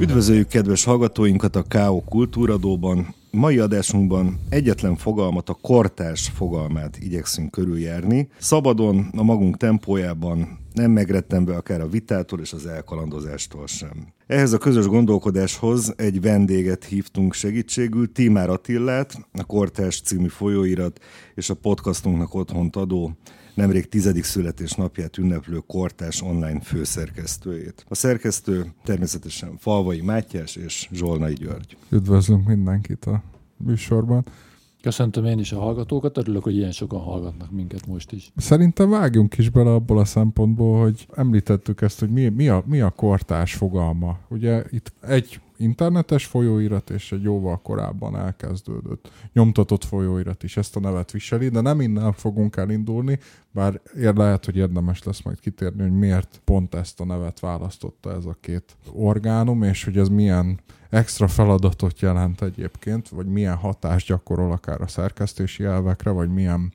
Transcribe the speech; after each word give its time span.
Üdvözöljük 0.00 0.48
kedves 0.48 0.84
hallgatóinkat 0.84 1.56
a 1.56 1.62
K.O. 1.62 2.00
Kultúradóban. 2.00 3.17
Mai 3.30 3.58
adásunkban 3.58 4.40
egyetlen 4.48 4.96
fogalmat, 4.96 5.48
a 5.48 5.58
kortárs 5.60 6.28
fogalmát 6.28 6.98
igyekszünk 7.00 7.50
körüljárni. 7.50 8.28
Szabadon, 8.38 9.10
a 9.16 9.22
magunk 9.22 9.56
tempójában, 9.56 10.58
nem 10.72 10.90
megrettenve 10.90 11.56
akár 11.56 11.80
a 11.80 11.88
vitától 11.88 12.40
és 12.40 12.52
az 12.52 12.66
elkalandozástól 12.66 13.66
sem. 13.66 14.12
Ehhez 14.26 14.52
a 14.52 14.58
közös 14.58 14.86
gondolkodáshoz 14.86 15.92
egy 15.96 16.20
vendéget 16.20 16.84
hívtunk 16.84 17.34
segítségül, 17.34 18.12
Tímár 18.12 18.50
Attillát, 18.50 19.28
a 19.32 19.44
Kortárs 19.44 20.00
című 20.00 20.28
folyóirat 20.28 21.00
és 21.34 21.50
a 21.50 21.54
podcastunknak 21.54 22.34
otthont 22.34 22.76
adó 22.76 23.16
nemrég 23.58 23.88
tizedik 23.88 24.24
születésnapját 24.24 25.18
ünneplő 25.18 25.58
kortás 25.66 26.22
online 26.22 26.60
főszerkesztőjét. 26.60 27.84
A 27.88 27.94
szerkesztő 27.94 28.72
természetesen 28.84 29.56
Falvai 29.56 30.00
Mátyás 30.00 30.56
és 30.56 30.88
Zsolnai 30.92 31.34
György. 31.34 31.76
Üdvözlünk 31.90 32.46
mindenkit 32.46 33.04
a 33.04 33.22
műsorban. 33.56 34.24
Köszöntöm 34.82 35.24
én 35.24 35.38
is 35.38 35.52
a 35.52 35.58
hallgatókat, 35.58 36.16
örülök, 36.16 36.42
hogy 36.42 36.56
ilyen 36.56 36.72
sokan 36.72 37.00
hallgatnak 37.00 37.50
minket 37.50 37.86
most 37.86 38.12
is. 38.12 38.32
Szerintem 38.36 38.90
vágjunk 38.90 39.38
is 39.38 39.50
bele 39.50 39.70
abból 39.70 39.98
a 39.98 40.04
szempontból, 40.04 40.82
hogy 40.82 41.06
említettük 41.16 41.80
ezt, 41.80 42.00
hogy 42.00 42.10
mi, 42.10 42.28
mi, 42.28 42.48
a, 42.48 42.62
mi 42.66 42.80
a 42.80 42.90
kortás 42.90 43.54
fogalma. 43.54 44.18
Ugye 44.28 44.64
itt 44.70 44.92
egy 45.00 45.40
internetes 45.58 46.26
folyóirat 46.26 46.90
és 46.90 47.12
egy 47.12 47.22
jóval 47.22 47.62
korábban 47.62 48.16
elkezdődött 48.16 49.10
nyomtatott 49.32 49.84
folyóirat 49.84 50.42
is. 50.42 50.56
Ezt 50.56 50.76
a 50.76 50.80
nevet 50.80 51.10
viseli, 51.10 51.48
de 51.48 51.60
nem 51.60 51.80
innen 51.80 52.12
fogunk 52.12 52.56
elindulni, 52.56 53.18
bár 53.50 53.80
lehet, 53.94 54.44
hogy 54.44 54.56
érdemes 54.56 55.02
lesz 55.02 55.22
majd 55.22 55.40
kitérni, 55.40 55.82
hogy 55.82 55.98
miért 55.98 56.40
pont 56.44 56.74
ezt 56.74 57.00
a 57.00 57.04
nevet 57.04 57.40
választotta 57.40 58.12
ez 58.12 58.24
a 58.24 58.36
két 58.40 58.76
orgánum, 58.92 59.62
és 59.62 59.84
hogy 59.84 59.98
ez 59.98 60.08
milyen 60.08 60.60
extra 60.90 61.28
feladatot 61.28 62.00
jelent 62.00 62.42
egyébként, 62.42 63.08
vagy 63.08 63.26
milyen 63.26 63.56
hatást 63.56 64.06
gyakorol 64.06 64.52
akár 64.52 64.80
a 64.80 64.86
szerkesztési 64.86 65.64
elvekre, 65.64 66.10
vagy 66.10 66.32
milyen 66.32 66.72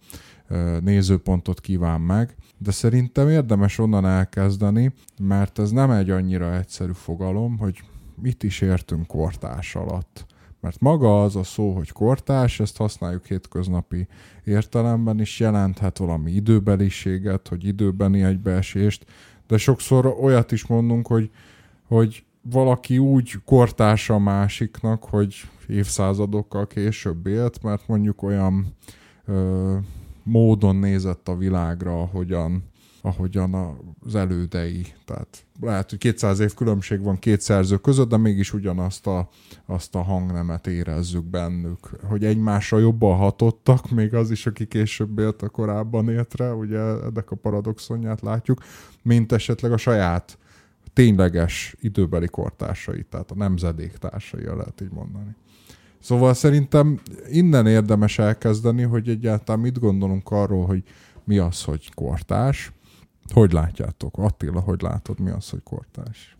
nézőpontot 0.80 1.62
kíván 1.62 2.02
meg, 2.02 2.36
de 2.58 2.72
szerintem 2.72 3.30
érdemes 3.30 3.78
onnan 3.78 4.06
elkezdeni, 4.06 4.94
mert 5.22 5.60
ez 5.60 5.72
nem 5.72 5.92
egy 5.92 6.10
annyira 6.10 6.56
egyszerű 6.56 6.92
fogalom, 6.92 7.58
hogy 7.58 7.84
mit 8.24 8.44
is 8.44 8.62
értünk 8.62 9.08
kortás 9.08 9.76
alatt. 9.76 10.26
Mert 10.60 10.80
maga 10.80 11.24
az 11.24 11.36
a 11.36 11.44
szó, 11.44 11.74
hogy 11.74 11.92
kortás, 11.92 12.60
ezt 12.60 12.78
használjuk 12.78 13.26
hétköznapi 13.26 14.08
értelemben 14.44 15.20
is, 15.20 15.40
jelenthet 15.40 15.98
valami 15.98 16.32
időbeliséget, 16.32 17.48
hogy 17.48 17.66
időbeni 17.66 18.24
egybeesést, 18.24 19.06
de 19.48 19.58
sokszor 19.58 20.06
olyat 20.06 20.52
is 20.52 20.66
mondunk, 20.66 21.08
hogy, 21.08 21.30
hogy 21.88 22.24
valaki 22.42 22.98
úgy 22.98 23.34
kortása 23.46 24.20
másiknak, 24.20 25.04
hogy 25.04 25.36
évszázadokkal 25.68 26.68
később 26.68 27.28
élt, 27.28 27.64
mert 27.64 27.88
mondjuk 27.88 28.24
olyan 28.24 28.76
ö, 29.26 29.78
módon 30.24 30.76
nézett 30.76 31.28
a 31.28 31.36
világra, 31.36 32.02
ahogyan 32.02 32.64
ahogyan 33.06 33.78
az 34.06 34.16
elődei. 34.16 34.86
Tehát 35.06 35.46
lehet, 35.62 35.90
hogy 35.90 36.00
200 36.00 36.40
év 36.40 36.54
különbség 36.54 37.02
van 37.02 37.20
két 37.20 37.42
szerző 37.42 37.78
között, 37.78 38.10
de 38.10 38.18
mégis 38.18 38.54
ugyanazt 38.54 39.08
a, 39.08 39.30
azt 39.66 39.96
a 39.96 40.02
hangnemet 40.02 40.68
érezzük 40.68 41.24
bennük. 41.24 41.90
Hogy 42.04 42.26
egymásra 42.26 42.78
jobban 42.78 43.18
hatottak, 43.18 43.90
még 43.90 44.14
az 44.14 44.32
is, 44.32 44.46
aki 44.46 44.66
később 44.66 45.20
élt 45.20 45.42
a 45.42 45.50
korábban 45.50 46.10
éltre, 46.10 46.54
ugye 46.54 46.80
ennek 46.80 47.32
a 47.32 47.36
paradoxonját 47.36 48.22
látjuk, 48.22 48.64
mint 49.02 49.32
esetleg 49.32 49.72
a 49.72 49.78
saját 49.78 50.38
tényleges 50.94 51.76
időbeli 51.80 52.28
kortársai, 52.28 53.06
tehát 53.10 53.32
a 53.32 53.36
nemzedék 53.36 53.94
lehet 54.44 54.82
így 54.82 54.92
mondani. 54.92 55.36
Szóval 56.00 56.34
szerintem 56.34 57.00
innen 57.30 57.68
érdemes 57.68 58.20
elkezdeni, 58.20 58.82
hogy 58.82 59.10
egyáltalán 59.10 59.62
mit 59.62 59.80
gondolunk 59.80 60.32
arról, 60.32 60.66
hogy 60.66 60.84
mi 61.24 61.38
az, 61.38 61.64
hogy 61.64 61.94
kortás, 61.94 62.72
hogy 63.34 63.52
látjátok? 63.52 64.18
Attila, 64.18 64.60
hogy 64.60 64.82
látod, 64.82 65.20
mi 65.20 65.30
az, 65.30 65.50
hogy 65.50 65.64
kortás? 65.64 66.36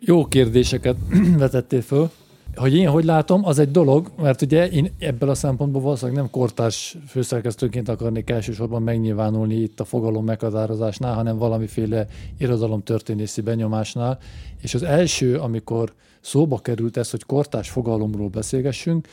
Jó 0.00 0.26
kérdéseket 0.26 0.96
vetettél 1.36 1.82
föl. 1.82 2.10
Hogy 2.54 2.74
én 2.74 2.88
hogy 2.88 3.04
látom, 3.04 3.44
az 3.44 3.58
egy 3.58 3.70
dolog, 3.70 4.10
mert 4.16 4.42
ugye 4.42 4.68
én 4.68 4.92
ebből 4.98 5.28
a 5.28 5.34
szempontból 5.34 5.82
valószínűleg 5.82 6.20
nem 6.20 6.30
kortárs 6.30 6.96
főszerkesztőként 7.06 7.88
akarnék 7.88 8.30
elsősorban 8.30 8.82
megnyilvánulni 8.82 9.54
itt 9.54 9.80
a 9.80 9.84
fogalom 9.84 10.24
meghatározásnál, 10.24 11.14
hanem 11.14 11.38
valamiféle 11.38 12.06
irodalomtörténészi 12.38 13.40
benyomásnál. 13.40 14.18
És 14.60 14.74
az 14.74 14.82
első, 14.82 15.36
amikor 15.38 15.92
szóba 16.20 16.58
került 16.58 16.96
ez, 16.96 17.10
hogy 17.10 17.24
kortás 17.24 17.70
fogalomról 17.70 18.28
beszélgessünk, 18.28 19.08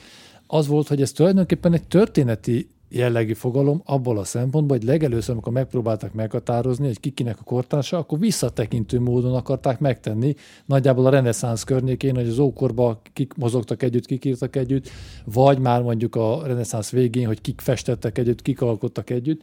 az 0.47 0.67
volt, 0.67 0.87
hogy 0.87 1.01
ez 1.01 1.11
tulajdonképpen 1.11 1.73
egy 1.73 1.87
történeti 1.87 2.69
jellegű 2.89 3.33
fogalom 3.33 3.81
abból 3.85 4.17
a 4.17 4.23
szempontból, 4.23 4.77
hogy 4.77 4.85
legelőször, 4.85 5.31
amikor 5.31 5.53
megpróbáltak 5.53 6.13
meghatározni, 6.13 6.85
hogy 6.85 6.99
kikinek 6.99 7.39
a 7.39 7.43
kortársa, 7.43 7.97
akkor 7.97 8.19
visszatekintő 8.19 8.99
módon 8.99 9.35
akarták 9.35 9.79
megtenni, 9.79 10.35
nagyjából 10.65 11.05
a 11.05 11.09
reneszánsz 11.09 11.63
környékén, 11.63 12.15
hogy 12.15 12.27
az 12.27 12.39
ókorban 12.39 12.99
kik 13.13 13.33
mozogtak 13.33 13.83
együtt, 13.83 14.05
kik 14.05 14.25
írtak 14.25 14.55
együtt, 14.55 14.89
vagy 15.25 15.59
már 15.59 15.81
mondjuk 15.81 16.15
a 16.15 16.41
reneszánsz 16.45 16.89
végén, 16.89 17.27
hogy 17.27 17.41
kik 17.41 17.61
festettek 17.61 18.17
együtt, 18.17 18.41
kik 18.41 18.61
alkottak 18.61 19.09
együtt. 19.09 19.41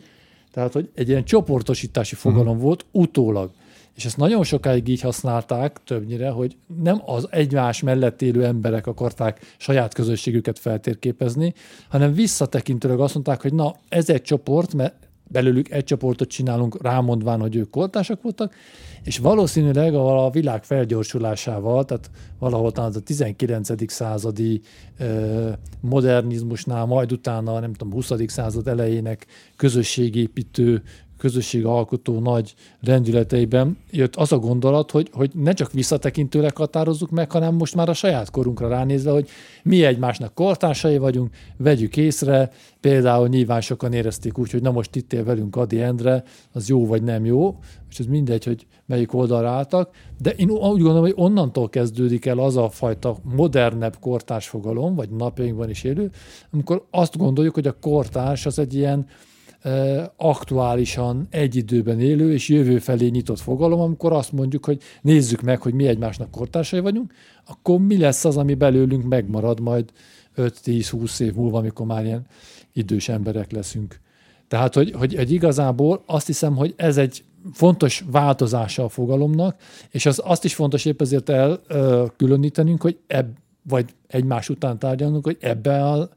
Tehát, 0.53 0.73
hogy 0.73 0.91
egy 0.95 1.09
ilyen 1.09 1.25
csoportosítási 1.25 2.15
fogalom 2.15 2.47
uh-huh. 2.47 2.63
volt 2.63 2.85
utólag. 2.93 3.51
És 3.97 4.05
ezt 4.05 4.17
nagyon 4.17 4.45
sokáig 4.45 4.89
így 4.89 5.01
használták 5.01 5.81
többnyire, 5.85 6.31
hogy 6.31 6.57
nem 6.83 7.03
az 7.05 7.29
egymás 7.31 7.83
mellett 7.83 8.23
élő 8.23 8.45
emberek 8.45 8.87
akarták 8.87 9.55
saját 9.59 9.95
közösségüket 9.95 10.59
feltérképezni, 10.59 11.55
hanem 11.89 12.13
visszatekintőleg 12.13 13.01
azt 13.01 13.15
mondták, 13.15 13.43
hogy 13.43 13.53
na, 13.53 13.75
ez 13.89 14.11
egy 14.11 14.23
csoport, 14.23 14.75
mert 14.75 15.07
belőlük 15.29 15.71
egy 15.71 15.85
csoportot 15.85 16.29
csinálunk, 16.29 16.83
rámondván, 16.83 17.41
hogy 17.41 17.57
ők 17.57 17.71
koltások 17.71 18.23
voltak, 18.23 18.55
és 19.05 19.19
valószínűleg 19.19 19.95
a 19.95 20.31
világ 20.31 20.65
felgyorsulásával, 20.65 21.85
tehát 21.85 22.11
valahol 22.39 22.73
talán 22.73 22.93
a 22.95 22.99
19. 22.99 23.93
századi 23.93 24.61
modernizmusnál, 25.81 26.85
majd 26.85 27.13
utána, 27.13 27.61
nem 27.61 27.73
tudom, 27.73 27.93
20. 27.93 28.13
század 28.27 28.69
elejének 28.69 29.27
közösségépítő 29.57 30.83
közösségalkotó 31.19 32.21
nagy 32.21 32.55
rendületeiben 32.81 33.79
jött 33.91 34.17
az 34.17 34.33
a 34.33 34.39
gondolat, 34.39 34.91
hogy, 34.91 35.11
hogy 35.13 35.31
ne 35.35 35.53
csak 35.53 35.73
visszatekintőleg 35.73 36.57
határozzuk 36.57 37.11
meg, 37.11 37.31
hanem 37.31 37.55
most 37.55 37.75
már 37.75 37.89
a 37.89 37.95
saját 37.95 38.31
korunkra 38.31 38.69
ránézve, 38.69 39.11
hogy 39.11 39.29
mi 39.63 39.85
egymásnak 39.85 40.35
kortársai 40.35 40.99
vagyunk, 40.99 41.35
vegyük 41.57 41.97
észre, 41.97 42.51
például 42.81 43.29
nyilván 43.29 43.61
sokan 43.61 43.93
érezték 43.93 44.39
úgy, 44.39 44.51
hogy 44.51 44.63
na 44.63 44.71
most 44.71 44.97
itt 44.97 45.13
él 45.13 45.25
velünk 45.25 45.57
Adi 45.57 45.81
Endre, 45.81 46.23
az 46.53 46.69
jó 46.69 46.87
vagy 46.87 47.03
nem 47.03 47.25
jó, 47.25 47.59
és 47.91 47.99
ez 47.99 48.07
mindegy, 48.07 48.45
hogy 48.45 48.67
melyik 48.87 49.15
oldalra 49.15 49.49
álltak, 49.49 49.91
de 50.19 50.31
én 50.31 50.51
úgy 50.51 50.59
gondolom, 50.59 51.01
hogy 51.01 51.15
onnantól 51.17 51.69
kezdődik 51.69 52.27
el 52.27 52.39
az 52.39 52.57
a 52.57 52.69
fajta 52.69 53.17
modernebb 53.23 53.97
kortárs 54.01 54.49
fogalom, 54.49 54.95
vagy 54.95 55.11
napjainkban 55.11 55.71
is 55.71 55.85
élő, 55.85 56.11
amikor 56.53 56.87
azt 56.91 57.17
gondoljuk, 57.17 57.55
hogy 57.55 57.67
a 57.67 57.79
kortárs 57.81 58.47
az 58.47 58.59
egy 58.59 58.75
ilyen 58.75 59.07
aktuálisan 60.17 61.27
egy 61.31 61.57
időben 61.57 62.01
élő 62.01 62.33
és 62.33 62.49
jövő 62.49 62.79
felé 62.79 63.09
nyitott 63.09 63.41
fogalom, 63.41 63.81
amikor 63.81 64.13
azt 64.13 64.33
mondjuk, 64.33 64.65
hogy 64.65 64.83
nézzük 65.03 65.41
meg, 65.41 65.63
hogy 65.63 65.75
mi 65.75 65.87
egymásnak 65.87 66.31
kortársai 66.31 66.81
vagyunk, 66.81 67.13
akkor 67.47 67.79
mi 67.79 67.99
lesz 67.99 68.25
az, 68.25 68.37
ami 68.37 68.55
belőlünk 68.55 69.05
megmarad 69.05 69.61
majd 69.61 69.93
5-10-20 70.37 71.21
év 71.21 71.35
múlva, 71.35 71.59
amikor 71.59 71.87
már 71.87 72.05
ilyen 72.05 72.27
idős 72.73 73.09
emberek 73.09 73.53
leszünk. 73.53 74.01
Tehát, 74.49 74.75
hogy, 74.75 74.93
hogy 74.93 75.15
egy 75.15 75.31
igazából 75.31 76.03
azt 76.07 76.27
hiszem, 76.27 76.57
hogy 76.57 76.75
ez 76.77 76.97
egy 76.97 77.25
fontos 77.53 78.05
változása 78.11 78.85
a 78.85 78.89
fogalomnak, 78.89 79.61
és 79.91 80.07
az, 80.07 80.23
azt 80.25 80.45
is 80.45 80.55
fontos 80.55 80.85
épp 80.85 81.01
ezért 81.01 81.29
elkülönítenünk, 81.29 82.83
hogy 82.83 82.99
ebb, 83.07 83.37
vagy 83.63 83.95
egymás 84.07 84.49
után 84.49 84.79
tárgyalnunk, 84.79 85.25
hogy 85.25 85.37
ebbe 85.41 85.85
a 85.85 86.09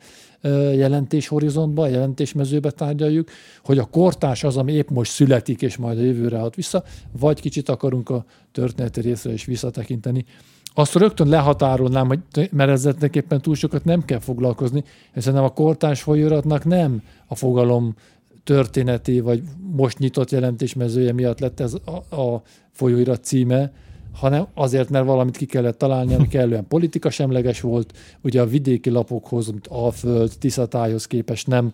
jelentés 0.74 1.28
horizontba, 1.28 1.88
jelentésmezőbe 1.88 2.72
tárgyaljuk, 2.72 3.30
hogy 3.64 3.78
a 3.78 3.86
kortás 3.86 4.44
az, 4.44 4.58
ami 4.58 4.74
épp 4.74 4.90
most 4.90 5.12
születik, 5.12 5.62
és 5.62 5.78
majd 5.78 5.98
a 5.98 6.02
jövőre 6.02 6.38
hat 6.38 6.56
vissza, 6.56 6.84
vagy 7.20 7.42
kicsit 7.42 7.70
akarunk 7.70 8.10
a 8.10 8.26
történeti 8.52 9.02
részre 9.02 9.34
is 9.34 9.46
visszatekinteni. 9.46 10.26
Azt 10.74 10.96
rögtön 10.96 11.28
lehatárolnám, 11.28 12.08
hogy, 12.08 12.50
mert 12.52 12.70
ezzel 12.70 12.96
éppen 13.12 13.42
túl 13.42 13.56
sokat 13.56 13.86
nem 13.86 14.06
kell 14.06 14.20
foglalkozni, 14.20 14.84
hiszen 15.14 15.38
a 15.38 15.50
kortás 15.50 16.02
folyóratnak 16.02 16.66
nem 16.66 17.02
a 17.28 17.36
fogalom 17.36 17.96
történeti, 18.44 19.20
vagy 19.20 19.42
most 19.72 19.98
nyitott 20.00 20.32
jelentésmezője 20.32 21.14
miatt 21.14 21.40
lett 21.40 21.60
ez 21.60 21.74
a, 21.74 22.16
a 22.16 22.42
folyóirat 22.72 23.24
címe, 23.24 23.72
hanem 24.14 24.48
azért, 24.54 24.90
mert 24.90 25.06
valamit 25.06 25.38
ki 25.38 25.46
kellett 25.46 25.78
találni, 25.78 26.14
ami 26.14 26.28
kellően 26.28 26.68
semleges 27.10 27.62
volt. 27.62 27.98
Ugye 28.22 28.42
a 28.42 28.46
vidéki 28.46 28.90
lapokhoz, 28.90 29.48
mint 29.48 29.68
Alföld, 29.68 30.32
Tiszatályhoz 30.40 31.06
képest 31.06 31.48
nem 31.48 31.74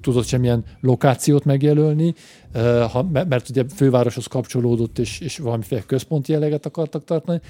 tudott 0.00 0.26
semmilyen 0.26 0.64
lokációt 0.80 1.44
megjelölni, 1.44 2.14
mert 3.12 3.48
ugye 3.48 3.64
fővároshoz 3.74 4.26
kapcsolódott, 4.26 4.98
és, 4.98 5.20
és 5.20 5.38
valamiféle 5.38 5.82
központi 5.86 6.32
jelleget 6.32 6.66
akartak 6.66 7.04
tartani. 7.04 7.40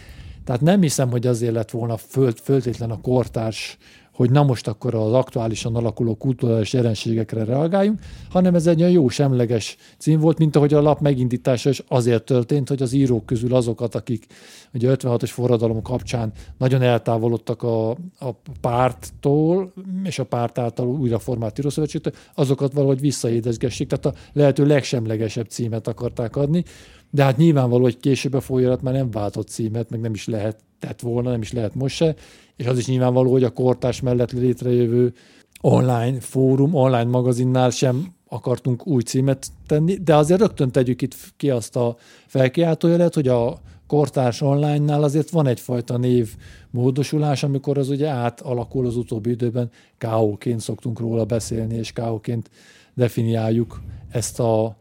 Tehát 0.44 0.60
nem 0.60 0.80
hiszem, 0.80 1.10
hogy 1.10 1.26
azért 1.26 1.52
lett 1.52 1.70
volna 1.70 1.96
föld, 1.96 2.38
földétlen 2.38 2.90
a 2.90 3.00
kortárs 3.00 3.78
hogy 4.14 4.30
na 4.30 4.42
most 4.42 4.68
akkor 4.68 4.94
az 4.94 5.12
aktuálisan 5.12 5.74
alakuló 5.74 6.14
kulturális 6.14 6.72
jelenségekre 6.72 7.44
reagáljunk, 7.44 8.00
hanem 8.30 8.54
ez 8.54 8.66
egy 8.66 8.80
olyan 8.80 8.92
jó 8.92 9.08
semleges 9.08 9.76
cím 9.98 10.20
volt, 10.20 10.38
mint 10.38 10.56
ahogy 10.56 10.74
a 10.74 10.80
lap 10.80 11.00
megindítása 11.00 11.70
is 11.70 11.82
azért 11.88 12.24
történt, 12.24 12.68
hogy 12.68 12.82
az 12.82 12.92
írók 12.92 13.26
közül 13.26 13.54
azokat, 13.54 13.94
akik 13.94 14.26
ugye 14.74 14.94
56-os 14.94 15.30
forradalom 15.32 15.82
kapcsán 15.82 16.32
nagyon 16.58 16.82
eltávolodtak 16.82 17.62
a, 17.62 17.90
a 18.18 18.30
párttól, 18.60 19.72
és 20.04 20.18
a 20.18 20.24
párt 20.24 20.58
által 20.58 20.86
újra 20.86 21.18
formált 21.18 21.58
írószövetségtől, 21.58 22.12
azokat 22.34 22.72
valahogy 22.72 23.00
visszaédezgessék, 23.00 23.88
tehát 23.88 24.06
a 24.06 24.20
lehető 24.32 24.66
legsemlegesebb 24.66 25.48
címet 25.48 25.88
akarták 25.88 26.36
adni, 26.36 26.64
de 27.10 27.24
hát 27.24 27.36
nyilvánvaló, 27.36 27.82
hogy 27.82 27.96
később 27.96 28.34
a 28.34 28.40
folyamat 28.40 28.82
már 28.82 28.94
nem 28.94 29.10
váltott 29.10 29.48
címet, 29.48 29.90
meg 29.90 30.00
nem 30.00 30.14
is 30.14 30.26
lehetett 30.26 31.00
volna, 31.00 31.30
nem 31.30 31.40
is 31.40 31.52
lehet 31.52 31.74
most 31.74 31.96
se, 31.96 32.14
és 32.56 32.66
az 32.66 32.78
is 32.78 32.86
nyilvánvaló, 32.86 33.30
hogy 33.30 33.44
a 33.44 33.50
kortás 33.52 34.00
mellett 34.00 34.32
létrejövő 34.32 35.12
online 35.60 36.20
fórum, 36.20 36.74
online 36.74 37.04
magazinnál 37.04 37.70
sem 37.70 38.14
akartunk 38.28 38.86
új 38.86 39.02
címet 39.02 39.46
tenni, 39.66 39.94
de 39.94 40.16
azért 40.16 40.40
rögtön 40.40 40.70
tegyük 40.70 41.02
itt 41.02 41.16
ki 41.36 41.50
azt 41.50 41.76
a 41.76 41.96
felkiáltójelet, 42.26 43.14
hogy 43.14 43.28
a 43.28 43.60
kortárs 43.86 44.40
online-nál 44.40 45.02
azért 45.02 45.30
van 45.30 45.46
egyfajta 45.46 45.96
név 45.96 46.34
módosulás, 46.70 47.42
amikor 47.42 47.78
az 47.78 47.88
ugye 47.88 48.08
átalakul 48.08 48.86
az 48.86 48.96
utóbbi 48.96 49.30
időben, 49.30 49.70
KO-ként 49.98 50.60
szoktunk 50.60 50.98
róla 50.98 51.24
beszélni, 51.24 51.76
és 51.76 51.92
KO-ként 51.92 52.50
definiáljuk 52.94 53.82
ezt 54.10 54.40
a 54.40 54.76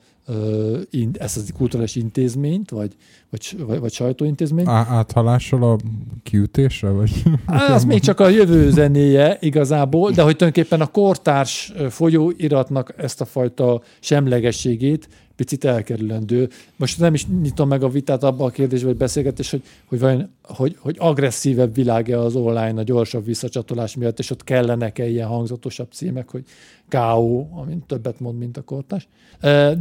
ezt 1.14 1.38
az 1.38 1.52
kulturális 1.58 1.96
intézményt, 1.96 2.70
vagy, 2.70 2.96
vagy, 3.34 3.66
vagy, 3.66 3.80
vagy 3.80 3.92
sajtóintézményt. 3.92 4.68
Á, 4.68 4.86
áthalással 4.90 5.64
a 5.64 5.78
kiütésre? 6.24 6.90
Vagy? 6.90 7.24
Az 7.46 7.84
még 7.84 8.00
csak 8.00 8.20
a 8.20 8.28
jövő 8.28 8.70
zenéje 8.70 9.38
igazából, 9.40 10.12
de 10.12 10.22
hogy 10.22 10.36
tulajdonképpen 10.36 10.82
a 10.82 10.88
kortárs 10.88 11.74
folyóiratnak 11.90 12.94
ezt 12.98 13.22
a 13.22 13.26
fajta 13.26 13.82
semlegességét 14.00 15.08
picit 15.36 15.64
elkerülendő. 15.66 16.50
Most 16.76 17.00
nem 17.00 17.14
is 17.14 17.28
nyitom 17.42 17.68
meg 17.68 17.84
a 17.84 17.90
vitát 17.90 18.24
abba 18.24 18.46
a 18.46 18.50
kérdésbe, 18.50 18.88
vagy 18.88 18.98
beszélgetés, 18.98 19.52
hogy, 19.52 19.64
hogy, 19.86 20.00
vajon, 20.00 20.30
hogy, 20.44 20.78
hogy 20.80 20.96
agresszívebb 21.00 21.76
világ 21.76 22.10
az 22.10 22.36
online 22.36 22.80
a 22.80 22.84
gyorsabb 22.84 23.26
visszacsatolás 23.26 23.96
miatt, 23.96 24.20
és 24.20 24.30
ott 24.30 24.44
kellenek-e 24.44 25.08
ilyen 25.08 25.28
hangzatosabb 25.28 25.92
címek, 25.92 26.30
hogy 26.30 26.44
KO, 26.90 27.48
amint 27.52 27.86
többet 27.86 28.20
mond, 28.20 28.38
mint 28.38 28.58
a 28.58 28.62
kortás. 28.62 29.08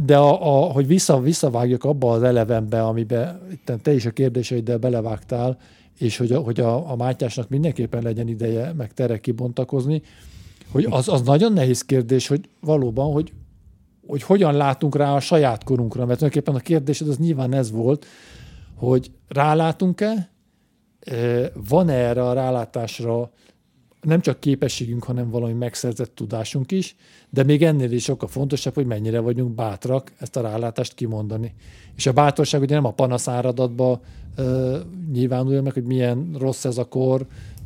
De 0.05 0.17
a, 0.17 0.65
a, 0.67 0.71
hogy 0.71 0.87
vissza, 0.87 1.19
visszavágjak 1.19 1.83
abba 1.83 2.11
az 2.11 2.23
elevenbe, 2.23 2.83
amiben 2.83 3.41
te 3.81 3.93
is 3.93 4.05
a 4.05 4.11
kérdéseiddel 4.11 4.77
belevágtál, 4.77 5.57
és 5.97 6.17
hogy 6.17 6.31
a, 6.31 6.39
hogy 6.39 6.59
a, 6.59 6.91
a 6.91 6.95
Mátyásnak 6.95 7.49
mindenképpen 7.49 8.03
legyen 8.03 8.27
ideje 8.27 8.73
meg 8.73 8.93
tere 8.93 9.19
kibontakozni, 9.19 10.01
hogy 10.71 10.87
az, 10.89 11.07
az 11.07 11.21
nagyon 11.21 11.53
nehéz 11.53 11.81
kérdés, 11.81 12.27
hogy 12.27 12.49
valóban, 12.59 13.11
hogy 13.11 13.33
hogy 14.07 14.23
hogyan 14.23 14.55
látunk 14.55 14.95
rá 14.95 15.15
a 15.15 15.19
saját 15.19 15.63
korunkra, 15.63 16.05
mert 16.05 16.17
tulajdonképpen 16.19 16.59
a 16.59 16.63
kérdésed 16.63 17.07
az 17.07 17.17
nyilván 17.17 17.53
ez 17.53 17.71
volt, 17.71 18.05
hogy 18.75 19.11
rálátunk-e, 19.27 20.29
e, 20.99 21.51
van-e 21.67 21.93
erre 21.93 22.27
a 22.27 22.33
rálátásra 22.33 23.31
nem 24.03 24.21
csak 24.21 24.39
képességünk, 24.39 25.03
hanem 25.03 25.29
valami 25.29 25.53
megszerzett 25.53 26.15
tudásunk 26.15 26.71
is, 26.71 26.95
de 27.29 27.43
még 27.43 27.63
ennél 27.63 27.91
is 27.91 28.03
sokkal 28.03 28.27
fontosabb, 28.27 28.73
hogy 28.73 28.85
mennyire 28.85 29.19
vagyunk 29.19 29.55
bátrak 29.55 30.11
ezt 30.17 30.35
a 30.35 30.41
rálátást 30.41 30.93
kimondani. 30.93 31.53
És 31.95 32.05
a 32.05 32.13
bátorság 32.13 32.61
ugye 32.61 32.75
nem 32.75 32.85
a 32.85 32.91
panaszáradatba 32.91 34.01
e, 34.35 34.43
nyilvánulja 35.11 35.61
meg, 35.61 35.73
hogy 35.73 35.83
milyen 35.83 36.35
rossz 36.39 36.65
ez 36.65 36.77
a 36.77 36.85
kor, 36.85 37.25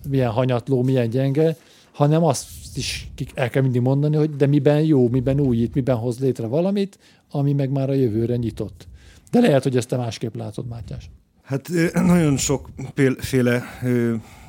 milyen 0.09 0.31
hanyatló, 0.31 0.83
milyen 0.83 1.09
gyenge, 1.09 1.55
hanem 1.91 2.23
azt 2.23 2.47
is 2.75 3.11
el 3.33 3.49
kell 3.49 3.61
mindig 3.61 3.81
mondani, 3.81 4.15
hogy 4.15 4.35
de 4.35 4.45
miben 4.45 4.81
jó, 4.81 5.09
miben 5.09 5.39
újít, 5.39 5.73
miben 5.73 5.95
hoz 5.95 6.19
létre 6.19 6.47
valamit, 6.47 6.99
ami 7.31 7.53
meg 7.53 7.71
már 7.71 7.89
a 7.89 7.93
jövőre 7.93 8.35
nyitott. 8.35 8.87
De 9.31 9.39
lehet, 9.39 9.63
hogy 9.63 9.77
ezt 9.77 9.87
te 9.87 9.97
másképp 9.97 10.35
látod, 10.35 10.67
Mátyás. 10.67 11.09
Hát 11.43 11.69
nagyon 11.93 12.37
sokféle 12.37 13.63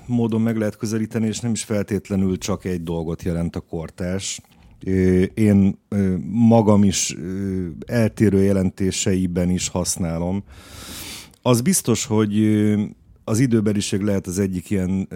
módon 0.08 0.40
meg 0.40 0.56
lehet 0.56 0.76
közelíteni, 0.76 1.26
és 1.26 1.40
nem 1.40 1.52
is 1.52 1.62
feltétlenül 1.62 2.38
csak 2.38 2.64
egy 2.64 2.82
dolgot 2.82 3.22
jelent 3.22 3.56
a 3.56 3.60
kortás. 3.60 4.40
Én 5.34 5.78
magam 6.31 6.84
is 6.84 7.16
eltérő 7.87 8.43
jelentéseiben 8.43 9.50
is 9.50 9.69
használom. 9.69 10.43
Az 11.43 11.60
biztos, 11.60 12.05
hogy 12.05 12.44
az 13.25 13.38
időbeliség 13.38 14.00
lehet 14.00 14.26
az 14.26 14.38
egyik 14.38 14.70
ilyen 14.70 15.08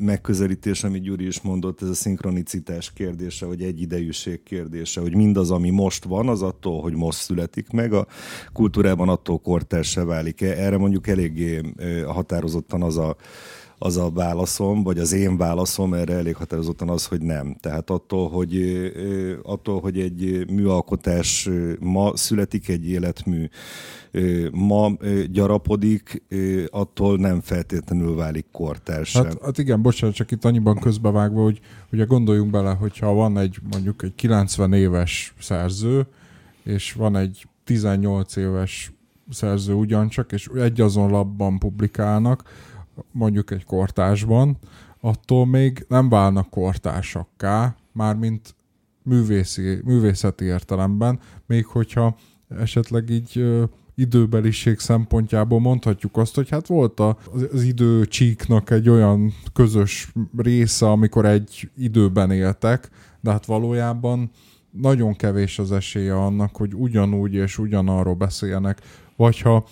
megközelítés, 0.00 0.84
amit 0.84 1.02
Gyuri 1.02 1.26
is 1.26 1.40
mondott, 1.40 1.82
ez 1.82 1.88
a 1.88 1.94
szinkronicitás 1.94 2.92
kérdése, 2.92 3.46
vagy 3.46 3.62
egyidejűség 3.62 4.42
kérdése, 4.42 5.00
hogy 5.00 5.14
mindaz, 5.14 5.50
ami 5.50 5.70
most 5.70 6.04
van, 6.04 6.28
az 6.28 6.42
attól, 6.42 6.82
hogy 6.82 6.94
most 6.94 7.18
születik 7.18 7.70
meg, 7.70 7.92
a 7.92 8.06
kultúrában 8.52 9.08
attól 9.08 9.38
kortársá 9.38 10.04
válik. 10.04 10.40
Erre 10.40 10.78
mondjuk 10.78 11.06
eléggé 11.06 11.60
határozottan 12.06 12.82
az 12.82 12.96
a 12.96 13.16
az 13.78 13.96
a 13.96 14.10
válaszom, 14.10 14.82
vagy 14.82 14.98
az 14.98 15.12
én 15.12 15.36
válaszom 15.36 15.94
erre 15.94 16.14
elég 16.14 16.36
határozottan 16.36 16.88
az, 16.88 17.06
hogy 17.06 17.20
nem. 17.20 17.56
Tehát 17.60 17.90
attól, 17.90 18.28
hogy, 18.28 18.62
attól, 19.42 19.80
hogy 19.80 19.98
egy 19.98 20.44
műalkotás 20.50 21.48
ma 21.80 22.16
születik, 22.16 22.68
egy 22.68 22.88
életmű 22.88 23.48
ma 24.52 24.92
gyarapodik, 25.30 26.22
attól 26.70 27.16
nem 27.16 27.40
feltétlenül 27.40 28.14
válik 28.14 28.46
kortárs. 28.52 29.12
Hát, 29.12 29.42
hát 29.42 29.58
igen, 29.58 29.82
bocsánat, 29.82 30.16
csak 30.16 30.30
itt 30.30 30.44
annyiban 30.44 30.78
közbevágva, 30.78 31.42
hogy 31.42 31.60
ugye 31.92 32.04
gondoljunk 32.04 32.50
bele, 32.50 32.70
hogyha 32.70 33.12
van 33.12 33.38
egy 33.38 33.58
mondjuk 33.70 34.02
egy 34.02 34.14
90 34.14 34.72
éves 34.72 35.34
szerző, 35.40 36.06
és 36.62 36.92
van 36.92 37.16
egy 37.16 37.46
18 37.64 38.36
éves 38.36 38.92
szerző 39.30 39.72
ugyancsak, 39.72 40.32
és 40.32 40.48
egy 40.56 40.80
azon 40.80 41.10
labban 41.10 41.58
publikálnak, 41.58 42.42
mondjuk 43.12 43.50
egy 43.50 43.64
kortásban, 43.64 44.58
attól 45.00 45.46
még 45.46 45.84
nem 45.88 46.08
válnak 46.08 46.50
kortársakká, 46.50 47.76
mármint 47.92 48.54
művészi, 49.02 49.80
művészeti 49.84 50.44
értelemben, 50.44 51.18
még 51.46 51.66
hogyha 51.66 52.16
esetleg 52.48 53.10
így 53.10 53.44
időbeliség 53.94 54.78
szempontjából 54.78 55.60
mondhatjuk 55.60 56.16
azt, 56.16 56.34
hogy 56.34 56.48
hát 56.48 56.66
volt 56.66 57.00
a, 57.00 57.16
az 57.52 57.62
időcsíknak 57.62 58.70
egy 58.70 58.88
olyan 58.88 59.32
közös 59.52 60.12
része, 60.36 60.90
amikor 60.90 61.26
egy 61.26 61.70
időben 61.76 62.30
éltek, 62.30 62.90
de 63.20 63.30
hát 63.30 63.46
valójában 63.46 64.30
nagyon 64.70 65.16
kevés 65.16 65.58
az 65.58 65.72
esélye 65.72 66.16
annak, 66.16 66.56
hogy 66.56 66.74
ugyanúgy 66.74 67.34
és 67.34 67.58
ugyanarról 67.58 68.14
beszéljenek, 68.14 68.80
vagy 69.16 69.40
ha 69.40 69.64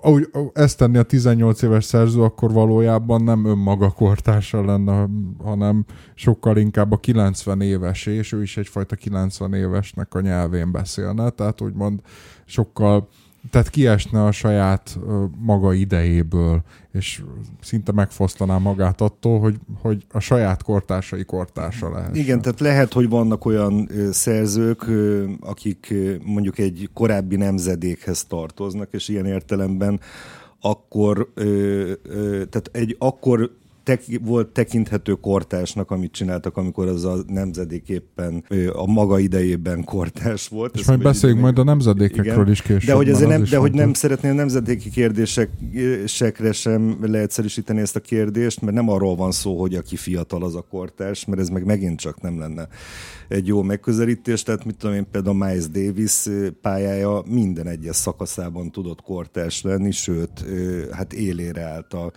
ahogy 0.00 0.28
ezt 0.52 0.78
tenni 0.78 0.98
a 0.98 1.02
18 1.02 1.62
éves 1.62 1.84
szerző, 1.84 2.22
akkor 2.22 2.52
valójában 2.52 3.22
nem 3.22 3.44
önmaga 3.44 3.90
kortársa 3.90 4.64
lenne, 4.64 5.08
hanem 5.42 5.84
sokkal 6.14 6.56
inkább 6.56 6.92
a 6.92 6.96
90 6.96 7.60
éves, 7.60 8.06
és 8.06 8.32
ő 8.32 8.42
is 8.42 8.56
egyfajta 8.56 8.96
90 8.96 9.54
évesnek 9.54 10.14
a 10.14 10.20
nyelvén 10.20 10.72
beszélne, 10.72 11.30
tehát 11.30 11.60
úgymond 11.60 12.00
sokkal 12.44 13.08
tehát 13.50 13.70
kiesne 13.70 14.24
a 14.24 14.32
saját 14.32 14.98
maga 15.38 15.72
idejéből, 15.72 16.62
és 16.92 17.22
szinte 17.60 17.92
megfosztaná 17.92 18.58
magát 18.58 19.00
attól, 19.00 19.40
hogy, 19.40 19.56
hogy 19.80 20.06
a 20.12 20.18
saját 20.18 20.62
kortársai 20.62 21.24
kortársa 21.24 21.90
lehet. 21.90 22.16
Igen, 22.16 22.42
tehát 22.42 22.60
lehet, 22.60 22.92
hogy 22.92 23.08
vannak 23.08 23.44
olyan 23.44 23.90
szerzők, 24.10 24.84
akik 25.40 25.94
mondjuk 26.24 26.58
egy 26.58 26.90
korábbi 26.92 27.36
nemzedékhez 27.36 28.24
tartoznak, 28.24 28.88
és 28.90 29.08
ilyen 29.08 29.26
értelemben 29.26 30.00
akkor, 30.60 31.32
tehát 32.50 32.70
egy 32.72 32.96
akkor 32.98 33.57
tek, 33.88 34.04
volt 34.24 34.48
tekinthető 34.48 35.12
kortásnak, 35.12 35.90
amit 35.90 36.12
csináltak, 36.12 36.56
amikor 36.56 36.86
az 36.86 37.04
a 37.04 37.16
nemzedék 37.26 37.88
éppen 37.88 38.44
a 38.72 38.86
maga 38.86 39.18
idejében 39.18 39.84
kortás 39.84 40.48
volt. 40.48 40.74
És 40.74 40.86
majd 40.86 41.02
beszéljünk 41.02 41.42
majd 41.42 41.58
a 41.58 41.64
nemzedékekről 41.64 42.34
igen. 42.34 42.50
is 42.50 42.62
később. 42.62 42.88
De 42.88 42.92
hogy, 42.92 43.10
azért 43.10 43.28
nem, 43.28 43.44
de 43.50 43.56
hogy 43.56 43.72
nem 43.72 43.92
szeretném 43.92 44.34
nemzedéki 44.34 44.90
kérdésekre 44.90 46.52
sem 46.52 46.98
leegyszerűsíteni 47.00 47.80
ezt 47.80 47.96
a 47.96 48.00
kérdést, 48.00 48.60
mert 48.60 48.76
nem 48.76 48.88
arról 48.88 49.16
van 49.16 49.32
szó, 49.32 49.60
hogy 49.60 49.74
aki 49.74 49.96
fiatal 49.96 50.42
az 50.42 50.54
a 50.54 50.66
kortás, 50.70 51.24
mert 51.24 51.40
ez 51.40 51.48
meg 51.48 51.64
megint 51.64 52.00
csak 52.00 52.20
nem 52.20 52.38
lenne 52.38 52.68
egy 53.28 53.46
jó 53.46 53.62
megközelítés. 53.62 54.42
Tehát 54.42 54.64
mit 54.64 54.76
tudom 54.76 54.96
én, 54.96 55.06
például 55.10 55.36
Miles 55.36 55.68
Davis 55.68 56.28
pályája 56.60 57.22
minden 57.26 57.66
egyes 57.66 57.96
szakaszában 57.96 58.70
tudott 58.70 59.02
kortás 59.02 59.62
lenni, 59.62 59.90
sőt, 59.90 60.44
hát 60.90 61.12
élére 61.12 61.62
állt 61.62 61.94
a, 61.94 62.12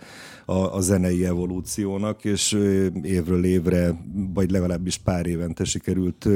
a, 0.46 0.74
a 0.76 0.80
zenei 0.80 1.24
evolúciónak, 1.62 2.24
és 2.24 2.58
évről 3.02 3.44
évre, 3.44 3.94
vagy 4.34 4.50
legalábbis 4.50 4.96
pár 4.96 5.26
évente 5.26 5.64
sikerült 5.64 6.28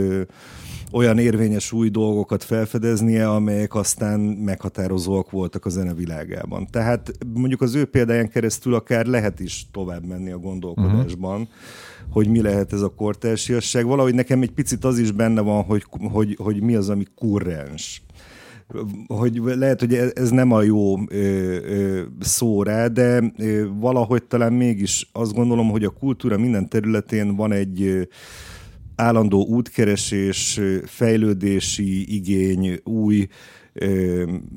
olyan 0.92 1.18
érvényes 1.18 1.72
új 1.72 1.88
dolgokat 1.88 2.44
felfedeznie, 2.44 3.30
amelyek 3.30 3.74
aztán 3.74 4.20
meghatározóak 4.20 5.30
voltak 5.30 5.64
a 5.64 5.68
zene 5.68 5.94
világában. 5.94 6.66
Tehát 6.70 7.12
mondjuk 7.34 7.60
az 7.60 7.74
ő 7.74 7.84
példáján 7.84 8.28
keresztül 8.28 8.74
akár 8.74 9.06
lehet 9.06 9.40
is 9.40 9.66
tovább 9.72 10.04
menni 10.04 10.30
a 10.30 10.38
gondolkodásban, 10.38 11.40
uh-huh. 11.40 11.54
hogy 12.10 12.28
mi 12.28 12.40
lehet 12.40 12.72
ez 12.72 12.80
a 12.80 12.94
kortársiasság. 12.94 13.86
Valahogy 13.86 14.14
nekem 14.14 14.42
egy 14.42 14.52
picit 14.52 14.84
az 14.84 14.98
is 14.98 15.10
benne 15.10 15.40
van, 15.40 15.62
hogy, 15.62 15.84
hogy, 15.90 16.36
hogy 16.38 16.60
mi 16.60 16.74
az, 16.74 16.88
ami 16.88 17.04
kurrens 17.14 18.05
hogy 19.06 19.40
lehet, 19.44 19.80
hogy 19.80 19.94
ez 19.94 20.30
nem 20.30 20.52
a 20.52 20.62
jó 20.62 21.10
ö, 21.10 22.02
szó 22.20 22.62
rá, 22.62 22.86
de 22.86 23.32
valahogy 23.78 24.22
talán 24.22 24.52
mégis 24.52 25.08
azt 25.12 25.34
gondolom, 25.34 25.70
hogy 25.70 25.84
a 25.84 25.90
kultúra 25.90 26.38
minden 26.38 26.68
területén 26.68 27.36
van 27.36 27.52
egy 27.52 28.08
állandó 28.96 29.46
útkeresés, 29.46 30.60
fejlődési 30.84 32.14
igény, 32.14 32.80
új 32.84 33.26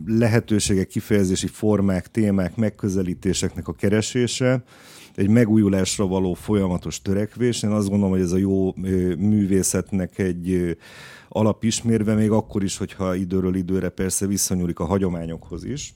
lehetőségek, 0.05 0.87
kifejezési 0.87 1.47
formák, 1.47 2.07
témák, 2.07 2.55
megközelítéseknek 2.55 3.67
a 3.67 3.73
keresése, 3.73 4.63
egy 5.15 5.29
megújulásra 5.29 6.07
való 6.07 6.33
folyamatos 6.33 7.01
törekvés. 7.01 7.63
Én 7.63 7.69
azt 7.69 7.89
gondolom, 7.89 8.11
hogy 8.11 8.21
ez 8.21 8.31
a 8.31 8.37
jó 8.37 8.73
művészetnek 9.17 10.17
egy 10.17 10.77
alapismérve, 11.29 12.13
még 12.13 12.31
akkor 12.31 12.63
is, 12.63 12.77
hogyha 12.77 13.15
időről 13.15 13.55
időre 13.55 13.89
persze 13.89 14.27
visszanyúlik 14.27 14.79
a 14.79 14.85
hagyományokhoz 14.85 15.63
is. 15.63 15.93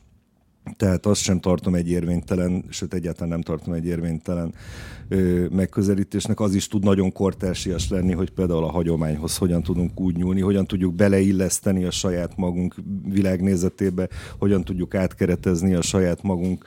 Tehát 0.77 1.05
azt 1.05 1.21
sem 1.21 1.39
tartom 1.39 1.75
egy 1.75 1.89
érvénytelen, 1.89 2.63
sőt 2.69 2.93
egyáltalán 2.93 3.29
nem 3.29 3.41
tartom 3.41 3.73
egy 3.73 3.85
érvénytelen 3.85 4.53
ö, 5.07 5.45
megközelítésnek. 5.51 6.39
Az 6.39 6.55
is 6.55 6.67
tud 6.67 6.83
nagyon 6.83 7.11
kortársias 7.11 7.89
lenni, 7.89 8.13
hogy 8.13 8.29
például 8.29 8.63
a 8.63 8.71
hagyományhoz 8.71 9.37
hogyan 9.37 9.63
tudunk 9.63 9.99
úgy 9.99 10.15
nyúlni, 10.15 10.41
hogyan 10.41 10.65
tudjuk 10.65 10.93
beleilleszteni 10.93 11.83
a 11.83 11.91
saját 11.91 12.37
magunk 12.37 12.75
világnézetébe, 13.03 14.07
hogyan 14.37 14.63
tudjuk 14.63 14.95
átkeretezni 14.95 15.73
a 15.73 15.81
saját 15.81 16.23
magunk 16.23 16.65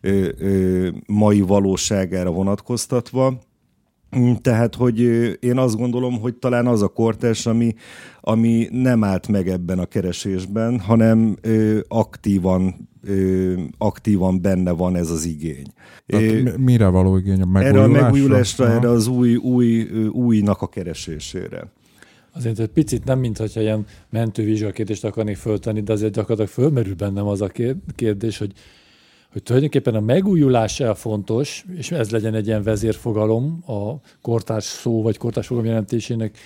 ö, 0.00 0.28
ö, 0.38 0.88
mai 1.06 1.40
valóságára 1.40 2.30
vonatkoztatva 2.30 3.38
tehát, 4.40 4.74
hogy 4.74 5.00
én 5.40 5.58
azt 5.58 5.76
gondolom, 5.76 6.20
hogy 6.20 6.34
talán 6.34 6.66
az 6.66 6.82
a 6.82 6.88
kortás, 6.88 7.46
ami, 7.46 7.74
ami 8.20 8.68
nem 8.70 9.04
állt 9.04 9.28
meg 9.28 9.48
ebben 9.48 9.78
a 9.78 9.84
keresésben, 9.84 10.78
hanem 10.78 11.36
ö, 11.40 11.78
aktívan 11.88 12.88
ö, 13.02 13.52
aktívan 13.78 14.40
benne 14.42 14.70
van 14.70 14.96
ez 14.96 15.10
az 15.10 15.24
igény. 15.24 15.66
Tehát 16.06 16.56
mire 16.56 16.86
való 16.86 17.16
igény? 17.16 17.40
A 17.40 17.46
megújulásra? 17.46 17.82
Erre 17.82 17.98
a 17.98 18.02
megújulásra, 18.02 18.68
erre 18.68 18.88
az 18.88 19.06
új, 19.06 19.36
új, 19.36 19.82
újnak 20.12 20.62
a 20.62 20.66
keresésére. 20.66 21.72
Azért 22.32 22.58
egy 22.58 22.68
picit 22.68 23.04
nem, 23.04 23.18
mintha 23.18 23.60
ilyen 23.60 23.86
mentővizsgakérdést 24.10 25.04
akarnék 25.04 25.36
föltenni, 25.36 25.80
de 25.80 25.92
azért 25.92 26.12
gyakorlatilag 26.12 26.50
fölmerül 26.50 26.94
bennem 26.94 27.26
az 27.26 27.40
a 27.40 27.50
kérdés, 27.94 28.38
hogy 28.38 28.52
hogy 29.34 29.42
tulajdonképpen 29.42 29.94
a 29.94 30.00
megújulás 30.00 30.82
fontos, 30.94 31.64
és 31.76 31.90
ez 31.90 32.10
legyen 32.10 32.34
egy 32.34 32.46
ilyen 32.46 32.62
vezérfogalom 32.62 33.62
a 33.66 33.94
kortárs 34.22 34.64
szó 34.64 35.02
vagy 35.02 35.16
kortárs 35.16 35.46
fogalom 35.46 35.68
jelentésének 35.68 36.38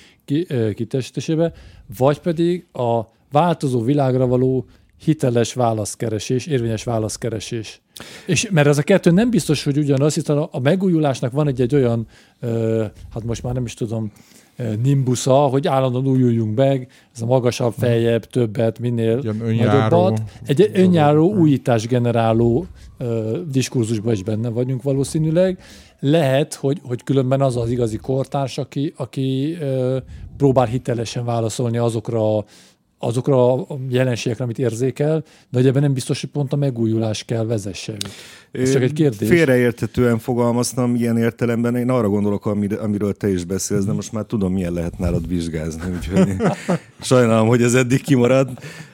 kitesítésébe, 0.74 1.52
vagy 1.98 2.20
pedig 2.20 2.66
a 2.72 3.00
változó 3.32 3.82
világra 3.82 4.26
való 4.26 4.66
hiteles 5.04 5.54
válaszkeresés, 5.54 6.46
érvényes 6.46 6.84
válaszkeresés. 6.84 7.80
És 8.26 8.48
mert 8.50 8.66
ez 8.66 8.78
a 8.78 8.82
kettő 8.82 9.10
nem 9.10 9.30
biztos, 9.30 9.64
hogy 9.64 9.78
ugyanaz, 9.78 10.14
hiszen 10.14 10.38
a, 10.38 10.48
a 10.52 10.58
megújulásnak 10.58 11.32
van 11.32 11.48
egy, 11.48 11.60
egy 11.60 11.74
olyan, 11.74 12.06
ö, 12.40 12.84
hát 13.12 13.24
most 13.24 13.42
már 13.42 13.54
nem 13.54 13.64
is 13.64 13.74
tudom, 13.74 14.12
nimbusza, 14.82 15.34
hogy 15.34 15.66
állandóan 15.66 16.06
újuljunk 16.06 16.56
meg, 16.56 16.88
ez 17.14 17.22
a 17.22 17.26
magasabb, 17.26 17.72
feljebb, 17.78 18.24
többet, 18.24 18.78
minél 18.78 19.16
nagyobbat. 19.40 20.22
Egy 20.46 20.70
önjáró, 20.72 21.34
újítás 21.34 21.86
generáló 21.86 22.66
uh, 22.98 23.06
diskurzusban 23.50 24.12
is 24.12 24.22
benne 24.22 24.48
vagyunk 24.48 24.82
valószínűleg. 24.82 25.58
Lehet, 26.00 26.54
hogy, 26.54 26.80
hogy 26.84 27.02
különben 27.02 27.40
az 27.40 27.56
az 27.56 27.70
igazi 27.70 27.96
kortárs, 27.96 28.58
aki, 28.58 28.92
aki 28.96 29.56
uh, 29.60 29.96
próbál 30.36 30.66
hitelesen 30.66 31.24
válaszolni 31.24 31.78
azokra 31.78 32.36
a 32.36 32.44
azokra 32.98 33.52
a 33.52 33.66
jelenségekre, 33.88 34.44
amit 34.44 34.58
érzékel, 34.58 35.20
de 35.50 35.58
hogy 35.58 35.66
ebben 35.66 35.82
nem 35.82 35.92
biztos, 35.92 36.20
hogy 36.20 36.30
pont 36.30 36.52
a 36.52 36.56
megújulás 36.56 37.24
kell 37.24 37.44
vezesse 37.44 37.92
őt. 37.92 38.08
Ez 38.52 38.72
csak 38.72 38.82
egy 38.82 38.92
kérdés. 38.92 39.28
Félreértetően 39.28 40.18
fogalmaztam 40.18 40.94
ilyen 40.94 41.16
értelemben, 41.16 41.76
én 41.76 41.90
arra 41.90 42.08
gondolok, 42.08 42.46
amiről 42.80 43.12
te 43.12 43.30
is 43.30 43.44
beszélsz, 43.44 43.84
de 43.84 43.92
most 43.92 44.12
már 44.12 44.24
tudom, 44.24 44.52
milyen 44.52 44.72
lehet 44.72 44.98
nálad 44.98 45.28
vizsgázni, 45.28 45.82
úgyhogy 45.96 46.36
sajnálom, 47.00 47.48
hogy 47.48 47.62
ez 47.62 47.74
eddig 47.74 48.02
kimarad. 48.02 48.50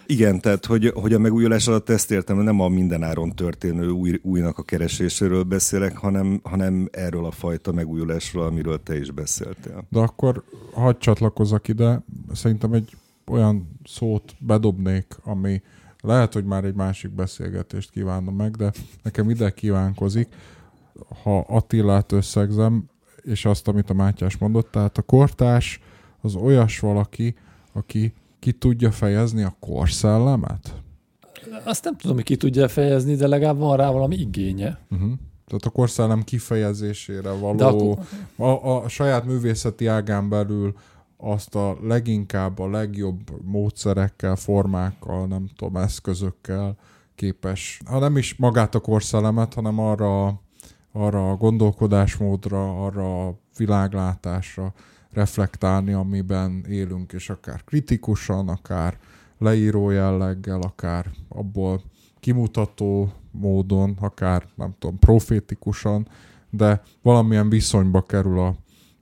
Igen, 0.06 0.40
tehát 0.40 0.66
hogy, 0.66 0.92
hogy 0.94 1.12
a 1.12 1.18
megújulás 1.18 1.68
alatt 1.68 1.88
ezt 1.88 2.10
értem, 2.10 2.38
nem 2.38 2.60
a 2.60 2.68
mindenáron 2.68 3.34
történő 3.34 3.88
új, 3.88 4.20
újnak 4.22 4.58
a 4.58 4.62
kereséséről 4.62 5.42
beszélek, 5.42 5.96
hanem, 5.96 6.40
hanem 6.42 6.88
erről 6.92 7.24
a 7.24 7.30
fajta 7.30 7.72
megújulásról, 7.72 8.44
amiről 8.44 8.82
te 8.82 8.98
is 8.98 9.10
beszéltél. 9.10 9.84
De 9.90 9.98
akkor 9.98 10.42
hadd 10.72 10.94
csatlakozzak 10.98 11.68
ide, 11.68 12.04
szerintem 12.32 12.72
egy 12.72 12.96
olyan 13.26 13.78
szót 13.84 14.34
bedobnék, 14.38 15.16
ami 15.22 15.62
lehet, 16.00 16.32
hogy 16.32 16.44
már 16.44 16.64
egy 16.64 16.74
másik 16.74 17.10
beszélgetést 17.10 17.90
kívánom 17.90 18.34
meg, 18.34 18.56
de 18.56 18.72
nekem 19.02 19.30
ide 19.30 19.50
kívánkozik, 19.50 20.28
ha 21.22 21.38
Attilát 21.38 22.12
összegzem, 22.12 22.84
és 23.22 23.44
azt, 23.44 23.68
amit 23.68 23.90
a 23.90 23.94
Mátyás 23.94 24.36
mondott, 24.36 24.70
tehát 24.70 24.98
a 24.98 25.02
kortás 25.02 25.80
az 26.20 26.34
olyas 26.34 26.78
valaki, 26.78 27.34
aki 27.72 28.12
ki 28.38 28.52
tudja 28.52 28.90
fejezni 28.90 29.42
a 29.42 29.56
korszellemet? 29.60 30.82
Azt 31.64 31.84
nem 31.84 31.96
tudom, 31.96 32.16
hogy 32.16 32.24
ki 32.24 32.36
tudja 32.36 32.68
fejezni, 32.68 33.14
de 33.14 33.26
legalább 33.26 33.58
van 33.58 33.76
rá 33.76 33.90
valami 33.90 34.16
igénye. 34.16 34.78
Uh-huh. 34.90 35.12
Tehát 35.46 35.64
a 35.64 35.70
korszellem 35.70 36.22
kifejezésére 36.22 37.30
való, 37.30 37.58
akkor... 37.58 37.98
a, 38.36 38.84
a 38.84 38.88
saját 38.88 39.24
művészeti 39.24 39.86
ágán 39.86 40.28
belül 40.28 40.74
azt 41.24 41.54
a 41.54 41.76
leginkább 41.82 42.58
a 42.58 42.70
legjobb 42.70 43.42
módszerekkel, 43.42 44.36
formákkal, 44.36 45.26
nem 45.26 45.50
tudom, 45.56 45.76
eszközökkel 45.76 46.76
képes, 47.14 47.80
ha 47.84 47.98
nem 47.98 48.16
is 48.16 48.34
magát 48.34 48.74
a 48.74 48.80
korszellemet, 48.80 49.54
hanem 49.54 49.78
arra, 49.78 50.40
arra 50.92 51.30
a 51.30 51.36
gondolkodásmódra, 51.36 52.84
arra 52.84 53.28
a 53.28 53.38
világlátásra 53.56 54.72
reflektálni, 55.10 55.92
amiben 55.92 56.64
élünk, 56.68 57.12
és 57.12 57.30
akár 57.30 57.64
kritikusan, 57.64 58.48
akár 58.48 58.98
leíró 59.38 59.90
jelleggel, 59.90 60.60
akár 60.60 61.10
abból 61.28 61.82
kimutató 62.20 63.12
módon, 63.30 63.96
akár 64.00 64.46
nem 64.54 64.74
tudom, 64.78 64.98
profétikusan, 64.98 66.08
de 66.50 66.82
valamilyen 67.02 67.48
viszonyba 67.48 68.02
kerül 68.02 68.38
a, 68.38 68.54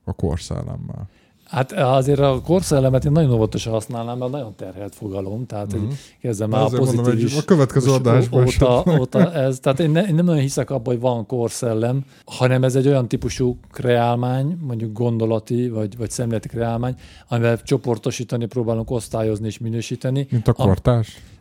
a 0.04 0.12
korszellemmel. 0.12 1.08
Hát 1.52 1.72
azért 1.72 2.18
a 2.18 2.40
korszellemet 2.44 3.04
én 3.04 3.12
nagyon 3.12 3.32
óvatosan 3.32 3.72
használnám, 3.72 4.18
mert 4.18 4.30
nagyon 4.30 4.54
terhelt 4.56 4.94
fogalom, 4.94 5.46
tehát 5.46 5.72
uh-huh. 5.72 5.92
kezdem 6.20 6.50
már 6.50 6.62
a 6.62 6.68
pozitív 6.68 7.00
mondom, 7.00 7.18
is. 7.18 7.36
A 7.36 7.42
következő 7.42 7.90
adásban 7.90 8.46
óta, 8.46 8.84
óta 9.00 9.32
ez, 9.32 9.58
tehát 9.58 9.80
én, 9.80 9.90
ne, 9.90 10.02
én 10.02 10.14
nem 10.14 10.24
nagyon 10.24 10.40
hiszek 10.40 10.70
abban, 10.70 10.94
hogy 10.94 11.00
van 11.00 11.26
korszellem, 11.26 12.04
hanem 12.24 12.64
ez 12.64 12.74
egy 12.74 12.86
olyan 12.86 13.08
típusú 13.08 13.58
kreálmány, 13.70 14.58
mondjuk 14.60 14.92
gondolati 14.92 15.68
vagy, 15.68 15.96
vagy 15.96 16.10
szemléleti 16.10 16.48
kreálmány, 16.48 16.94
amivel 17.28 17.62
csoportosítani 17.62 18.46
próbálunk 18.46 18.90
osztályozni 18.90 19.46
és 19.46 19.58
minősíteni. 19.58 20.26
Mint 20.30 20.48
a 20.48 20.52
kortárs? 20.52 21.16
A, 21.16 21.31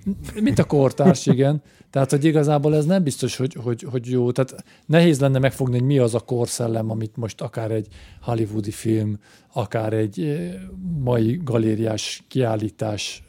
mint 0.42 0.60
a 0.60 0.64
kortárs, 0.64 1.26
igen. 1.26 1.62
Tehát, 1.90 2.10
hogy 2.10 2.26
igazából 2.26 2.76
ez 2.76 2.86
nem 2.86 3.04
biztos, 3.04 3.36
hogy, 3.36 3.54
hogy, 3.54 3.86
hogy 3.92 4.10
jó. 4.10 4.32
Tehát 4.32 4.64
nehéz 4.86 5.20
lenne 5.20 5.40
megfogni, 5.40 5.78
hogy 5.78 5.88
mi 5.88 5.98
az 5.98 6.16
a 6.16 6.20
korszellem, 6.20 6.90
amit 6.90 7.16
most 7.16 7.42
akár 7.42 7.72
egy 7.72 7.88
hollywoodi 8.22 8.72
film, 8.72 9.20
akár 9.54 9.94
egy 9.94 10.22
eh, 10.22 10.54
mai 11.04 11.40
galériás 11.44 12.24
kiállítás 12.28 13.24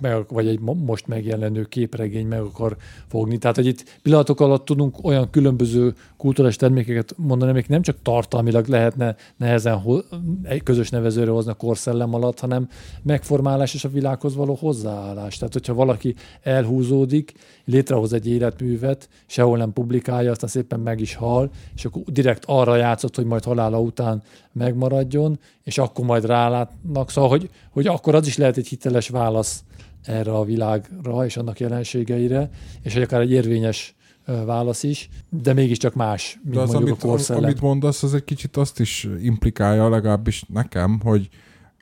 meg, 0.00 0.24
vagy 0.28 0.46
egy 0.46 0.60
most 0.60 1.06
megjelenő 1.06 1.64
képregény 1.64 2.26
meg 2.26 2.40
akar 2.40 2.76
fogni. 3.06 3.38
Tehát, 3.38 3.56
hogy 3.56 3.66
itt 3.66 3.98
pillanatok 4.02 4.40
alatt 4.40 4.64
tudunk 4.64 5.04
olyan 5.04 5.30
különböző 5.30 5.94
kulturális 6.16 6.56
termékeket 6.56 7.14
mondani, 7.16 7.50
amik 7.50 7.68
nem 7.68 7.82
csak 7.82 7.96
tartalmilag 8.02 8.66
lehetne 8.66 9.16
nehezen 9.36 9.82
egy 10.42 10.62
közös 10.62 10.90
nevezőre 10.90 11.30
hozni 11.30 11.50
a 11.50 11.54
korszellem 11.54 12.14
alatt, 12.14 12.40
hanem 12.40 12.68
megformálás 13.02 13.74
és 13.74 13.84
a 13.84 13.88
világhoz 13.88 14.34
való 14.34 14.54
hozzáállás. 14.54 15.36
Tehát, 15.36 15.52
hogyha 15.52 15.74
valaki 15.74 16.14
elhúzódik, 16.42 17.32
létrehoz 17.64 18.12
egy 18.12 18.28
életművet, 18.28 19.08
sehol 19.26 19.58
nem 19.58 19.72
publikálja, 19.72 20.30
aztán 20.30 20.50
szépen 20.50 20.80
meg 20.80 21.00
is 21.00 21.14
hal, 21.14 21.50
és 21.74 21.84
akkor 21.84 22.02
direkt 22.02 22.44
arra 22.46 22.76
játszott, 22.76 23.16
hogy 23.16 23.24
majd 23.24 23.44
halála 23.44 23.80
után 23.80 24.22
megmaradjon, 24.58 25.38
és 25.62 25.78
akkor 25.78 26.04
majd 26.04 26.24
rálátnak. 26.24 27.10
Szóval, 27.10 27.30
hogy, 27.30 27.50
hogy 27.70 27.86
akkor 27.86 28.14
az 28.14 28.26
is 28.26 28.36
lehet 28.36 28.56
egy 28.56 28.68
hiteles 28.68 29.08
válasz 29.08 29.64
erre 30.02 30.32
a 30.32 30.44
világra 30.44 31.24
és 31.24 31.36
annak 31.36 31.60
jelenségeire, 31.60 32.50
és 32.82 32.92
hogy 32.92 33.02
akár 33.02 33.20
egy 33.20 33.30
érvényes 33.30 33.96
válasz 34.44 34.82
is, 34.82 35.08
de 35.28 35.52
mégiscsak 35.52 35.94
más, 35.94 36.38
mint 36.42 36.54
de 36.54 36.60
az, 36.60 36.74
amit, 36.74 36.92
a 36.92 36.96
korszellem. 36.96 37.44
Amit 37.44 37.60
mondasz, 37.60 38.02
az 38.02 38.14
egy 38.14 38.24
kicsit 38.24 38.56
azt 38.56 38.80
is 38.80 39.08
implikálja, 39.22 39.88
legalábbis 39.88 40.44
nekem, 40.48 41.00
hogy 41.00 41.28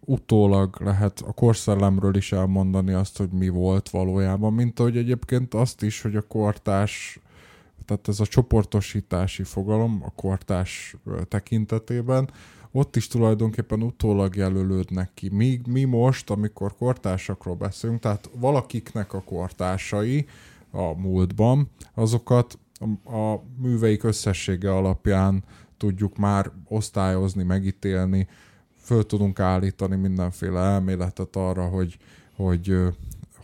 utólag 0.05 0.77
lehet 0.81 1.21
a 1.27 1.33
korszellemről 1.33 2.17
is 2.17 2.33
elmondani 2.33 2.93
azt, 2.93 3.17
hogy 3.17 3.29
mi 3.31 3.49
volt 3.49 3.91
valójában, 3.91 4.53
mint 4.53 4.81
ahogy 4.81 4.97
egyébként 4.97 5.55
azt 5.55 5.83
is, 5.83 6.03
hogy 6.03 6.17
a 6.17 6.23
kortás, 6.23 7.21
tehát 7.85 8.09
ez 8.09 8.21
a 8.21 8.27
csoportosítási 8.27 9.43
fogalom 9.43 10.03
a 10.05 10.11
kortás 10.11 10.97
tekintetében, 11.29 12.31
ott 12.77 12.97
is 12.97 13.07
tulajdonképpen 13.09 13.83
utólag 13.83 14.37
jelölődnek 14.37 15.11
ki. 15.15 15.29
Mi, 15.29 15.61
mi 15.69 15.85
most, 15.85 16.31
amikor 16.31 16.77
kortársakról 16.77 17.55
beszélünk, 17.55 18.01
tehát 18.01 18.31
valakiknek 18.35 19.13
a 19.13 19.23
kortársai 19.23 20.27
a 20.71 21.01
múltban, 21.01 21.71
azokat 21.95 22.59
a, 23.05 23.17
a 23.17 23.43
műveik 23.59 24.03
összessége 24.03 24.75
alapján 24.75 25.45
tudjuk 25.77 26.17
már 26.17 26.51
osztályozni, 26.69 27.43
megítélni, 27.43 28.29
föl 28.79 29.07
tudunk 29.07 29.41
állítani 29.41 29.97
mindenféle 29.97 30.61
elméletet 30.61 31.37
arra, 31.37 31.67
hogy, 31.67 31.99
hogy 32.35 32.77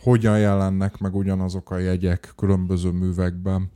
hogyan 0.01 0.39
jelennek 0.39 0.97
meg 0.97 1.15
ugyanazok 1.15 1.71
a 1.71 1.77
jegyek 1.77 2.33
különböző 2.35 2.89
művekben. 2.89 3.71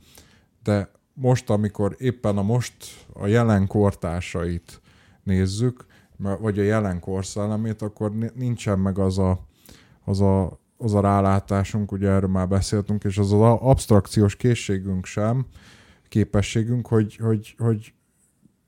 De 0.62 0.90
most, 1.14 1.50
amikor 1.50 1.96
éppen 1.98 2.36
a 2.36 2.42
most 2.42 3.06
a 3.12 3.26
jelen 3.26 3.66
kortársait 3.66 4.80
nézzük, 5.28 5.86
vagy 6.16 6.58
a 6.58 6.62
jelen 6.62 7.00
korszellemét, 7.00 7.82
akkor 7.82 8.12
nincsen 8.34 8.78
meg 8.78 8.98
az 8.98 9.18
a, 9.18 9.46
az 10.04 10.20
a, 10.20 10.60
az 10.76 10.94
a 10.94 11.00
rálátásunk, 11.00 11.92
ugye 11.92 12.08
erről 12.08 12.28
már 12.28 12.48
beszéltünk, 12.48 13.04
és 13.04 13.18
az 13.18 13.32
az 13.32 13.40
abstrakciós 13.60 14.36
készségünk 14.36 15.04
sem, 15.04 15.46
képességünk, 16.08 16.86
hogy, 16.86 17.16
hogy, 17.16 17.54
hogy 17.58 17.92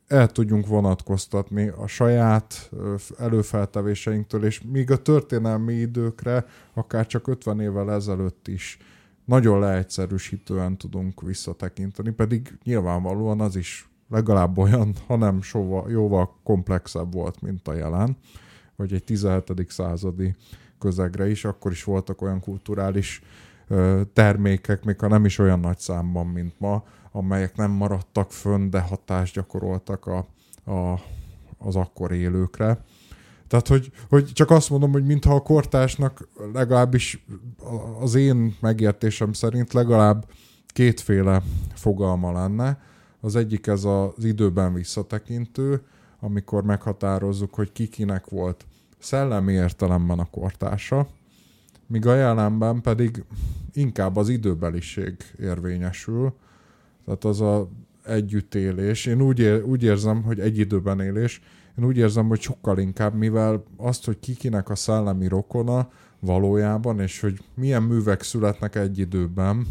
el 0.06 0.28
tudjunk 0.28 0.66
vonatkoztatni 0.66 1.68
a 1.68 1.86
saját 1.86 2.70
előfeltevéseinktől, 3.18 4.44
és 4.44 4.62
míg 4.62 4.90
a 4.90 5.02
történelmi 5.02 5.74
időkre, 5.74 6.46
akár 6.74 7.06
csak 7.06 7.26
50 7.26 7.60
évvel 7.60 7.92
ezelőtt 7.92 8.48
is 8.48 8.78
nagyon 9.24 9.58
leegyszerűsítően 9.58 10.76
tudunk 10.76 11.22
visszatekinteni, 11.22 12.10
pedig 12.10 12.58
nyilvánvalóan 12.64 13.40
az 13.40 13.56
is 13.56 13.89
legalább 14.10 14.58
olyan, 14.58 14.94
hanem 15.06 15.42
soha, 15.42 15.88
jóval 15.88 16.36
komplexebb 16.44 17.12
volt, 17.12 17.40
mint 17.40 17.68
a 17.68 17.74
jelen, 17.74 18.16
vagy 18.76 18.92
egy 18.92 19.04
17. 19.04 19.66
századi 19.68 20.34
közegre 20.78 21.30
is, 21.30 21.44
akkor 21.44 21.72
is 21.72 21.84
voltak 21.84 22.22
olyan 22.22 22.40
kulturális 22.40 23.22
termékek, 24.12 24.84
még 24.84 24.98
ha 24.98 25.08
nem 25.08 25.24
is 25.24 25.38
olyan 25.38 25.60
nagy 25.60 25.78
számban, 25.78 26.26
mint 26.26 26.54
ma, 26.58 26.84
amelyek 27.12 27.56
nem 27.56 27.70
maradtak 27.70 28.32
fönn, 28.32 28.70
de 28.70 28.80
hatást 28.80 29.34
gyakoroltak 29.34 30.06
a, 30.06 30.26
a, 30.72 31.00
az 31.58 31.76
akkor 31.76 32.12
élőkre. 32.12 32.84
Tehát, 33.48 33.68
hogy, 33.68 33.92
hogy 34.08 34.32
csak 34.32 34.50
azt 34.50 34.70
mondom, 34.70 34.92
hogy 34.92 35.04
mintha 35.04 35.34
a 35.34 35.40
kortásnak 35.40 36.28
legalábbis 36.52 37.26
az 38.00 38.14
én 38.14 38.56
megértésem 38.60 39.32
szerint 39.32 39.72
legalább 39.72 40.26
kétféle 40.66 41.42
fogalma 41.74 42.32
lenne. 42.32 42.78
Az 43.20 43.36
egyik 43.36 43.66
ez 43.66 43.84
az 43.84 44.24
időben 44.24 44.74
visszatekintő, 44.74 45.82
amikor 46.20 46.64
meghatározzuk, 46.64 47.54
hogy 47.54 47.72
kikinek 47.72 48.28
volt 48.28 48.66
szellemi 48.98 49.52
értelemben 49.52 50.18
a 50.18 50.30
kortársa, 50.30 51.08
míg 51.86 52.06
a 52.06 52.14
jelenben 52.14 52.80
pedig 52.80 53.24
inkább 53.72 54.16
az 54.16 54.28
időbeliség 54.28 55.16
érvényesül, 55.38 56.34
tehát 57.04 57.24
az 57.24 57.40
a 57.40 57.68
együttélés. 58.04 59.06
Én 59.06 59.22
úgy, 59.22 59.38
ér, 59.38 59.62
úgy 59.62 59.82
érzem, 59.82 60.22
hogy 60.22 60.40
egy 60.40 60.58
időben 60.58 61.00
élés, 61.00 61.42
én 61.78 61.84
úgy 61.84 61.96
érzem, 61.96 62.28
hogy 62.28 62.40
sokkal 62.40 62.78
inkább, 62.78 63.14
mivel 63.14 63.62
azt, 63.76 64.04
hogy 64.04 64.18
kikinek 64.18 64.68
a 64.68 64.74
szellemi 64.74 65.28
rokona 65.28 65.90
valójában, 66.20 67.00
és 67.00 67.20
hogy 67.20 67.42
milyen 67.54 67.82
művek 67.82 68.22
születnek 68.22 68.74
egy 68.74 68.98
időben, 68.98 69.66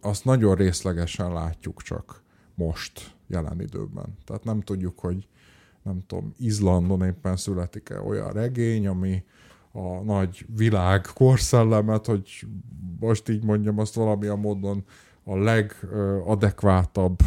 azt 0.00 0.24
nagyon 0.24 0.54
részlegesen 0.54 1.32
látjuk 1.32 1.82
csak 1.82 2.22
most, 2.58 3.14
jelen 3.26 3.60
időben. 3.60 4.16
Tehát 4.24 4.44
nem 4.44 4.60
tudjuk, 4.60 4.98
hogy 4.98 5.28
nem 5.82 6.02
tudom, 6.06 6.34
Izlandon 6.38 7.02
éppen 7.02 7.36
születik-e 7.36 8.00
olyan 8.00 8.30
regény, 8.32 8.86
ami 8.86 9.24
a 9.72 10.02
nagy 10.02 10.46
világ 10.56 11.06
korszellemet, 11.14 12.06
hogy 12.06 12.46
most 13.00 13.28
így 13.28 13.44
mondjam, 13.44 13.78
azt 13.78 13.94
valamilyen 13.94 14.38
módon 14.38 14.84
a 15.24 15.36
legadekvátabb 15.36 17.18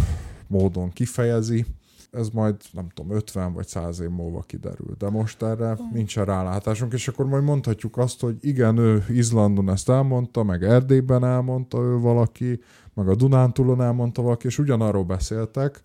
módon 0.47 0.89
kifejezi. 0.89 1.65
Ez 2.11 2.29
majd, 2.29 2.55
nem 2.71 2.89
tudom, 2.89 3.15
50 3.15 3.53
vagy 3.53 3.67
100 3.67 3.99
év 3.99 4.09
múlva 4.09 4.41
kiderül. 4.41 4.95
De 4.97 5.09
most 5.09 5.43
erre 5.43 5.77
nincsen 5.93 6.25
rálátásunk, 6.25 6.93
és 6.93 7.07
akkor 7.07 7.25
majd 7.25 7.43
mondhatjuk 7.43 7.97
azt, 7.97 8.19
hogy 8.19 8.37
igen, 8.41 8.77
ő 8.77 9.05
Izlandon 9.09 9.69
ezt 9.69 9.89
elmondta, 9.89 10.43
meg 10.43 10.63
Erdélyben 10.63 11.25
elmondta 11.25 11.77
ő 11.77 11.97
valaki, 11.97 12.59
meg 12.93 13.07
a 13.07 13.15
Dunántúlon 13.15 13.81
elmondta 13.81 14.21
valaki, 14.21 14.47
és 14.47 14.59
ugyanarról 14.59 15.03
beszéltek, 15.03 15.81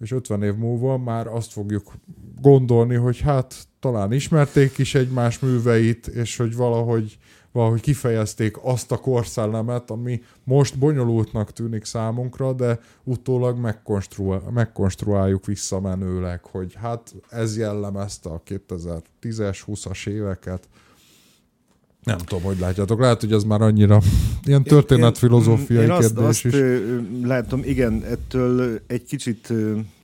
és 0.00 0.12
50 0.12 0.42
év 0.42 0.54
múlva 0.54 0.98
már 0.98 1.26
azt 1.26 1.52
fogjuk 1.52 1.92
gondolni, 2.40 2.94
hogy 2.94 3.20
hát 3.20 3.54
talán 3.80 4.12
ismerték 4.12 4.78
is 4.78 4.94
egymás 4.94 5.38
műveit, 5.38 6.06
és 6.06 6.36
hogy 6.36 6.56
valahogy, 6.56 7.18
valahogy 7.52 7.80
kifejezték 7.80 8.56
azt 8.62 8.92
a 8.92 8.96
korszellemet, 8.96 9.90
ami 9.90 10.22
most 10.44 10.78
bonyolultnak 10.78 11.52
tűnik 11.52 11.84
számunkra, 11.84 12.52
de 12.52 12.80
utólag 13.04 13.58
megkonstruáljuk 14.50 15.46
visszamenőleg, 15.46 16.44
hogy 16.44 16.74
hát 16.74 17.14
ez 17.28 17.56
jellemezte 17.56 18.28
a 18.28 18.42
2010-es, 18.46 19.58
20-as 19.66 20.08
éveket, 20.08 20.68
nem 22.04 22.18
tudom, 22.18 22.42
hogy 22.42 22.58
látjátok. 22.58 23.00
Lehet, 23.00 23.20
hogy 23.20 23.32
ez 23.32 23.44
már 23.44 23.60
annyira 23.60 24.00
ilyen 24.44 24.62
történetfilozófiai 24.62 25.84
én, 25.84 25.90
én 25.90 25.98
kérdés 25.98 26.24
azt, 26.24 26.44
is. 26.44 26.54
Azt 26.54 26.72
látom, 27.22 27.60
igen, 27.64 28.04
ettől 28.04 28.80
egy 28.86 29.04
kicsit, 29.04 29.52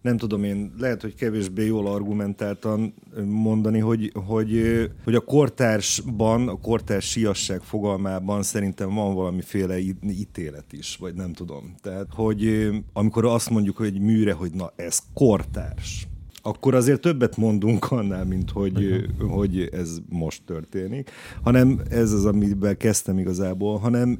nem 0.00 0.16
tudom 0.16 0.44
én, 0.44 0.72
lehet, 0.78 1.00
hogy 1.00 1.14
kevésbé 1.14 1.66
jól 1.66 1.86
argumentáltan 1.86 2.94
mondani, 3.24 3.78
hogy, 3.78 4.12
hogy, 4.26 4.60
hogy 5.04 5.14
a 5.14 5.20
kortársban, 5.20 6.48
a 6.48 6.60
kortárs 6.60 7.10
siasság 7.10 7.60
fogalmában 7.60 8.42
szerintem 8.42 8.94
van 8.94 9.14
valamiféle 9.14 9.78
ítélet 10.08 10.72
is, 10.72 10.96
vagy 11.00 11.14
nem 11.14 11.32
tudom. 11.32 11.74
Tehát, 11.82 12.06
hogy 12.10 12.68
amikor 12.92 13.24
azt 13.24 13.50
mondjuk, 13.50 13.76
hogy 13.76 13.86
egy 13.86 14.00
műre, 14.00 14.32
hogy 14.32 14.50
na 14.52 14.72
ez 14.76 14.98
kortárs, 15.14 16.06
akkor 16.46 16.74
azért 16.74 17.00
többet 17.00 17.36
mondunk 17.36 17.90
annál, 17.90 18.24
mint 18.24 18.50
hogy, 18.50 19.06
hogy 19.28 19.68
ez 19.72 19.98
most 20.08 20.42
történik, 20.44 21.10
hanem 21.42 21.80
ez 21.90 22.12
az, 22.12 22.24
amiben 22.24 22.76
kezdtem 22.76 23.18
igazából, 23.18 23.78
hanem, 23.78 24.18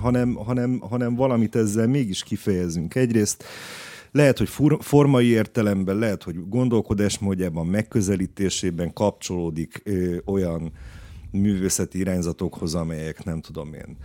hanem, 0.00 0.34
hanem, 0.34 0.80
hanem 0.80 1.14
valamit 1.14 1.56
ezzel 1.56 1.86
mégis 1.86 2.22
kifejezünk. 2.22 2.94
Egyrészt 2.94 3.44
lehet, 4.12 4.38
hogy 4.38 4.48
formai 4.78 5.26
értelemben, 5.26 5.96
lehet, 5.96 6.22
hogy 6.22 6.48
gondolkodásmódjában, 6.48 7.66
megközelítésében 7.66 8.92
kapcsolódik 8.92 9.82
ö, 9.84 10.16
olyan 10.24 10.72
művészeti 11.30 11.98
irányzatokhoz, 11.98 12.74
amelyek 12.74 13.24
nem 13.24 13.40
tudom 13.40 13.74
én, 13.74 13.96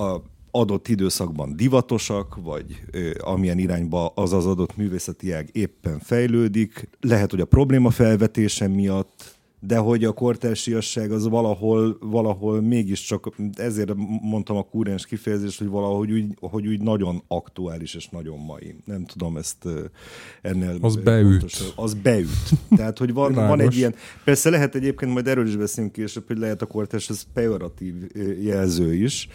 a 0.00 0.20
adott 0.58 0.88
időszakban 0.88 1.56
divatosak, 1.56 2.36
vagy 2.42 2.64
ö, 2.90 3.10
amilyen 3.18 3.58
irányba 3.58 4.06
az 4.06 4.32
az 4.32 4.46
adott 4.46 4.76
művészeti 4.76 5.32
ág 5.32 5.48
éppen 5.52 5.98
fejlődik. 5.98 6.88
Lehet, 7.00 7.30
hogy 7.30 7.40
a 7.40 7.44
probléma 7.44 7.90
felvetése 7.90 8.68
miatt 8.68 9.36
de 9.60 9.76
hogy 9.76 10.04
a 10.04 10.12
kortársiasság 10.12 11.10
az 11.10 11.28
valahol, 11.28 11.96
valahol 12.00 12.60
mégiscsak, 12.60 13.36
ezért 13.54 13.92
mondtam 14.22 14.56
a 14.56 14.62
kúrens 14.62 15.06
kifejezést, 15.06 15.58
hogy 15.58 15.68
valahogy 15.68 16.12
úgy, 16.12 16.24
hogy 16.40 16.66
úgy 16.66 16.80
nagyon 16.80 17.22
aktuális 17.28 17.94
és 17.94 18.08
nagyon 18.08 18.38
mai. 18.38 18.74
Nem 18.84 19.04
tudom 19.04 19.36
ezt 19.36 19.68
ennél... 20.42 20.78
Az 20.80 20.96
beüt. 20.96 21.38
Pontosan, 21.38 21.66
az 21.76 21.94
beüt. 21.94 22.28
Tehát, 22.76 22.98
hogy 22.98 23.12
van, 23.12 23.34
van 23.34 23.60
egy 23.60 23.76
ilyen... 23.76 23.94
Persze 24.24 24.50
lehet 24.50 24.74
egyébként, 24.74 25.12
majd 25.12 25.26
erről 25.26 25.46
is 25.46 25.56
beszélünk 25.56 25.92
később, 25.92 26.26
hogy 26.26 26.38
lehet 26.38 26.62
a 26.62 26.66
kortárs, 26.66 27.08
ez 27.08 27.22
pejoratív 27.32 27.94
jelző 28.40 28.94
is, 28.94 29.28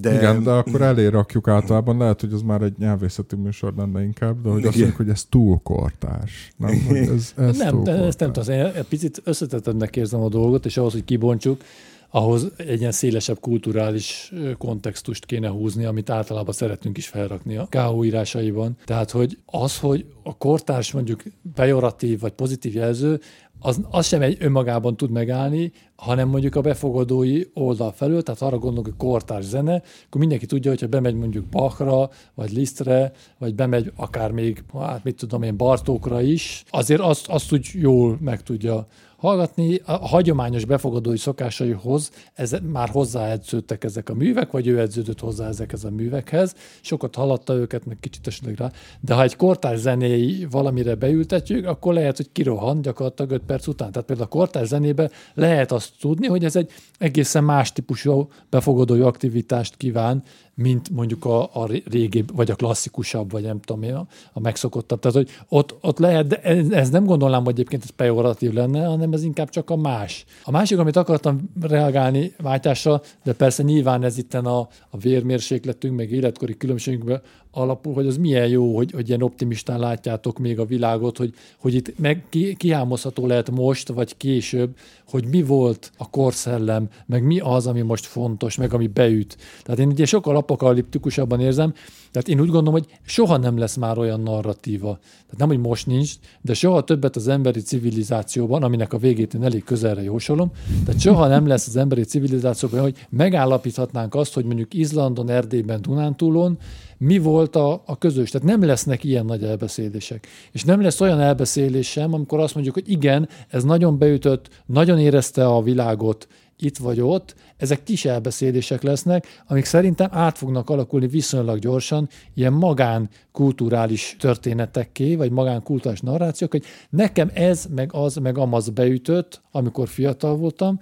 de... 0.00 0.14
Igen, 0.14 0.42
de 0.42 0.50
akkor 0.50 0.82
elé 0.82 1.06
rakjuk 1.06 1.48
általában, 1.48 1.98
lehet, 1.98 2.20
hogy 2.20 2.32
az 2.32 2.42
már 2.42 2.62
egy 2.62 2.74
nyelvészeti 2.78 3.36
műsor 3.36 3.74
lenne 3.76 4.02
inkább, 4.02 4.42
de 4.42 4.48
hogy 4.48 4.58
Igen. 4.58 4.68
azt 4.68 4.78
mondjuk, 4.78 4.98
hogy 4.98 5.08
ez 5.08 5.24
túl 5.24 5.60
kortás. 5.62 6.52
Nem, 6.56 6.84
hogy 6.86 6.96
ez, 6.96 7.32
ez 7.36 7.56
nem, 7.56 7.70
túl 7.70 7.90
ezt 7.90 8.18
nem 8.18 8.32
tudom, 8.32 8.54
én 8.54 8.64
egy 8.64 8.86
picit 8.88 9.20
összetettebbnek 9.24 9.96
érzem 9.96 10.20
a 10.20 10.28
dolgot, 10.28 10.66
és 10.66 10.76
ahhoz, 10.76 10.92
hogy 10.92 11.04
kibontsuk, 11.04 11.62
ahhoz 12.10 12.52
egy 12.56 12.80
ilyen 12.80 12.92
szélesebb 12.92 13.40
kulturális 13.40 14.32
kontextust 14.58 15.24
kéne 15.24 15.48
húzni, 15.48 15.84
amit 15.84 16.10
általában 16.10 16.54
szeretünk 16.54 16.96
is 16.96 17.08
felrakni 17.08 17.56
a 17.56 17.68
KO 17.70 18.04
írásaiban. 18.04 18.76
Tehát, 18.84 19.10
hogy 19.10 19.38
az, 19.46 19.78
hogy 19.78 20.06
a 20.22 20.36
kortárs 20.36 20.92
mondjuk 20.92 21.22
pejoratív 21.54 22.20
vagy 22.20 22.32
pozitív 22.32 22.74
jelző, 22.74 23.20
az, 23.60 23.80
az 23.90 24.06
sem 24.06 24.22
egy 24.22 24.36
önmagában 24.40 24.96
tud 24.96 25.10
megállni, 25.10 25.72
hanem 25.96 26.28
mondjuk 26.28 26.54
a 26.54 26.60
befogadói 26.60 27.42
oldal 27.54 27.92
felől, 27.92 28.22
tehát 28.22 28.42
arra 28.42 28.58
gondolok, 28.58 28.84
hogy 28.84 29.08
kortárs 29.08 29.44
zene, 29.44 29.74
akkor 30.06 30.20
mindenki 30.20 30.46
tudja, 30.46 30.70
hogyha 30.70 30.86
bemegy 30.86 31.14
mondjuk 31.14 31.44
Bachra, 31.44 32.10
vagy 32.34 32.52
Lisztre, 32.52 33.12
vagy 33.38 33.54
bemegy 33.54 33.92
akár 33.96 34.30
még, 34.30 34.64
hát 34.78 35.04
mit 35.04 35.16
tudom 35.16 35.42
én, 35.42 35.56
Bartókra 35.56 36.20
is, 36.20 36.64
azért 36.70 37.00
azt, 37.00 37.28
azt 37.28 37.52
úgy 37.52 37.70
jól 37.72 38.18
meg 38.20 38.42
tudja 38.42 38.86
hallgatni. 39.24 39.80
A 39.84 39.92
hagyományos 39.92 40.64
befogadói 40.64 41.16
szokásaihoz 41.16 42.10
ez, 42.34 42.56
már 42.72 42.88
hozzáedződtek 42.88 43.84
ezek 43.84 44.08
a 44.08 44.14
művek, 44.14 44.50
vagy 44.50 44.66
ő 44.66 44.80
edződött 44.80 45.20
hozzá 45.20 45.48
ezekhez 45.48 45.84
a 45.84 45.90
művekhez. 45.90 46.54
Sokat 46.80 47.14
hallatta 47.14 47.54
őket, 47.54 47.86
meg 47.86 47.96
kicsit 48.00 48.26
esetleg 48.26 48.56
rá. 48.56 48.70
De 49.00 49.14
ha 49.14 49.22
egy 49.22 49.36
kortárs 49.36 49.78
zenéi 49.78 50.46
valamire 50.50 50.94
beültetjük, 50.94 51.66
akkor 51.66 51.94
lehet, 51.94 52.16
hogy 52.16 52.32
kirohan 52.32 52.82
gyakorlatilag 52.82 53.30
5 53.30 53.42
perc 53.46 53.66
után. 53.66 53.92
Tehát 53.92 54.06
például 54.06 54.28
a 54.32 54.36
kortárs 54.36 54.68
zenébe 54.68 55.10
lehet 55.34 55.72
azt 55.72 55.90
tudni, 56.00 56.26
hogy 56.26 56.44
ez 56.44 56.56
egy 56.56 56.70
egészen 56.98 57.44
más 57.44 57.72
típusú 57.72 58.28
befogadói 58.50 59.00
aktivitást 59.00 59.76
kíván, 59.76 60.22
mint 60.54 60.90
mondjuk 60.90 61.24
a, 61.24 61.42
a 61.42 61.66
régi, 61.90 62.24
vagy 62.32 62.50
a 62.50 62.54
klasszikusabb, 62.54 63.30
vagy 63.30 63.42
nem 63.42 63.60
tudom 63.60 63.82
én, 63.82 63.94
a, 63.94 64.06
a 64.32 64.40
megszokottabb. 64.40 65.00
Tehát, 65.00 65.16
hogy 65.16 65.30
ott, 65.48 65.76
ott 65.80 65.98
lehet, 65.98 66.26
de 66.26 66.40
ez, 66.40 66.70
ez 66.70 66.90
nem 66.90 67.04
gondolnám, 67.04 67.44
hogy 67.44 67.52
egyébként 67.52 67.82
ez 67.82 67.90
pejoratív 67.90 68.52
lenne, 68.52 68.84
hanem 68.84 69.12
ez 69.12 69.22
inkább 69.22 69.48
csak 69.48 69.70
a 69.70 69.76
más. 69.76 70.24
A 70.44 70.50
másik, 70.50 70.78
amit 70.78 70.96
akartam 70.96 71.50
reagálni 71.60 72.34
váltásra, 72.42 73.00
de 73.24 73.32
persze 73.32 73.62
nyilván 73.62 74.02
ez 74.02 74.18
itt 74.18 74.34
a, 74.34 74.68
a 74.90 74.98
vérmérsékletünk, 74.98 75.96
meg 75.96 76.10
életkori 76.10 76.56
különbségünkben 76.56 77.22
alapul, 77.54 77.94
hogy 77.94 78.06
az 78.06 78.16
milyen 78.16 78.48
jó, 78.48 78.76
hogy, 78.76 78.90
hogy 78.90 79.08
ilyen 79.08 79.22
optimistán 79.22 79.78
látjátok 79.78 80.38
még 80.38 80.58
a 80.58 80.64
világot, 80.64 81.18
hogy, 81.18 81.34
hogy 81.58 81.74
itt 81.74 81.98
meg 81.98 82.24
ki, 82.28 82.54
kiámozható 82.54 83.26
lehet 83.26 83.50
most, 83.50 83.88
vagy 83.88 84.16
később, 84.16 84.76
hogy 85.08 85.26
mi 85.26 85.42
volt 85.42 85.90
a 85.96 86.10
korszellem, 86.10 86.88
meg 87.06 87.22
mi 87.22 87.40
az, 87.40 87.66
ami 87.66 87.80
most 87.80 88.06
fontos, 88.06 88.56
meg 88.56 88.72
ami 88.72 88.86
beüt. 88.86 89.36
Tehát 89.62 89.80
én 89.80 89.88
ugye 89.88 90.04
sokkal 90.04 90.36
apokaliptikusabban 90.44 91.40
érzem, 91.40 91.72
tehát 92.10 92.28
én 92.28 92.40
úgy 92.40 92.48
gondolom, 92.48 92.72
hogy 92.72 92.98
soha 93.02 93.36
nem 93.36 93.58
lesz 93.58 93.76
már 93.76 93.98
olyan 93.98 94.20
narratíva. 94.20 94.98
Tehát 95.00 95.36
nem, 95.36 95.48
hogy 95.48 95.58
most 95.58 95.86
nincs, 95.86 96.12
de 96.40 96.54
soha 96.54 96.84
többet 96.84 97.16
az 97.16 97.28
emberi 97.28 97.60
civilizációban, 97.60 98.62
aminek 98.62 98.92
a 98.92 98.98
végét 98.98 99.34
én 99.34 99.44
elég 99.44 99.64
közelre 99.64 100.02
jósolom, 100.02 100.50
tehát 100.84 101.00
soha 101.00 101.26
nem 101.26 101.46
lesz 101.46 101.66
az 101.66 101.76
emberi 101.76 102.02
civilizációban, 102.02 102.80
hogy 102.80 103.06
megállapíthatnánk 103.10 104.14
azt, 104.14 104.34
hogy 104.34 104.44
mondjuk 104.44 104.74
Izlandon, 104.74 105.30
Erdélyben, 105.30 105.82
Dunántúlon 105.82 106.58
mi 106.98 107.18
volt 107.18 107.56
a, 107.56 107.82
a 107.86 107.98
közös. 107.98 108.30
Tehát 108.30 108.46
nem 108.46 108.64
lesznek 108.64 109.04
ilyen 109.04 109.24
nagy 109.24 109.44
elbeszélések. 109.44 110.26
És 110.52 110.64
nem 110.64 110.80
lesz 110.80 111.00
olyan 111.00 111.20
elbeszélés 111.20 111.90
sem, 111.90 112.12
amikor 112.14 112.40
azt 112.40 112.54
mondjuk, 112.54 112.74
hogy 112.74 112.90
igen, 112.90 113.28
ez 113.48 113.64
nagyon 113.64 113.98
beütött, 113.98 114.48
nagyon 114.66 114.98
érezte 114.98 115.46
a 115.46 115.62
világot, 115.62 116.28
itt 116.58 116.78
vagy 116.78 117.00
ott, 117.00 117.34
ezek 117.56 117.82
kis 117.82 118.04
elbeszélések 118.04 118.82
lesznek, 118.82 119.26
amik 119.46 119.64
szerintem 119.64 120.08
át 120.12 120.38
fognak 120.38 120.70
alakulni 120.70 121.06
viszonylag 121.06 121.58
gyorsan 121.58 122.08
ilyen 122.34 122.52
magán 122.52 123.08
kulturális 123.32 124.16
történetekké, 124.18 125.14
vagy 125.14 125.30
magán 125.30 125.62
kulturális 125.62 126.00
narrációk, 126.00 126.50
hogy 126.50 126.64
nekem 126.90 127.30
ez, 127.34 127.66
meg 127.74 127.90
az, 127.92 128.16
meg 128.16 128.38
amaz 128.38 128.68
beütött, 128.68 129.42
amikor 129.50 129.88
fiatal 129.88 130.36
voltam, 130.36 130.80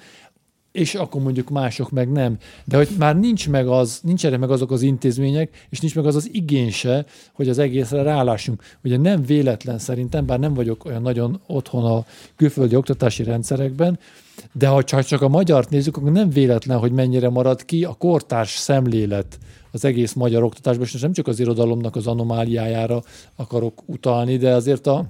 és 0.72 0.94
akkor 0.94 1.22
mondjuk 1.22 1.50
mások 1.50 1.90
meg 1.90 2.12
nem. 2.12 2.36
De 2.64 2.76
hogy 2.76 2.88
már 2.98 3.18
nincs 3.18 3.48
meg 3.48 3.68
az, 3.68 4.00
nincsenek 4.02 4.38
meg 4.38 4.50
azok 4.50 4.70
az 4.70 4.82
intézmények, 4.82 5.66
és 5.70 5.80
nincs 5.80 5.94
meg 5.94 6.06
az 6.06 6.16
az 6.16 6.28
igényse, 6.32 7.06
hogy 7.32 7.48
az 7.48 7.58
egészre 7.58 8.02
rálássunk. 8.02 8.62
Ugye 8.84 8.96
nem 8.96 9.22
véletlen 9.22 9.78
szerintem, 9.78 10.26
bár 10.26 10.38
nem 10.38 10.54
vagyok 10.54 10.84
olyan 10.84 11.02
nagyon 11.02 11.40
otthon 11.46 11.84
a 11.84 12.04
külföldi 12.36 12.76
oktatási 12.76 13.22
rendszerekben, 13.22 13.98
de 14.52 14.66
ha 14.66 14.84
csak, 14.84 15.04
csak 15.04 15.22
a 15.22 15.28
magyart 15.28 15.70
nézzük, 15.70 15.96
akkor 15.96 16.12
nem 16.12 16.30
véletlen, 16.30 16.78
hogy 16.78 16.92
mennyire 16.92 17.28
marad 17.28 17.64
ki 17.64 17.84
a 17.84 17.94
kortárs 17.94 18.50
szemlélet 18.50 19.38
az 19.70 19.84
egész 19.84 20.12
magyar 20.12 20.42
oktatásban, 20.42 20.86
és 20.86 21.00
nem 21.00 21.12
csak 21.12 21.26
az 21.26 21.40
irodalomnak 21.40 21.96
az 21.96 22.06
anomáliájára 22.06 23.02
akarok 23.36 23.82
utalni, 23.86 24.36
de 24.36 24.54
azért 24.54 24.86
a 24.86 25.06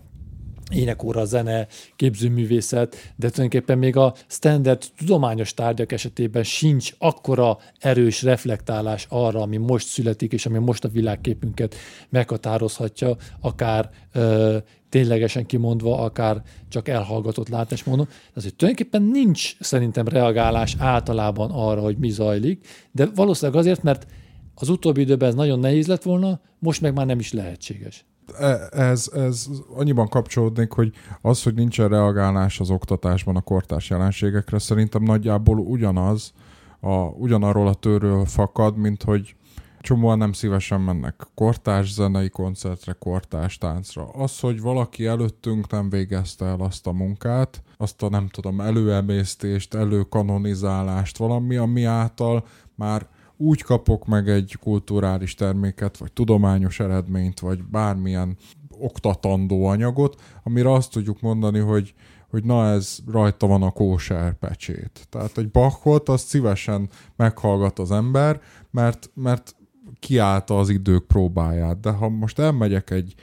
énekóra, 0.72 1.24
zene, 1.24 1.66
képzőművészet, 1.96 2.96
de 3.16 3.30
tulajdonképpen 3.30 3.78
még 3.78 3.96
a 3.96 4.14
standard 4.26 4.82
tudományos 4.98 5.54
tárgyak 5.54 5.92
esetében 5.92 6.42
sincs 6.42 6.94
akkora 6.98 7.58
erős 7.78 8.22
reflektálás 8.22 9.06
arra, 9.08 9.40
ami 9.40 9.56
most 9.56 9.86
születik, 9.86 10.32
és 10.32 10.46
ami 10.46 10.58
most 10.58 10.84
a 10.84 10.88
világképünket 10.88 11.74
meghatározhatja, 12.08 13.16
akár 13.40 13.90
ö, 14.12 14.56
ténylegesen 14.88 15.46
kimondva, 15.46 15.98
akár 15.98 16.42
csak 16.68 16.88
elhallgatott 16.88 17.48
látásmódon. 17.48 18.06
Tehát, 18.06 18.42
hogy 18.42 18.54
tulajdonképpen 18.54 19.02
nincs 19.02 19.56
szerintem 19.60 20.08
reagálás 20.08 20.76
általában 20.78 21.50
arra, 21.50 21.80
hogy 21.80 21.96
mi 21.96 22.10
zajlik, 22.10 22.66
de 22.90 23.08
valószínűleg 23.14 23.60
azért, 23.60 23.82
mert 23.82 24.06
az 24.54 24.68
utóbbi 24.68 25.00
időben 25.00 25.28
ez 25.28 25.34
nagyon 25.34 25.58
nehéz 25.58 25.86
lett 25.86 26.02
volna, 26.02 26.40
most 26.58 26.80
meg 26.80 26.94
már 26.94 27.06
nem 27.06 27.18
is 27.18 27.32
lehetséges. 27.32 28.04
E, 28.38 28.68
ez, 28.70 29.10
ez 29.14 29.46
annyiban 29.74 30.08
kapcsolódnék, 30.08 30.72
hogy 30.72 30.92
az, 31.20 31.42
hogy 31.42 31.54
nincsen 31.54 31.88
reagálás 31.88 32.60
az 32.60 32.70
oktatásban 32.70 33.36
a 33.36 33.40
kortárs 33.40 33.90
jelenségekre, 33.90 34.58
szerintem 34.58 35.02
nagyjából 35.02 35.58
ugyanaz, 35.58 36.32
a, 36.80 36.94
ugyanarról 36.94 37.68
a 37.68 37.74
tőről 37.74 38.24
fakad, 38.24 38.76
mint 38.76 39.02
hogy 39.02 39.34
csomóan 39.82 40.18
nem 40.18 40.32
szívesen 40.32 40.80
mennek 40.80 41.26
kortárs 41.34 41.92
zenei 41.92 42.28
koncertre, 42.28 42.92
kortárs 42.92 43.58
táncra. 43.58 44.08
Az, 44.08 44.40
hogy 44.40 44.60
valaki 44.60 45.06
előttünk 45.06 45.70
nem 45.70 45.90
végezte 45.90 46.44
el 46.44 46.60
azt 46.60 46.86
a 46.86 46.92
munkát, 46.92 47.62
azt 47.76 48.02
a 48.02 48.08
nem 48.08 48.28
tudom, 48.28 48.60
előemésztést, 48.60 49.74
előkanonizálást, 49.74 51.16
valami, 51.16 51.56
ami 51.56 51.84
által 51.84 52.44
már 52.74 53.06
úgy 53.36 53.62
kapok 53.62 54.06
meg 54.06 54.28
egy 54.28 54.56
kulturális 54.60 55.34
terméket, 55.34 55.96
vagy 55.96 56.12
tudományos 56.12 56.80
eredményt, 56.80 57.40
vagy 57.40 57.64
bármilyen 57.64 58.36
oktatandó 58.78 59.66
anyagot, 59.66 60.20
amire 60.42 60.72
azt 60.72 60.90
tudjuk 60.90 61.20
mondani, 61.20 61.58
hogy, 61.58 61.94
hogy 62.30 62.44
na 62.44 62.66
ez 62.66 62.98
rajta 63.06 63.46
van 63.46 63.62
a 63.62 63.70
kóser 63.70 64.34
pecsét. 64.34 65.06
Tehát 65.08 65.38
egy 65.38 65.50
Bachot 65.50 66.08
azt 66.08 66.26
szívesen 66.26 66.88
meghallgat 67.16 67.78
az 67.78 67.90
ember, 67.90 68.40
mert, 68.70 69.10
mert 69.14 69.56
kiállta 69.98 70.58
az 70.58 70.68
idők 70.68 71.06
próbáját. 71.06 71.80
De 71.80 71.90
ha 71.90 72.08
most 72.08 72.38
elmegyek 72.38 72.90
egy 72.90 73.14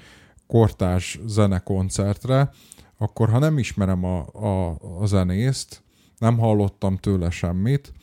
kortás 0.47 1.19
zenekoncertre, 1.25 2.51
akkor 2.97 3.29
ha 3.29 3.39
nem 3.39 3.57
ismerem 3.57 4.03
a, 4.03 4.25
a, 4.33 4.77
a 4.99 5.05
zenészt, 5.05 5.83
nem 6.17 6.37
hallottam 6.37 6.97
tőle 6.97 7.29
semmit, 7.29 7.93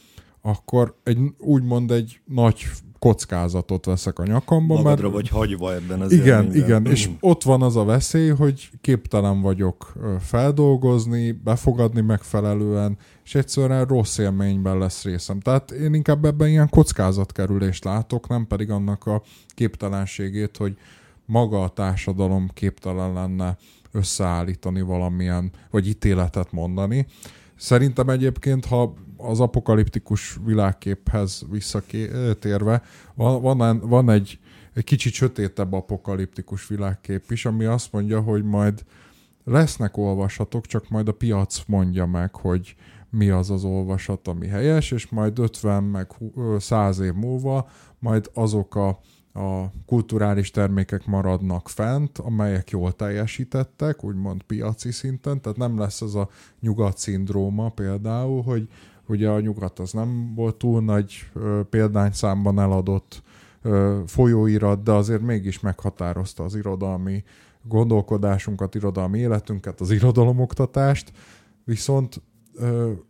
akkor 0.47 0.97
egy, 1.03 1.19
úgymond 1.39 1.91
egy 1.91 2.21
nagy 2.25 2.67
kockázatot 2.99 3.85
veszek 3.85 4.19
a 4.19 4.27
nyakamba. 4.27 4.75
Magadra 4.75 5.03
mert... 5.03 5.15
vagy 5.15 5.29
hagyva 5.29 5.75
ebben 5.75 6.01
az 6.01 6.13
Igen, 6.13 6.27
élményben. 6.45 6.65
igen, 6.65 6.87
és 6.87 7.11
ott 7.21 7.43
van 7.43 7.63
az 7.63 7.77
a 7.77 7.85
veszély, 7.85 8.29
hogy 8.29 8.71
képtelen 8.81 9.41
vagyok 9.41 9.93
feldolgozni, 10.21 11.33
befogadni 11.33 12.01
megfelelően, 12.01 12.99
és 13.25 13.35
egyszerűen 13.35 13.85
rossz 13.85 14.19
élményben 14.19 14.79
lesz 14.79 15.05
részem. 15.05 15.41
Tehát 15.41 15.71
én 15.71 15.95
inkább 15.95 16.25
ebben 16.25 16.49
ilyen 16.49 16.69
kockázatkerülést 16.69 17.85
látok, 17.85 18.29
nem 18.29 18.47
pedig 18.47 18.71
annak 18.71 19.07
a 19.07 19.23
képtelenségét, 19.49 20.57
hogy 20.57 20.77
maga 21.25 21.63
a 21.63 21.69
társadalom 21.69 22.49
képtelen 22.55 23.13
lenne 23.13 23.57
összeállítani 23.93 24.81
valamilyen, 24.81 25.51
vagy 25.71 25.89
ítéletet 25.89 26.53
mondani. 26.53 27.07
Szerintem 27.57 28.09
egyébként, 28.09 28.65
ha 28.65 28.95
az 29.17 29.41
apokaliptikus 29.41 30.39
világképhez 30.45 31.43
visszatérve, 31.51 32.83
van, 33.15 33.43
van, 33.43 33.81
van 33.81 34.11
egy, 34.11 34.39
egy 34.75 34.85
kicsit 34.85 35.13
sötétebb 35.13 35.73
apokaliptikus 35.73 36.67
világkép 36.67 37.31
is, 37.31 37.45
ami 37.45 37.65
azt 37.65 37.93
mondja, 37.93 38.21
hogy 38.21 38.45
majd 38.45 38.85
lesznek 39.45 39.97
olvasatok, 39.97 40.67
csak 40.67 40.89
majd 40.89 41.09
a 41.09 41.13
piac 41.13 41.63
mondja 41.67 42.07
meg, 42.07 42.35
hogy 42.35 42.77
mi 43.11 43.31
az 43.31 43.51
az 43.51 43.65
olvasat, 43.65 44.29
ami 44.29 44.47
helyes, 44.47 44.91
és 44.91 45.09
majd 45.09 45.39
50 45.39 45.85
meg 45.85 46.11
100 46.59 46.99
év 46.99 47.13
múlva 47.13 47.69
majd 47.99 48.31
azok 48.35 48.75
a, 48.75 48.89
a 49.33 49.71
kulturális 49.87 50.51
termékek 50.51 51.07
maradnak 51.07 51.69
fent, 51.69 52.19
amelyek 52.19 52.71
jól 52.71 52.93
teljesítettek, 52.93 54.05
úgymond 54.05 54.43
piaci 54.43 54.93
szinten, 54.93 55.41
tehát 55.41 55.59
nem 55.59 55.79
lesz 55.79 56.01
ez 56.01 56.15
a 56.15 56.29
nyugat 56.61 56.99
szindróma 56.99 57.69
például, 57.69 58.43
hogy 58.43 58.69
ugye 59.09 59.29
a 59.29 59.41
nyugat 59.41 59.79
az 59.79 59.93
nem 59.93 60.35
volt 60.35 60.57
túl 60.57 60.81
nagy 60.81 61.31
példányszámban 61.71 62.61
eladott 62.61 63.23
folyóirat, 64.07 64.83
de 64.83 64.93
azért 64.93 65.23
mégis 65.23 65.61
meghatározta 65.61 66.45
az 66.45 66.55
irodalmi 66.55 67.25
gondolkodásunkat, 67.63 68.75
irodalmi 68.75 69.19
életünket, 69.19 69.81
az 69.81 69.91
irodalomoktatást, 69.91 71.13
viszont 71.65 72.23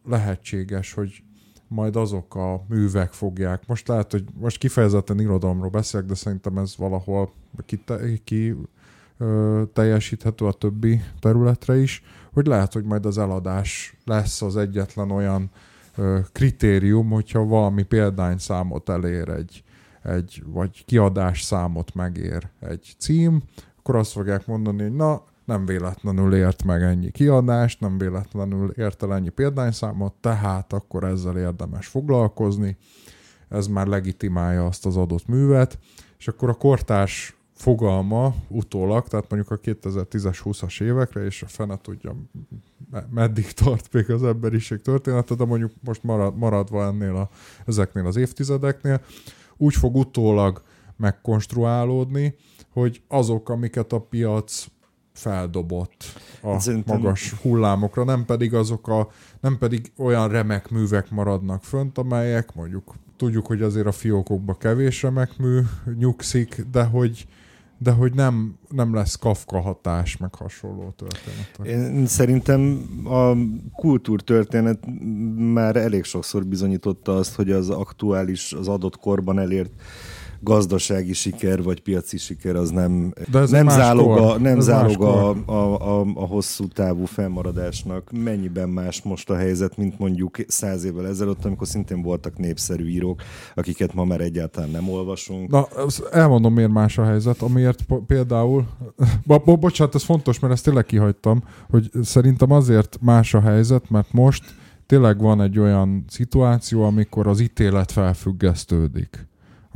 lehetséges, 0.04 0.92
hogy 0.92 1.22
majd 1.68 1.96
azok 1.96 2.34
a 2.34 2.64
művek 2.68 3.12
fogják. 3.12 3.66
Most 3.66 3.88
lehet, 3.88 4.12
hogy 4.12 4.24
most 4.40 4.58
kifejezetten 4.58 5.20
irodalomról 5.20 5.70
beszélek, 5.70 6.06
de 6.06 6.14
szerintem 6.14 6.58
ez 6.58 6.76
valahol 6.76 7.32
ki, 7.66 7.80
ki 8.24 8.56
ö, 9.18 9.62
teljesíthető 9.72 10.44
a 10.44 10.52
többi 10.52 11.00
területre 11.20 11.76
is, 11.76 12.02
hogy 12.32 12.46
lehet, 12.46 12.72
hogy 12.72 12.84
majd 12.84 13.06
az 13.06 13.18
eladás 13.18 13.96
lesz 14.04 14.42
az 14.42 14.56
egyetlen 14.56 15.10
olyan 15.10 15.50
kritérium, 16.32 17.10
hogyha 17.10 17.44
valami 17.44 17.82
példányszámot 17.82 18.88
elér 18.88 19.28
egy, 19.28 19.62
egy, 20.02 20.42
vagy 20.46 20.84
kiadás 20.84 21.42
számot 21.42 21.94
megér 21.94 22.48
egy 22.60 22.94
cím, 22.98 23.42
akkor 23.78 23.96
azt 23.96 24.12
fogják 24.12 24.46
mondani, 24.46 24.82
hogy 24.82 24.94
na, 24.94 25.22
nem 25.44 25.66
véletlenül 25.66 26.34
ért 26.34 26.64
meg 26.64 26.82
ennyi 26.82 27.10
kiadást, 27.10 27.80
nem 27.80 27.98
véletlenül 27.98 28.70
ért 28.70 29.02
el 29.02 29.14
ennyi 29.14 29.28
példányszámot, 29.28 30.14
tehát 30.20 30.72
akkor 30.72 31.04
ezzel 31.04 31.38
érdemes 31.38 31.86
foglalkozni, 31.86 32.76
ez 33.48 33.66
már 33.66 33.86
legitimálja 33.86 34.66
azt 34.66 34.86
az 34.86 34.96
adott 34.96 35.26
művet, 35.26 35.78
és 36.18 36.28
akkor 36.28 36.48
a 36.48 36.54
kortárs 36.54 37.35
fogalma 37.56 38.34
utólag, 38.48 39.08
tehát 39.08 39.30
mondjuk 39.30 39.50
a 39.50 39.60
2010-es, 39.60 40.40
20-as 40.44 40.82
évekre, 40.82 41.24
és 41.24 41.42
a 41.42 41.46
fene 41.46 41.76
tudja, 41.76 42.16
meddig 43.10 43.50
tart 43.50 43.92
még 43.92 44.10
az 44.10 44.22
emberiség 44.22 44.80
története, 44.80 45.34
de 45.34 45.44
mondjuk 45.44 45.72
most 45.84 46.02
marad, 46.02 46.36
maradva 46.36 46.84
ennél 46.84 47.16
a, 47.16 47.28
ezeknél 47.66 48.06
az 48.06 48.16
évtizedeknél, 48.16 49.00
úgy 49.56 49.74
fog 49.74 49.96
utólag 49.96 50.62
megkonstruálódni, 50.96 52.34
hogy 52.72 53.02
azok, 53.08 53.48
amiket 53.48 53.92
a 53.92 54.00
piac 54.00 54.66
feldobott 55.12 56.04
a 56.42 56.58
Szerintem... 56.58 56.96
magas 56.96 57.32
hullámokra, 57.32 58.04
nem 58.04 58.24
pedig 58.24 58.54
azok 58.54 58.88
a, 58.88 59.08
nem 59.40 59.58
pedig 59.58 59.92
olyan 59.96 60.28
remek 60.28 60.70
művek 60.70 61.10
maradnak 61.10 61.64
fönt, 61.64 61.98
amelyek 61.98 62.54
mondjuk 62.54 62.94
tudjuk, 63.16 63.46
hogy 63.46 63.62
azért 63.62 63.86
a 63.86 63.92
fiókokba 63.92 64.54
kevés 64.54 65.02
remek 65.02 65.36
mű 65.36 65.60
nyugszik, 65.98 66.64
de 66.70 66.84
hogy 66.84 67.26
de 67.78 67.90
hogy 67.90 68.14
nem, 68.14 68.58
nem 68.68 68.94
lesz 68.94 69.16
Kafka 69.16 69.60
hatás, 69.60 70.16
meg 70.16 70.34
hasonló 70.34 70.94
történetek. 70.96 71.66
Én 71.66 72.06
szerintem 72.06 72.86
a 73.04 73.32
kultúrtörténet 73.74 74.78
már 75.36 75.76
elég 75.76 76.04
sokszor 76.04 76.46
bizonyította 76.46 77.16
azt, 77.16 77.34
hogy 77.34 77.50
az 77.50 77.70
aktuális, 77.70 78.52
az 78.52 78.68
adott 78.68 78.96
korban 78.96 79.38
elért 79.38 79.70
gazdasági 80.46 81.12
siker 81.12 81.62
vagy 81.62 81.80
piaci 81.80 82.18
siker 82.18 82.56
az 82.56 82.70
nem, 82.70 83.12
De 83.30 83.38
ez 83.38 83.50
nem 83.50 83.68
záloga, 83.68 84.38
nem 84.38 84.60
záloga 84.60 85.30
a, 85.30 85.36
a, 85.46 86.00
a, 86.00 86.06
a 86.14 86.26
hosszú 86.26 86.68
távú 86.68 87.04
fennmaradásnak. 87.04 88.10
Mennyiben 88.12 88.68
más 88.68 89.02
most 89.02 89.30
a 89.30 89.36
helyzet, 89.36 89.76
mint 89.76 89.98
mondjuk 89.98 90.36
száz 90.46 90.84
évvel 90.84 91.06
ezelőtt, 91.06 91.44
amikor 91.44 91.66
szintén 91.66 92.02
voltak 92.02 92.38
népszerű 92.38 92.86
írók, 92.86 93.22
akiket 93.54 93.94
ma 93.94 94.04
már 94.04 94.20
egyáltalán 94.20 94.70
nem 94.70 94.88
olvasunk. 94.88 95.50
Na, 95.50 95.68
elmondom, 96.12 96.54
miért 96.54 96.72
más 96.72 96.98
a 96.98 97.04
helyzet, 97.04 97.42
amiért 97.42 97.84
például, 98.06 98.66
bo- 99.26 99.44
bo- 99.44 99.60
bocsánat, 99.60 99.94
ez 99.94 100.02
fontos, 100.02 100.38
mert 100.38 100.52
ezt 100.52 100.64
tényleg 100.64 100.84
kihagytam, 100.84 101.42
hogy 101.70 101.90
szerintem 102.02 102.50
azért 102.50 102.98
más 103.00 103.34
a 103.34 103.40
helyzet, 103.40 103.90
mert 103.90 104.12
most 104.12 104.44
tényleg 104.86 105.20
van 105.20 105.40
egy 105.40 105.58
olyan 105.58 106.04
szituáció, 106.08 106.82
amikor 106.82 107.26
az 107.26 107.40
ítélet 107.40 107.92
felfüggesztődik 107.92 109.26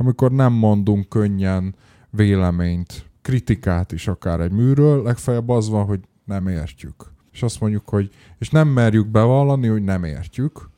amikor 0.01 0.31
nem 0.31 0.53
mondunk 0.53 1.09
könnyen 1.09 1.75
véleményt, 2.09 3.05
kritikát 3.21 3.91
is 3.91 4.07
akár 4.07 4.39
egy 4.39 4.51
műről, 4.51 5.03
legfeljebb 5.03 5.49
az 5.49 5.69
van, 5.69 5.85
hogy 5.85 5.99
nem 6.25 6.47
értjük. 6.47 7.11
És 7.31 7.43
azt 7.43 7.59
mondjuk, 7.59 7.89
hogy 7.89 8.09
és 8.39 8.49
nem 8.49 8.67
merjük 8.67 9.07
bevallani, 9.07 9.67
hogy 9.67 9.83
nem 9.83 10.03
értjük, 10.03 10.69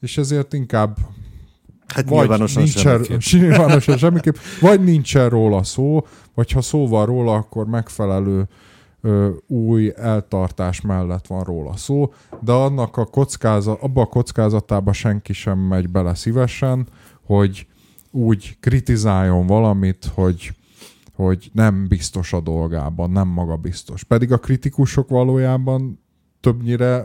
és 0.00 0.18
ezért 0.18 0.52
inkább 0.52 0.96
Hát 1.86 2.08
vagy 2.08 2.18
nyilvánosan 2.18 2.62
nincsen, 2.62 3.04
semmiképp. 3.04 3.20
nyilvánosan 3.42 3.96
semmiképp. 3.96 4.34
Vagy 4.60 4.84
nincsen 4.84 5.28
róla 5.28 5.62
szó, 5.62 6.06
vagy 6.34 6.50
ha 6.50 6.60
szó 6.60 6.88
van 6.88 7.06
róla, 7.06 7.34
akkor 7.34 7.66
megfelelő 7.66 8.48
ö, 9.00 9.30
új 9.46 9.92
eltartás 9.96 10.80
mellett 10.80 11.26
van 11.26 11.44
róla 11.44 11.76
szó, 11.76 12.12
de 12.40 12.52
annak 12.52 12.96
a 12.96 13.04
kockázat, 13.04 13.82
abba 13.82 14.00
a 14.00 14.06
kockázatába 14.06 14.92
senki 14.92 15.32
sem 15.32 15.58
megy 15.58 15.88
bele 15.88 16.14
szívesen, 16.14 16.88
hogy 17.26 17.66
úgy 18.14 18.56
kritizáljon 18.60 19.46
valamit, 19.46 20.04
hogy, 20.14 20.54
hogy 21.14 21.50
nem 21.52 21.86
biztos 21.88 22.32
a 22.32 22.40
dolgában, 22.40 23.10
nem 23.10 23.28
maga 23.28 23.56
biztos. 23.56 24.02
Pedig 24.04 24.32
a 24.32 24.38
kritikusok 24.38 25.08
valójában 25.08 26.00
többnyire 26.40 27.04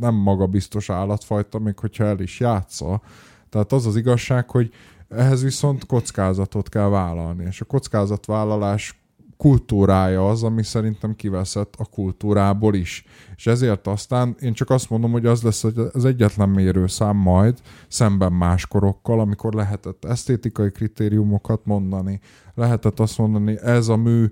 nem 0.00 0.14
maga 0.14 0.46
biztos 0.46 0.90
állatfajta, 0.90 1.58
még 1.58 1.78
hogyha 1.78 2.04
el 2.04 2.20
is 2.20 2.40
játsza. 2.40 3.02
Tehát 3.48 3.72
az 3.72 3.86
az 3.86 3.96
igazság, 3.96 4.50
hogy 4.50 4.72
ehhez 5.08 5.42
viszont 5.42 5.86
kockázatot 5.86 6.68
kell 6.68 6.88
vállalni, 6.88 7.44
és 7.44 7.60
a 7.60 7.64
kockázatvállalás 7.64 8.99
kultúrája 9.40 10.28
az, 10.28 10.42
ami 10.42 10.62
szerintem 10.62 11.16
kiveszett 11.16 11.74
a 11.78 11.84
kultúrából 11.84 12.74
is. 12.74 13.04
És 13.36 13.46
ezért 13.46 13.86
aztán 13.86 14.36
én 14.40 14.52
csak 14.52 14.70
azt 14.70 14.90
mondom, 14.90 15.10
hogy 15.10 15.26
az 15.26 15.42
lesz 15.42 15.64
az 15.92 16.04
egyetlen 16.04 16.48
mérőszám 16.48 17.16
majd 17.16 17.58
szemben 17.88 18.32
más 18.32 18.66
korokkal, 18.66 19.20
amikor 19.20 19.54
lehetett 19.54 20.04
esztétikai 20.04 20.70
kritériumokat 20.70 21.60
mondani, 21.64 22.20
lehetett 22.54 23.00
azt 23.00 23.18
mondani, 23.18 23.58
ez 23.62 23.88
a 23.88 23.96
mű 23.96 24.26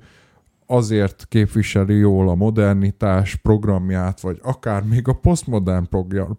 azért 0.66 1.27
képviseli 1.29 1.94
jól 1.94 2.29
a 2.29 2.35
modernitás 2.35 3.35
programját, 3.35 4.21
vagy 4.21 4.38
akár 4.42 4.83
még 4.83 5.09
a 5.09 5.12
posztmodern 5.12 5.88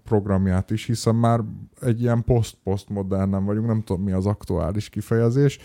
programját 0.03 0.71
is, 0.71 0.85
hiszen 0.85 1.15
már 1.15 1.39
egy 1.81 2.01
ilyen 2.01 2.23
poszt-posztmodern 2.23 3.29
nem 3.29 3.45
vagyunk, 3.45 3.67
nem 3.67 3.83
tudom 3.83 4.03
mi 4.03 4.11
az 4.11 4.25
aktuális 4.25 4.89
kifejezés, 4.89 5.59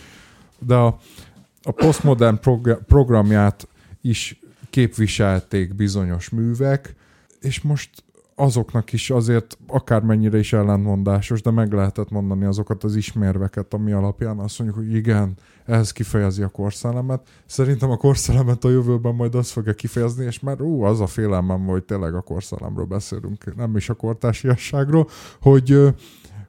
de 0.59 0.75
a, 0.75 0.99
a 1.65 1.73
postmodern 1.73 2.41
programját 2.87 3.69
is 4.01 4.41
képviselték 4.71 5.75
bizonyos 5.75 6.29
művek, 6.29 6.95
és 7.41 7.61
most 7.61 7.91
azoknak 8.35 8.93
is 8.93 9.11
azért 9.11 9.59
akármennyire 9.67 10.39
is 10.39 10.53
ellentmondásos, 10.53 11.43
de 11.43 11.51
meg 11.51 11.73
lehetett 11.73 12.11
mondani 12.11 12.45
azokat 12.45 12.85
az 12.85 12.97
ismérveket, 12.97 13.75
ami 13.75 13.93
alapján 13.93 14.39
azt 14.39 14.59
mondjuk, 14.59 14.85
hogy 14.85 14.95
igen, 14.95 15.37
ez 15.65 15.93
kifejezi 15.93 16.43
a 16.43 16.49
korszellemet. 16.49 17.29
Szerintem 17.47 17.91
a 17.91 17.97
korszellemet 17.97 18.65
a 18.65 18.71
jövőben 18.71 19.15
majd 19.15 19.35
azt 19.35 19.51
fogja 19.51 19.73
kifejezni, 19.73 20.25
és 20.25 20.41
már 20.41 20.61
ú, 20.61 20.83
az 20.83 21.01
a 21.01 21.07
félelmem, 21.07 21.67
hogy 21.67 21.85
tényleg 21.85 22.15
a 22.15 22.21
korszellemről 22.21 22.85
beszélünk, 22.85 23.57
nem 23.57 23.77
is 23.77 23.89
a 23.89 23.95
kortásiasságról, 23.95 25.09
hogy, 25.41 25.95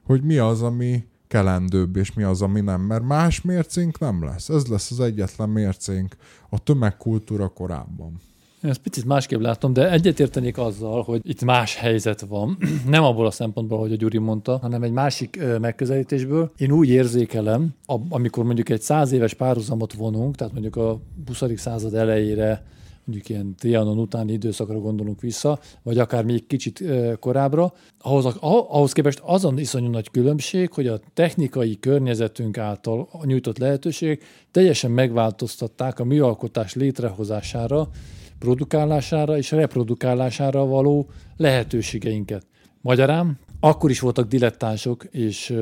hogy 0.02 0.22
mi 0.22 0.38
az, 0.38 0.62
ami, 0.62 1.04
kelendőbb, 1.28 1.96
és 1.96 2.12
mi 2.12 2.22
az, 2.22 2.42
ami 2.42 2.60
nem. 2.60 2.80
Mert 2.80 3.02
más 3.02 3.40
mércénk 3.40 3.98
nem 3.98 4.24
lesz. 4.24 4.48
Ez 4.48 4.66
lesz 4.66 4.90
az 4.90 5.00
egyetlen 5.00 5.48
mércénk 5.48 6.16
a 6.48 6.58
tömegkultúra 6.58 7.48
korábban. 7.48 8.20
Én 8.62 8.70
ezt 8.70 8.80
picit 8.80 9.04
másképp 9.04 9.40
látom, 9.40 9.72
de 9.72 9.90
egyetértenék 9.90 10.58
azzal, 10.58 11.02
hogy 11.02 11.20
itt 11.22 11.44
más 11.44 11.76
helyzet 11.76 12.20
van. 12.20 12.58
Nem 12.86 13.02
abból 13.02 13.26
a 13.26 13.30
szempontból, 13.30 13.78
hogy 13.78 13.92
a 13.92 13.96
Gyuri 13.96 14.18
mondta, 14.18 14.58
hanem 14.58 14.82
egy 14.82 14.90
másik 14.90 15.40
megközelítésből. 15.60 16.52
Én 16.56 16.70
úgy 16.70 16.88
érzékelem, 16.88 17.74
amikor 18.08 18.44
mondjuk 18.44 18.68
egy 18.68 18.80
száz 18.80 19.12
éves 19.12 19.34
párhuzamot 19.34 19.92
vonunk, 19.92 20.34
tehát 20.34 20.52
mondjuk 20.52 20.76
a 20.76 21.00
20. 21.26 21.42
század 21.56 21.94
elejére 21.94 22.64
mondjuk 23.06 23.28
ilyen 23.28 23.54
Trianon 23.58 23.98
utáni 23.98 24.32
időszakra 24.32 24.78
gondolunk 24.78 25.20
vissza, 25.20 25.58
vagy 25.82 25.98
akár 25.98 26.24
még 26.24 26.46
kicsit 26.46 26.84
korábbra, 27.20 27.72
ahhoz, 27.98 28.36
ahhoz 28.40 28.92
képest 28.92 29.20
azon 29.22 29.58
iszonyú 29.58 29.90
nagy 29.90 30.10
különbség, 30.10 30.72
hogy 30.72 30.86
a 30.86 31.00
technikai 31.14 31.78
környezetünk 31.80 32.58
által 32.58 33.08
nyújtott 33.24 33.58
lehetőség 33.58 34.22
teljesen 34.50 34.90
megváltoztatták 34.90 35.98
a 35.98 36.04
műalkotás 36.04 36.74
létrehozására, 36.74 37.88
produkálására 38.38 39.36
és 39.36 39.50
reprodukálására 39.50 40.66
való 40.66 41.08
lehetőségeinket. 41.36 42.46
Magyarán 42.80 43.38
akkor 43.60 43.90
is 43.90 44.00
voltak 44.00 44.28
dilettánsok, 44.28 45.04
és 45.04 45.56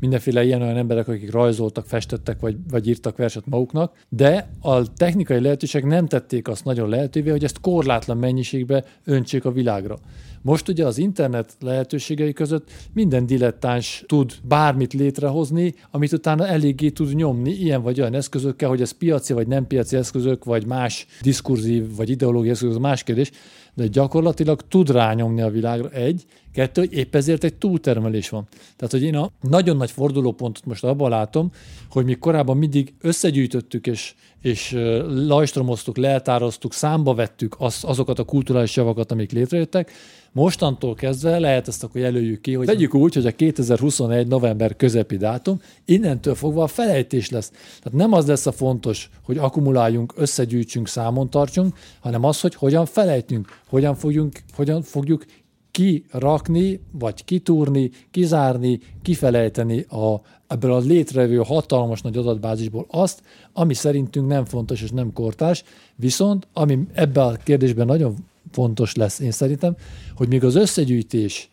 mindenféle 0.00 0.44
ilyen 0.44 0.62
olyan 0.62 0.76
emberek, 0.76 1.08
akik 1.08 1.32
rajzoltak, 1.32 1.86
festettek, 1.86 2.40
vagy, 2.40 2.56
vagy 2.70 2.88
írtak 2.88 3.16
verset 3.16 3.46
maguknak, 3.46 3.96
de 4.08 4.50
a 4.60 4.92
technikai 4.92 5.40
lehetőségek 5.40 5.88
nem 5.88 6.06
tették 6.06 6.48
azt 6.48 6.64
nagyon 6.64 6.88
lehetővé, 6.88 7.30
hogy 7.30 7.44
ezt 7.44 7.60
korlátlan 7.60 8.16
mennyiségbe 8.16 8.84
öntsék 9.04 9.44
a 9.44 9.52
világra. 9.52 9.98
Most 10.42 10.68
ugye 10.68 10.86
az 10.86 10.98
internet 10.98 11.56
lehetőségei 11.60 12.32
között 12.32 12.70
minden 12.92 13.26
dilettáns 13.26 14.04
tud 14.06 14.32
bármit 14.42 14.92
létrehozni, 14.92 15.74
amit 15.90 16.12
utána 16.12 16.46
eléggé 16.46 16.88
tud 16.88 17.14
nyomni 17.14 17.50
ilyen 17.50 17.82
vagy 17.82 18.00
olyan 18.00 18.14
eszközökkel, 18.14 18.68
hogy 18.68 18.80
ez 18.80 18.90
piaci 18.90 19.32
vagy 19.32 19.46
nem 19.46 19.66
piaci 19.66 19.96
eszközök, 19.96 20.44
vagy 20.44 20.66
más 20.66 21.06
diskurzív 21.20 21.96
vagy 21.96 22.10
ideológiai 22.10 22.50
eszközök, 22.50 22.80
más 22.80 23.02
kérdés, 23.02 23.30
de 23.74 23.86
gyakorlatilag 23.86 24.62
tud 24.68 24.90
rányomni 24.90 25.40
a 25.40 25.50
világra 25.50 25.88
egy, 25.88 26.24
kettő, 26.52 26.80
hogy 26.80 26.92
épp 26.92 27.14
ezért 27.14 27.44
egy 27.44 27.54
túltermelés 27.54 28.28
van. 28.28 28.48
Tehát, 28.76 28.92
hogy 28.92 29.02
én 29.02 29.16
a 29.16 29.30
nagyon 29.40 29.76
nagy 29.76 29.90
fordulópontot 29.90 30.64
most 30.64 30.84
abban 30.84 31.10
látom, 31.10 31.50
hogy 31.90 32.04
mi 32.04 32.14
korábban 32.14 32.56
mindig 32.56 32.94
összegyűjtöttük 33.00 33.86
és, 33.86 34.14
és 34.42 34.70
lajstromoztuk, 35.08 35.96
leltároztuk, 35.96 36.72
számba 36.72 37.14
vettük 37.14 37.56
az, 37.58 37.84
azokat 37.86 38.18
a 38.18 38.24
kulturális 38.24 38.76
javakat, 38.76 39.12
amik 39.12 39.32
létrejöttek, 39.32 39.92
Mostantól 40.32 40.94
kezdve 40.94 41.38
lehet 41.38 41.68
ezt 41.68 41.84
akkor 41.84 42.00
jelöljük 42.00 42.40
ki, 42.40 42.54
hogy 42.54 42.66
tegyük 42.66 42.94
úgy, 42.94 43.14
hogy 43.14 43.26
a 43.26 43.30
2021. 43.30 44.26
november 44.26 44.76
közepi 44.76 45.16
dátum 45.16 45.60
innentől 45.84 46.34
fogva 46.34 46.62
a 46.62 46.66
felejtés 46.66 47.30
lesz. 47.30 47.50
Tehát 47.50 47.98
nem 47.98 48.12
az 48.12 48.26
lesz 48.26 48.46
a 48.46 48.52
fontos, 48.52 49.10
hogy 49.22 49.38
akkumuláljunk, 49.38 50.12
összegyűjtsünk, 50.16 50.88
számon 50.88 51.30
tartsunk, 51.30 51.74
hanem 52.00 52.24
az, 52.24 52.40
hogy 52.40 52.54
hogyan 52.54 52.86
felejtünk, 52.86 53.48
hogyan, 53.68 53.94
fogjunk, 53.94 54.42
hogyan 54.54 54.82
fogjuk 54.82 55.24
kirakni, 55.70 56.80
vagy 56.92 57.24
kitúrni, 57.24 57.90
kizárni, 58.10 58.80
kifelejteni 59.02 59.80
a, 59.80 60.20
ebből 60.46 60.72
a 60.72 60.78
létrejövő 60.78 61.36
hatalmas 61.36 62.00
nagy 62.02 62.16
adatbázisból 62.16 62.86
azt, 62.90 63.22
ami 63.52 63.74
szerintünk 63.74 64.26
nem 64.26 64.44
fontos 64.44 64.82
és 64.82 64.90
nem 64.90 65.12
kortás, 65.12 65.64
viszont 65.96 66.46
ami 66.52 66.78
ebben 66.92 67.26
a 67.26 67.36
kérdésben 67.36 67.86
nagyon 67.86 68.14
fontos 68.50 68.94
lesz 68.94 69.18
én 69.18 69.30
szerintem, 69.30 69.76
hogy 70.14 70.28
még 70.28 70.44
az 70.44 70.54
összegyűjtés, 70.54 71.50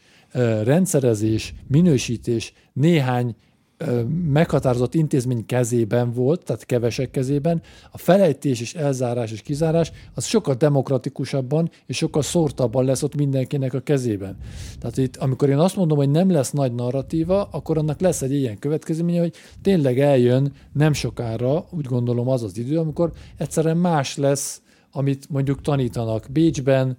rendszerezés, 0.64 1.54
minősítés 1.68 2.54
néhány 2.74 3.36
meghatározott 4.32 4.94
intézmény 4.94 5.46
kezében 5.46 6.12
volt, 6.12 6.44
tehát 6.44 6.66
kevesek 6.66 7.12
kezében, 7.12 7.62
a 7.92 7.98
felejtés 7.98 8.62
és 8.62 8.74
elzárás 8.74 9.32
és 9.32 9.42
kizárás 9.42 9.92
az 10.14 10.26
sokkal 10.26 10.56
demokratikusabban 10.56 11.70
és 11.86 11.98
sokkal 11.98 12.22
szórtabban 12.22 12.86
lesz 12.86 13.04
ott 13.04 13.16
mindenkinek 13.16 13.74
a 13.74 13.80
kezében. 13.80 14.38
Tehát 14.80 14.98
itt, 14.98 15.16
amikor 15.16 15.50
én 15.50 15.58
azt 15.58 15.76
mondom, 15.76 15.98
hogy 15.98 16.10
nem 16.10 16.32
lesz 16.32 16.52
nagy 16.52 16.74
narratíva, 16.74 17.44
akkor 17.44 17.78
annak 17.78 18.00
lesz 18.00 18.22
egy 18.22 18.34
ilyen 18.34 18.60
következménye, 18.60 19.20
hogy 19.20 19.34
tényleg 19.62 20.00
eljön 20.00 20.54
nem 20.74 20.94
sokára, 20.94 21.66
úgy 21.72 21.86
gondolom 21.86 22.28
az 22.28 22.44
az 22.44 22.58
idő, 22.58 22.78
amikor 22.78 23.12
egyszerűen 23.38 23.78
más 23.78 24.18
lesz 24.18 24.62
amit 24.98 25.30
mondjuk 25.30 25.62
tanítanak 25.62 26.28
Bécsben, 26.32 26.98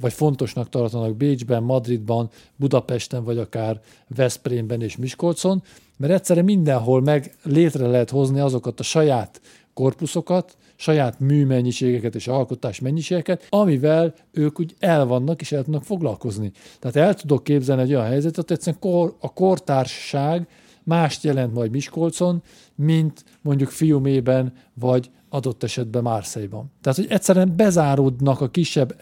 vagy 0.00 0.12
fontosnak 0.12 0.68
tartanak 0.68 1.16
Bécsben, 1.16 1.62
Madridban, 1.62 2.30
Budapesten, 2.56 3.24
vagy 3.24 3.38
akár 3.38 3.80
Veszprémben 4.16 4.82
és 4.82 4.96
Miskolcon, 4.96 5.62
mert 5.96 6.12
egyszerűen 6.12 6.44
mindenhol 6.44 7.00
meg 7.00 7.34
létre 7.42 7.86
lehet 7.86 8.10
hozni 8.10 8.40
azokat 8.40 8.80
a 8.80 8.82
saját 8.82 9.40
korpuszokat, 9.74 10.56
saját 10.76 11.20
műmennyiségeket 11.20 12.14
és 12.14 12.28
alkotás 12.28 12.80
mennyiségeket, 12.80 13.46
amivel 13.48 14.14
ők 14.30 14.60
úgy 14.60 14.74
el 14.78 15.06
vannak 15.06 15.40
és 15.40 15.52
el 15.52 15.64
tudnak 15.64 15.84
foglalkozni. 15.84 16.52
Tehát 16.78 16.96
el 16.96 17.14
tudok 17.14 17.44
képzelni 17.44 17.82
egy 17.82 17.94
olyan 17.94 18.06
helyzetet, 18.06 18.48
hogy 18.48 18.56
egyszerűen 18.56 18.80
kor, 18.80 19.16
a 19.20 19.32
kortársaság 19.32 20.48
mást 20.84 21.24
jelent 21.24 21.54
majd 21.54 21.70
Miskolcon, 21.70 22.42
mint 22.74 23.24
mondjuk 23.42 23.70
Fiumében 23.70 24.52
vagy 24.74 25.10
adott 25.32 25.62
esetben 25.62 26.02
Márszejban. 26.02 26.70
Tehát, 26.80 26.98
hogy 26.98 27.10
egyszerűen 27.10 27.52
bezáródnak 27.56 28.40
a 28.40 28.48
kisebb, 28.48 28.94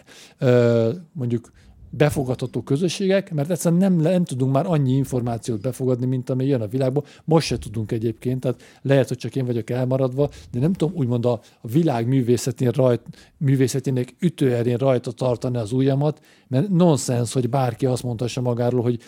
mondjuk 1.13 1.51
befogadható 1.91 2.63
közösségek, 2.63 3.33
mert 3.33 3.51
egyszerűen 3.51 3.81
nem, 3.81 3.95
nem 3.95 4.25
tudunk 4.25 4.53
már 4.53 4.67
annyi 4.67 4.93
információt 4.93 5.61
befogadni, 5.61 6.07
mint 6.07 6.31
ami 6.31 6.47
jön 6.47 6.61
a 6.61 6.67
világból. 6.67 7.05
Most 7.25 7.47
se 7.47 7.59
tudunk 7.59 7.93
egyébként, 7.93 8.41
tehát 8.41 8.63
lehet, 8.83 9.09
hogy 9.09 9.17
csak 9.17 9.37
én 9.37 9.47
vagyok 9.47 9.71
elmaradva, 9.71 10.31
de 10.51 10.61
nem 10.61 10.73
tudom 10.73 10.97
úgymond 10.97 11.27
a, 11.27 11.41
a 11.61 11.69
világ 11.69 12.07
művészetén 12.07 12.71
rajt, 12.71 13.01
művészetének 13.37 14.15
ütőerén 14.19 14.77
rajta 14.77 15.13
tartani 15.13 15.57
az 15.57 15.73
ujjamat, 15.73 16.21
mert 16.49 16.69
nonsens, 16.69 17.33
hogy 17.33 17.49
bárki 17.49 17.87
azt 17.87 18.03
mondhassa 18.03 18.41
magáról, 18.41 18.83
hogy 18.83 19.01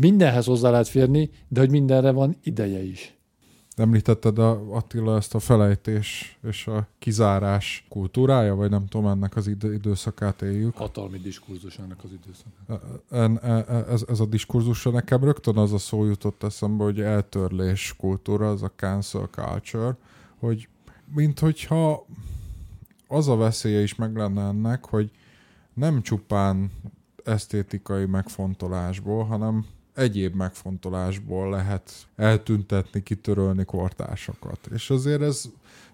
mindenhez 0.00 0.44
hozzá 0.44 0.70
lehet 0.70 0.88
férni, 0.88 1.30
de 1.48 1.60
hogy 1.60 1.70
mindenre 1.70 2.10
van 2.10 2.36
ideje 2.42 2.82
is. 2.82 3.18
Említetted 3.76 4.38
a, 4.38 4.74
Attila 4.74 5.16
ezt 5.16 5.34
a 5.34 5.38
felejtés 5.38 6.38
és 6.46 6.66
a 6.66 6.86
kizárás 6.98 7.86
kultúrája, 7.88 8.54
vagy 8.54 8.70
nem 8.70 8.86
tudom, 8.86 9.06
ennek 9.06 9.36
az 9.36 9.46
idő, 9.46 9.74
időszakát 9.74 10.42
éljük. 10.42 10.76
Hatalmi 10.76 11.18
diskurzus 11.18 11.78
ennek 11.78 12.04
az 12.04 12.10
időszakát. 12.12 13.02
En, 13.10 13.38
en, 13.38 13.64
e, 13.68 13.92
ez, 13.92 14.04
ez 14.08 14.20
a 14.20 14.26
diskurzus 14.26 14.82
nekem 14.82 15.24
rögtön 15.24 15.56
az 15.56 15.72
a 15.72 15.78
szó 15.78 16.04
jutott 16.04 16.42
eszembe, 16.42 16.84
hogy 16.84 17.00
eltörlés 17.00 17.94
kultúra, 17.98 18.50
az 18.50 18.62
a 18.62 18.70
cancel 18.76 19.28
culture, 19.30 19.96
hogy 20.38 20.68
mint 21.14 21.38
hogyha 21.38 22.06
az 23.08 23.28
a 23.28 23.36
veszélye 23.36 23.80
is 23.80 23.94
meg 23.94 24.16
lenne 24.16 24.42
ennek, 24.42 24.84
hogy 24.86 25.10
nem 25.74 26.02
csupán 26.02 26.70
esztétikai 27.24 28.06
megfontolásból, 28.06 29.24
hanem 29.24 29.66
egyéb 29.94 30.34
megfontolásból 30.34 31.50
lehet 31.50 31.92
eltüntetni, 32.16 33.02
kitörölni 33.02 33.64
kortársakat. 33.64 34.58
És 34.72 34.90
azért 34.90 35.22
ez 35.22 35.48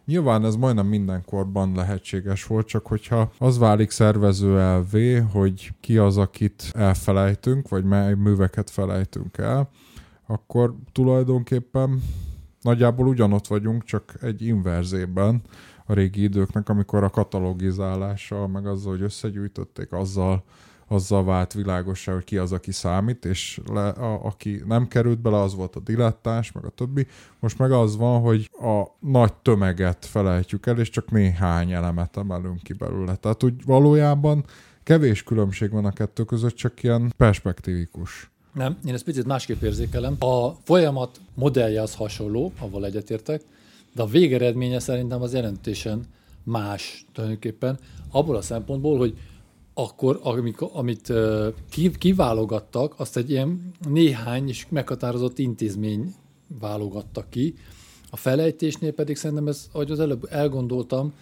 Nyilván 0.05 0.45
ez 0.45 0.57
majdnem 0.57 0.87
minden 0.87 1.25
korban 1.25 1.75
lehetséges 1.75 2.47
volt, 2.47 2.67
csak 2.67 2.87
hogyha 2.87 3.33
az 3.39 3.59
válik 3.59 3.91
szervező 3.91 4.59
elvé, 4.59 5.17
hogy 5.17 5.73
ki 5.81 5.99
az, 5.99 6.17
akit 6.17 6.71
elfelejtünk, 6.73 7.69
vagy 7.69 7.85
mely 7.85 8.15
műveket 8.15 8.71
felejtünk 8.71 9.39
el, 9.39 9.71
akkor 10.27 10.75
tulajdonképpen 10.93 12.03
nagyjából 12.61 13.07
ugyanott 13.07 13.47
vagyunk, 13.47 13.85
csak 13.85 14.15
egy 14.21 14.43
inverzében 14.43 15.43
a 15.87 15.93
régi 15.93 16.23
időknek, 16.23 16.69
amikor 16.69 17.05
a 17.05 17.11
katalogizálással, 17.11 18.49
meg 18.49 18.67
azzal, 18.67 18.93
hogy 18.93 19.03
összegyűjtötték, 19.03 19.93
azzal 19.93 20.45
azzal 20.92 21.24
vált 21.24 21.53
világosá, 21.53 22.12
hogy 22.12 22.24
ki 22.24 22.37
az, 22.37 22.53
aki 22.53 22.72
számít, 22.72 23.24
és 23.24 23.61
le, 23.72 23.88
a, 23.88 24.24
aki 24.24 24.62
nem 24.66 24.88
került 24.88 25.18
bele, 25.18 25.40
az 25.40 25.55
volt 25.55 25.76
a 25.76 25.81
dilettás, 25.81 26.53
meg 26.53 26.64
a 26.64 26.70
többi. 26.70 27.07
Most 27.40 27.59
meg 27.59 27.72
az 27.72 27.96
van, 27.96 28.20
hogy 28.20 28.50
a 28.53 28.83
nagy 29.00 29.33
tömeget 29.33 30.05
felejtjük 30.05 30.66
el, 30.66 30.79
és 30.79 30.90
csak 30.90 31.11
néhány 31.11 31.72
elemet 31.72 32.16
emelünk 32.16 32.62
ki 32.62 32.72
belőle. 32.72 33.16
Tehát 33.16 33.42
úgy 33.42 33.64
valójában 33.64 34.44
kevés 34.83 35.22
különbség 35.22 35.70
van 35.70 35.85
a 35.85 35.92
kettő 35.92 36.24
között, 36.24 36.55
csak 36.55 36.83
ilyen 36.83 37.12
perspektívikus. 37.16 38.31
Nem, 38.53 38.79
én 38.85 38.94
ezt 38.94 39.05
picit 39.05 39.26
másképp 39.26 39.62
érzékelem. 39.62 40.16
A 40.18 40.50
folyamat 40.64 41.20
modellje 41.35 41.83
az 41.83 41.94
hasonló, 41.94 42.53
avval 42.59 42.85
egyetértek, 42.85 43.42
de 43.94 44.03
a 44.03 44.07
végeredménye 44.07 44.79
szerintem 44.79 45.22
az 45.22 45.35
jelentésen 45.35 46.05
más 46.42 47.05
tulajdonképpen, 47.12 47.79
abból 48.11 48.37
a 48.37 48.42
szempontból, 48.42 48.98
hogy 48.98 49.18
akkor, 49.83 50.21
amikor, 50.23 50.71
amit 50.73 51.12
kiválogattak, 51.99 52.95
azt 52.97 53.16
egy 53.16 53.31
ilyen 53.31 53.73
néhány 53.88 54.49
és 54.49 54.66
meghatározott 54.69 55.38
intézmény 55.38 56.14
válogatta 56.61 57.25
ki. 57.29 57.55
A 58.11 58.16
felejtésnél 58.16 58.93
pedig 58.93 59.16
szerintem 59.16 59.49
ez, 59.49 59.69
ahogy 59.73 59.90
az 59.90 60.01
előbb 60.01 60.27
elgondoltam, 60.31 61.12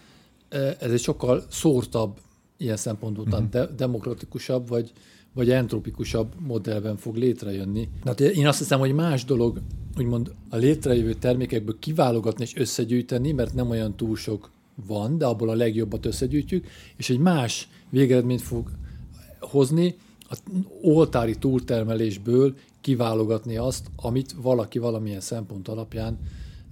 ez 0.79 0.91
egy 0.91 1.01
sokkal 1.01 1.43
szórtabb 1.49 2.19
ilyen 2.57 2.77
szempontból, 2.77 3.25
uh-huh. 3.25 3.49
de, 3.49 3.67
demokratikusabb, 3.77 4.69
vagy, 4.69 4.93
vagy 5.35 5.51
entropikusabb 5.51 6.33
modellben 6.39 6.97
fog 6.97 7.17
létrejönni. 7.17 7.89
Tehát 8.03 8.21
én 8.21 8.47
azt 8.47 8.59
hiszem, 8.59 8.79
hogy 8.79 8.93
más 8.93 9.25
dolog, 9.25 9.61
úgymond 9.99 10.35
a 10.51 10.57
létrejövő 10.57 11.15
termékekből 11.15 11.79
kiválogatni 11.79 12.45
és 12.45 12.57
összegyűjteni, 12.57 13.33
mert 13.33 13.55
nem 13.55 13.71
olyan 13.71 13.97
túl 13.97 14.17
sok 14.17 14.51
van, 14.87 15.19
de 15.19 15.27
abból 15.27 15.49
a 15.49 15.55
legjobbat 15.55 16.07
összegyűjtjük, 16.07 16.67
és 16.97 17.11
egy 17.11 17.19
más 17.19 17.69
végeredményt 17.91 18.43
fog 18.43 18.71
hozni, 19.41 19.97
a 20.31 20.37
oltári 20.83 21.35
túltermelésből 21.35 22.55
kiválogatni 22.81 23.57
azt, 23.57 23.91
amit 23.97 24.35
valaki 24.43 24.79
valamilyen 24.79 25.21
szempont 25.21 25.69
alapján 25.69 26.19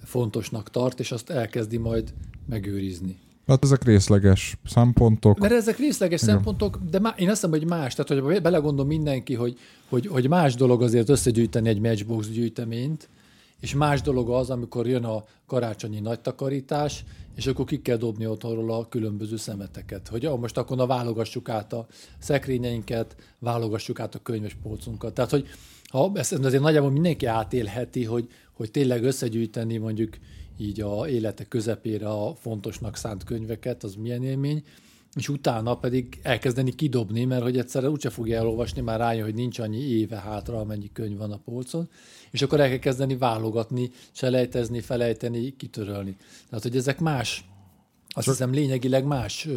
fontosnak 0.05 0.71
tart, 0.71 1.01
és 1.01 1.13
azt 1.13 1.31
elkezdi 1.31 1.77
majd 1.77 2.13
megőrizni. 2.49 3.19
Hát 3.47 3.65
ezek 3.65 3.85
részleges 3.85 4.57
szempontok. 4.65 5.39
Mert 5.39 5.53
ezek 5.53 5.79
részleges 5.79 6.23
Igen. 6.23 6.35
szempontok, 6.35 6.79
de 6.91 6.99
má, 6.99 7.15
én 7.19 7.29
azt 7.29 7.35
hiszem, 7.41 7.51
hogy 7.51 7.67
más. 7.67 7.95
Tehát, 7.95 8.25
hogy 8.25 8.43
belegondol 8.43 8.85
mindenki, 8.85 9.35
hogy, 9.35 9.59
hogy, 9.89 10.07
hogy 10.07 10.29
más 10.29 10.55
dolog 10.55 10.83
azért 10.83 11.09
összegyűjteni 11.09 11.69
egy 11.69 11.81
matchbox 11.81 12.29
gyűjteményt, 12.29 13.09
és 13.61 13.75
más 13.75 14.01
dolog 14.01 14.31
az, 14.31 14.51
amikor 14.51 14.87
jön 14.87 15.05
a 15.05 15.25
karácsonyi 15.47 16.01
nagy 16.01 16.21
takarítás, 16.21 17.05
és 17.35 17.47
akkor 17.47 17.65
ki 17.65 17.83
kell 17.83 17.97
dobni 17.97 18.27
otthonról 18.27 18.73
a 18.73 18.89
különböző 18.89 19.37
szemeteket. 19.37 20.09
Hogy 20.09 20.25
ah, 20.25 20.39
most 20.39 20.57
akkor 20.57 20.77
na 20.77 20.87
válogassuk 20.87 21.49
át 21.49 21.73
a 21.73 21.87
szekrényeinket, 22.19 23.17
válogassuk 23.39 24.01
át 24.01 24.15
a 24.15 24.23
könyvespolcunkat. 24.23 25.15
Tehát, 25.15 25.31
hogy 25.31 25.49
ha 25.89 26.11
ezt 26.15 26.33
azért 26.33 26.63
nagyjából 26.63 26.91
mindenki 26.91 27.27
átélheti, 27.27 28.05
hogy, 28.05 28.29
hogy 28.53 28.71
tényleg 28.71 29.05
összegyűjteni 29.05 29.77
mondjuk 29.77 30.17
így 30.59 30.81
a 30.81 31.09
élete 31.09 31.45
közepére 31.45 32.09
a 32.09 32.35
fontosnak 32.35 32.97
szánt 32.97 33.25
könyveket, 33.25 33.85
az 33.85 33.95
milyen 33.95 34.25
élmény, 34.25 34.65
és 35.17 35.29
utána 35.29 35.77
pedig 35.77 36.19
elkezdeni 36.23 36.75
kidobni, 36.75 37.25
mert 37.25 37.43
hogy 37.43 37.59
egyszerre 37.59 37.91
úgyse 37.91 38.11
fogja 38.11 38.39
elolvasni, 38.39 38.81
már 38.81 38.99
rájön, 38.99 39.25
hogy 39.25 39.35
nincs 39.35 39.59
annyi 39.59 39.81
éve 39.81 40.17
hátra, 40.17 40.59
amennyi 40.59 40.91
könyv 40.93 41.19
van 41.19 41.33
a 41.33 41.41
polcon, 41.45 41.89
és 42.31 42.43
akkor 42.43 42.61
el 42.61 42.69
kell 42.69 42.79
kezdeni 42.79 43.17
válogatni, 43.17 43.91
selejtezni, 44.13 44.81
felejteni, 44.81 45.57
kitörölni. 45.57 46.17
Tehát, 46.49 46.65
hogy 46.65 46.77
ezek 46.77 47.01
más, 47.01 47.45
azt 48.17 48.27
Csak 48.27 48.35
hiszem 48.35 48.53
lényegileg 48.53 49.05
más. 49.05 49.49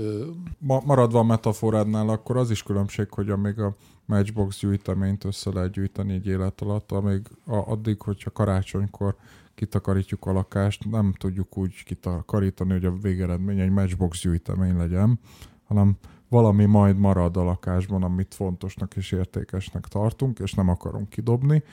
Ma, 0.57 0.81
maradva 0.85 1.19
a 1.19 1.23
metaforádnál, 1.23 2.09
akkor 2.09 2.37
az 2.37 2.51
is 2.51 2.63
különbség, 2.63 3.07
hogy 3.09 3.29
amíg 3.29 3.59
a 3.59 3.75
Matchbox 4.05 4.59
gyűjteményt 4.59 5.23
össze 5.23 5.51
lehet 5.53 5.71
gyűjteni 5.71 6.13
egy 6.13 6.27
élet 6.27 6.61
alatt, 6.61 6.91
amíg 6.91 7.21
a, 7.45 7.55
addig, 7.55 8.01
hogyha 8.01 8.31
karácsonykor 8.31 9.15
kitakarítjuk 9.59 10.25
a 10.25 10.31
lakást, 10.31 10.89
nem 10.89 11.13
tudjuk 11.17 11.57
úgy 11.57 11.83
kitakarítani, 11.83 12.71
hogy 12.71 12.85
a 12.85 12.97
végeredmény 13.01 13.59
egy 13.59 13.69
Matchbox 13.69 14.21
gyűjtemény 14.21 14.77
legyen, 14.77 15.19
hanem 15.63 15.97
valami 16.29 16.65
majd 16.65 16.97
marad 16.97 17.37
a 17.37 17.43
lakásban, 17.43 18.03
amit 18.03 18.33
fontosnak 18.33 18.95
és 18.95 19.11
értékesnek 19.11 19.87
tartunk, 19.87 20.39
és 20.39 20.53
nem 20.53 20.69
akarunk 20.69 21.09
kidobni, 21.09 21.63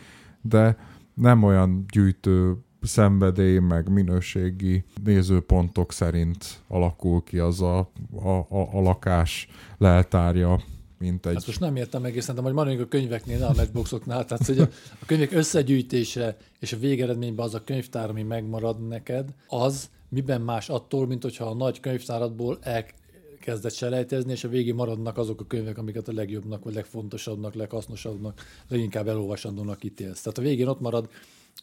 de 0.40 0.76
nem 1.14 1.42
olyan 1.42 1.84
gyűjtő 1.92 2.56
szenvedély, 2.82 3.58
meg 3.58 3.88
minőségi 3.88 4.84
nézőpontok 5.04 5.92
szerint 5.92 6.62
alakul 6.68 7.22
ki 7.22 7.38
az 7.38 7.62
a, 7.62 7.78
a, 8.22 8.28
a, 8.28 8.68
a 8.72 8.80
lakás 8.80 9.48
leltárja, 9.78 10.60
mint 10.98 11.26
egy... 11.26 11.36
Ezt 11.36 11.46
most 11.46 11.60
nem 11.60 11.76
értem 11.76 12.04
egészen, 12.04 12.34
de 12.34 12.40
majd 12.40 12.54
maradjunk 12.54 12.84
a 12.84 12.88
könyveknél, 12.88 13.44
a 13.44 13.52
matchboxoknál. 13.56 14.24
Tehát, 14.24 14.46
hogy 14.46 14.58
a, 14.58 14.68
könyvek 15.06 15.32
összegyűjtése 15.32 16.36
és 16.60 16.72
a 16.72 16.78
végeredményben 16.78 17.46
az 17.46 17.54
a 17.54 17.64
könyvtár, 17.64 18.08
ami 18.08 18.22
megmarad 18.22 18.88
neked, 18.88 19.34
az 19.46 19.90
miben 20.08 20.40
más 20.40 20.68
attól, 20.68 21.06
mint 21.06 21.22
hogyha 21.22 21.44
a 21.44 21.54
nagy 21.54 21.80
könyvtáradból 21.80 22.58
elkezdett 22.60 23.74
selejtezni, 23.74 24.32
és 24.32 24.44
a 24.44 24.48
végén 24.48 24.74
maradnak 24.74 25.18
azok 25.18 25.40
a 25.40 25.46
könyvek, 25.46 25.78
amiket 25.78 26.08
a 26.08 26.12
legjobbnak, 26.12 26.64
vagy 26.64 26.74
legfontosabbnak, 26.74 27.54
leghasznosabbnak, 27.54 28.40
leginkább 28.68 29.08
elolvasandónak 29.08 29.84
ítélsz. 29.84 30.20
Tehát 30.20 30.38
a 30.38 30.42
végén 30.42 30.66
ott 30.66 30.80
marad 30.80 31.08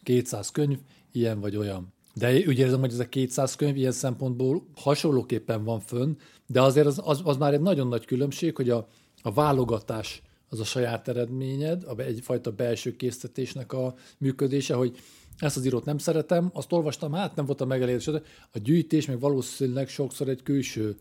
200 0.03 0.49
könyv, 0.49 0.79
ilyen 1.11 1.39
vagy 1.39 1.55
olyan. 1.55 1.93
De 2.13 2.33
úgy 2.47 2.59
érzem, 2.59 2.79
hogy 2.79 2.91
ez 2.91 2.99
a 2.99 3.09
200 3.09 3.55
könyv 3.55 3.75
ilyen 3.75 3.91
szempontból 3.91 4.63
hasonlóképpen 4.75 5.63
van 5.63 5.79
fönn, 5.79 6.15
de 6.47 6.61
azért 6.61 6.85
az, 6.85 7.01
az, 7.03 7.21
az 7.23 7.37
már 7.37 7.53
egy 7.53 7.61
nagyon 7.61 7.87
nagy 7.87 8.05
különbség, 8.05 8.55
hogy 8.55 8.69
a, 8.69 8.87
a 9.23 9.31
válogatás 9.31 10.21
az 10.49 10.59
a 10.59 10.63
saját 10.63 11.07
eredményed, 11.07 11.83
egyfajta 11.97 12.51
belső 12.51 12.95
készítésnek 12.95 13.73
a 13.73 13.93
működése, 14.17 14.73
hogy 14.73 14.97
ezt 15.37 15.57
az 15.57 15.65
írót 15.65 15.85
nem 15.85 15.97
szeretem, 15.97 16.49
azt 16.53 16.71
olvastam, 16.71 17.13
hát 17.13 17.35
nem 17.35 17.45
voltam 17.45 17.67
megelégedés. 17.67 18.07
A 18.51 18.59
gyűjtés 18.59 19.05
meg 19.05 19.19
valószínűleg 19.19 19.87
sokszor 19.87 20.29
egy 20.29 20.43
külső 20.43 20.97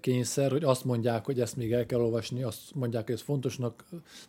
kényszer, 0.00 0.50
hogy 0.50 0.64
azt 0.64 0.84
mondják, 0.84 1.24
hogy 1.24 1.40
ezt 1.40 1.56
még 1.56 1.72
el 1.72 1.86
kell 1.86 2.00
olvasni, 2.00 2.42
azt 2.42 2.74
mondják, 2.74 3.04
hogy 3.04 3.14
ezt 3.14 3.22
fontosnak 3.22 3.84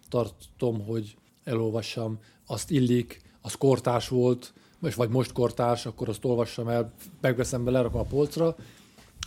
tartom, 0.10 0.86
hogy 0.86 1.16
elolvassam, 1.44 2.20
azt 2.46 2.72
illik, 2.72 3.22
az 3.42 3.54
kortás 3.54 4.08
volt, 4.08 4.54
vagy 4.80 5.10
most 5.10 5.32
kortárs, 5.32 5.86
akkor 5.86 6.10
azt 6.10 6.26
olvassam 6.26 6.68
el, 6.68 6.94
megveszem 7.22 7.64
be, 7.64 7.72
lerakom 7.72 8.00
a 8.00 8.04
polcra, 8.04 8.56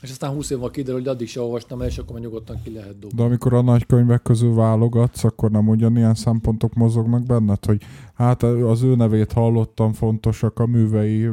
és 0.02 0.10
aztán 0.10 0.30
20 0.30 0.50
év 0.50 0.58
kiderül, 0.70 1.00
hogy 1.00 1.08
addig 1.08 1.28
se 1.28 1.40
olvastam 1.40 1.80
el, 1.80 1.86
és 1.86 1.98
akkor 1.98 2.20
nyugodtan 2.20 2.60
ki 2.62 2.72
lehet 2.72 2.98
dobni. 2.98 3.16
De 3.16 3.22
amikor 3.22 3.54
a 3.54 3.62
nagy 3.62 3.86
könyvek 3.86 4.22
közül 4.22 4.54
válogatsz, 4.54 5.24
akkor 5.24 5.50
nem 5.50 5.68
ugyanilyen 5.68 6.14
szempontok 6.14 6.74
mozognak 6.74 7.22
benned, 7.22 7.64
hogy 7.64 7.82
hát 8.14 8.42
az 8.42 8.82
ő 8.82 8.94
nevét 8.94 9.32
hallottam, 9.32 9.92
fontosak 9.92 10.58
a 10.58 10.66
művei, 10.66 11.30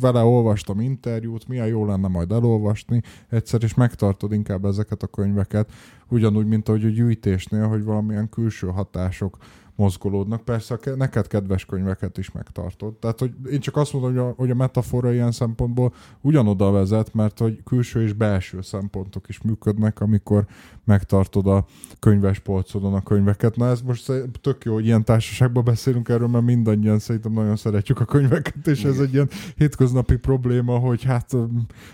vele 0.00 0.22
olvastam 0.22 0.80
interjút, 0.80 1.48
milyen 1.48 1.66
jó 1.66 1.86
lenne 1.86 2.08
majd 2.08 2.32
elolvasni, 2.32 3.02
egyszer 3.28 3.62
is 3.62 3.74
megtartod 3.74 4.32
inkább 4.32 4.64
ezeket 4.64 5.02
a 5.02 5.06
könyveket, 5.06 5.72
ugyanúgy, 6.08 6.46
mint 6.46 6.68
ahogy 6.68 6.84
a 6.84 6.88
gyűjtésnél, 6.88 7.68
hogy 7.68 7.84
valamilyen 7.84 8.28
külső 8.28 8.66
hatások 8.66 9.36
mozgolódnak. 9.76 10.44
Persze 10.44 10.78
neked 10.96 11.26
kedves 11.26 11.64
könyveket 11.64 12.18
is 12.18 12.32
megtartod. 12.32 12.94
Tehát, 12.94 13.18
hogy 13.18 13.32
én 13.50 13.60
csak 13.60 13.76
azt 13.76 13.92
mondom, 13.92 14.10
hogy 14.10 14.20
a, 14.20 14.34
hogy 14.36 14.50
a 14.50 14.54
metafora 14.54 15.12
ilyen 15.12 15.32
szempontból 15.32 15.92
ugyanoda 16.20 16.70
vezet, 16.70 17.14
mert 17.14 17.38
hogy 17.38 17.62
külső 17.64 18.02
és 18.02 18.12
belső 18.12 18.62
szempontok 18.62 19.28
is 19.28 19.40
működnek, 19.42 20.00
amikor 20.00 20.46
megtartod 20.84 21.46
a 21.46 21.64
könyves 21.98 22.38
polcodon 22.38 22.94
a 22.94 23.02
könyveket. 23.02 23.56
Na 23.56 23.68
ez 23.68 23.80
most 23.80 24.12
tök 24.40 24.64
jó, 24.64 24.74
hogy 24.74 24.84
ilyen 24.84 25.04
társaságban 25.04 25.64
beszélünk 25.64 26.08
erről, 26.08 26.28
mert 26.28 26.44
mindannyian 26.44 26.98
szerintem 26.98 27.32
nagyon 27.32 27.56
szeretjük 27.56 28.00
a 28.00 28.04
könyveket, 28.04 28.66
és 28.66 28.84
ez 28.84 28.98
egy 28.98 29.12
ilyen 29.12 29.28
hétköznapi 29.56 30.16
probléma, 30.16 30.78
hogy 30.78 31.02
hát 31.02 31.36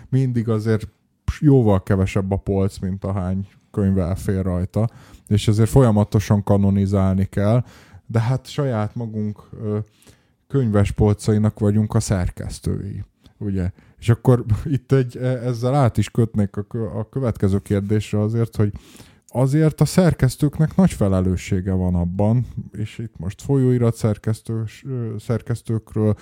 mindig 0.09 0.49
azért 0.49 0.87
jóval 1.39 1.83
kevesebb 1.83 2.31
a 2.31 2.35
polc, 2.35 2.77
mint 2.79 3.03
a 3.03 3.13
hány 3.13 3.47
könyv 3.71 3.97
elfér 3.97 4.43
rajta 4.43 4.89
és 5.31 5.47
ezért 5.47 5.69
folyamatosan 5.69 6.43
kanonizálni 6.43 7.25
kell, 7.25 7.63
de 8.05 8.19
hát 8.19 8.47
saját 8.47 8.95
magunk 8.95 9.49
könyves 10.47 10.91
polcainak 10.91 11.59
vagyunk 11.59 11.93
a 11.93 11.99
szerkesztői, 11.99 13.03
ugye? 13.37 13.71
És 13.99 14.09
akkor 14.09 14.45
itt 14.65 14.91
egy, 14.91 15.17
e, 15.17 15.27
ezzel 15.27 15.75
át 15.75 15.97
is 15.97 16.09
kötnék 16.09 16.55
a, 16.55 16.65
a 16.99 17.09
következő 17.09 17.59
kérdésre 17.59 18.19
azért, 18.19 18.55
hogy 18.55 18.73
azért 19.27 19.81
a 19.81 19.85
szerkesztőknek 19.85 20.75
nagy 20.75 20.91
felelőssége 20.91 21.73
van 21.73 21.95
abban, 21.95 22.45
és 22.71 22.97
itt 22.97 23.13
most 23.17 23.41
folyóirat 23.41 23.95
szerkesztő, 23.95 24.63
szerkesztőkről, 25.19 26.15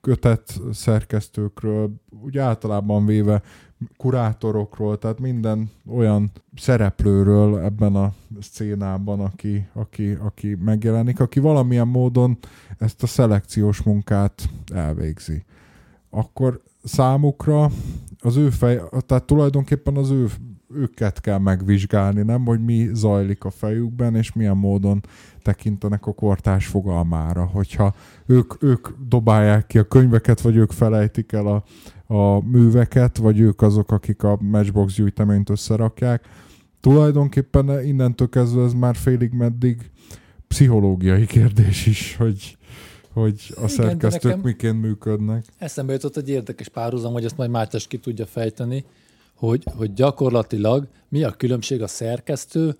kötet 0.00 0.60
szerkesztőkről, 0.72 1.90
úgy 2.22 2.38
általában 2.38 3.06
véve 3.06 3.42
kurátorokról, 3.96 4.98
tehát 4.98 5.18
minden 5.18 5.70
olyan 5.88 6.30
szereplőről 6.56 7.58
ebben 7.58 7.94
a 7.94 8.12
szcénában, 8.40 9.20
aki, 9.20 9.66
aki, 9.72 10.12
aki 10.12 10.56
megjelenik, 10.64 11.20
aki 11.20 11.40
valamilyen 11.40 11.88
módon 11.88 12.38
ezt 12.78 13.02
a 13.02 13.06
szelekciós 13.06 13.82
munkát 13.82 14.48
elvégzi. 14.74 15.44
Akkor 16.10 16.62
számukra 16.84 17.70
az 18.20 18.36
ő 18.36 18.50
fej, 18.50 18.80
tehát 19.06 19.24
tulajdonképpen 19.24 19.96
az 19.96 20.10
ő 20.10 20.28
őket 20.74 21.20
kell 21.20 21.38
megvizsgálni, 21.38 22.22
nem, 22.22 22.44
hogy 22.44 22.64
mi 22.64 22.88
zajlik 22.92 23.44
a 23.44 23.50
fejükben, 23.50 24.14
és 24.14 24.32
milyen 24.32 24.56
módon 24.56 25.00
tekintenek 25.42 26.06
a 26.06 26.12
kortás 26.12 26.66
fogalmára. 26.66 27.44
Hogyha 27.44 27.94
ők, 28.26 28.62
ők 28.62 28.88
dobálják 29.08 29.66
ki 29.66 29.78
a 29.78 29.88
könyveket, 29.88 30.40
vagy 30.40 30.56
ők 30.56 30.70
felejtik 30.70 31.32
el 31.32 31.46
a, 31.46 31.62
a 32.06 32.48
műveket, 32.48 33.16
vagy 33.16 33.38
ők 33.40 33.62
azok, 33.62 33.92
akik 33.92 34.22
a 34.22 34.38
Matchbox 34.40 34.94
gyűjteményt 34.94 35.50
összerakják. 35.50 36.24
Tulajdonképpen 36.80 37.84
innentől 37.84 38.28
kezdve 38.28 38.62
ez 38.62 38.72
már 38.72 38.96
félig 38.96 39.32
meddig 39.32 39.90
pszichológiai 40.48 41.26
kérdés 41.26 41.86
is, 41.86 42.16
hogy, 42.16 42.56
hogy 43.12 43.40
a 43.48 43.52
Igen, 43.54 43.68
szerkesztők 43.68 44.42
miként 44.42 44.80
működnek. 44.80 45.44
Eszembe 45.58 45.92
jutott 45.92 46.16
egy 46.16 46.28
érdekes 46.28 46.68
párhuzam, 46.68 47.12
hogy 47.12 47.24
ezt 47.24 47.36
majd 47.36 47.50
Mátyás 47.50 47.86
ki 47.86 47.98
tudja 47.98 48.26
fejteni, 48.26 48.84
hogy, 49.34 49.64
hogy 49.76 49.92
gyakorlatilag 49.92 50.88
mi 51.08 51.22
a 51.22 51.30
különbség 51.30 51.82
a 51.82 51.86
szerkesztő 51.86 52.76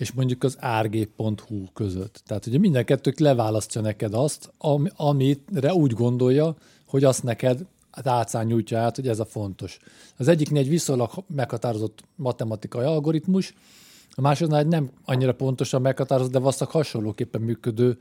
és 0.00 0.12
mondjuk 0.12 0.44
az 0.44 0.58
rg.hu 0.82 1.64
között. 1.72 2.22
Tehát 2.26 2.46
ugye 2.46 2.58
minden 2.58 2.84
kettők 2.84 3.18
leválasztja 3.18 3.80
neked 3.80 4.14
azt, 4.14 4.52
am, 4.58 4.88
amire 4.96 5.74
úgy 5.74 5.92
gondolja, 5.92 6.54
hogy 6.86 7.04
azt 7.04 7.22
neked 7.22 7.66
átszán 7.92 8.46
nyújtja 8.46 8.78
át, 8.78 8.96
hogy 8.96 9.08
ez 9.08 9.20
a 9.20 9.24
fontos. 9.24 9.78
Az 10.16 10.28
egyiknél 10.28 10.62
egy 10.62 10.68
viszonylag 10.68 11.10
meghatározott 11.34 12.02
matematikai 12.16 12.84
algoritmus, 12.84 13.54
a 14.14 14.20
másiknál 14.20 14.58
egy 14.58 14.66
nem 14.66 14.90
annyira 15.04 15.34
pontosan 15.34 15.82
meghatározott, 15.82 16.32
de 16.32 16.38
valószínűleg 16.38 16.74
hasonlóképpen 16.74 17.40
működő 17.40 17.98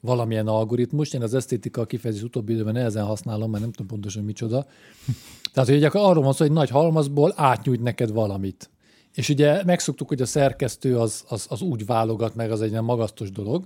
valamilyen 0.00 0.46
algoritmus. 0.46 1.12
Én 1.12 1.22
az 1.22 1.34
esztétika 1.34 1.86
kifejezés 1.86 2.22
utóbbi 2.22 2.52
időben 2.52 2.72
nehezen 2.72 3.04
használom, 3.04 3.50
mert 3.50 3.62
nem 3.62 3.72
tudom 3.72 3.86
pontosan 3.86 4.24
micsoda. 4.24 4.66
Tehát, 5.52 5.68
hogy 5.68 5.84
akkor 5.84 6.00
arról 6.00 6.22
van 6.22 6.32
szó, 6.32 6.44
hogy 6.44 6.54
nagy 6.54 6.70
halmazból 6.70 7.32
átnyújt 7.36 7.82
neked 7.82 8.12
valamit. 8.12 8.70
És 9.14 9.28
ugye 9.28 9.64
megszoktuk, 9.64 10.08
hogy 10.08 10.22
a 10.22 10.26
szerkesztő 10.26 10.98
az, 10.98 11.24
az, 11.28 11.46
az 11.48 11.60
úgy 11.60 11.86
válogat 11.86 12.34
meg, 12.34 12.50
az 12.50 12.62
egy 12.62 12.70
ilyen 12.70 12.84
magasztos 12.84 13.30
dolog. 13.30 13.64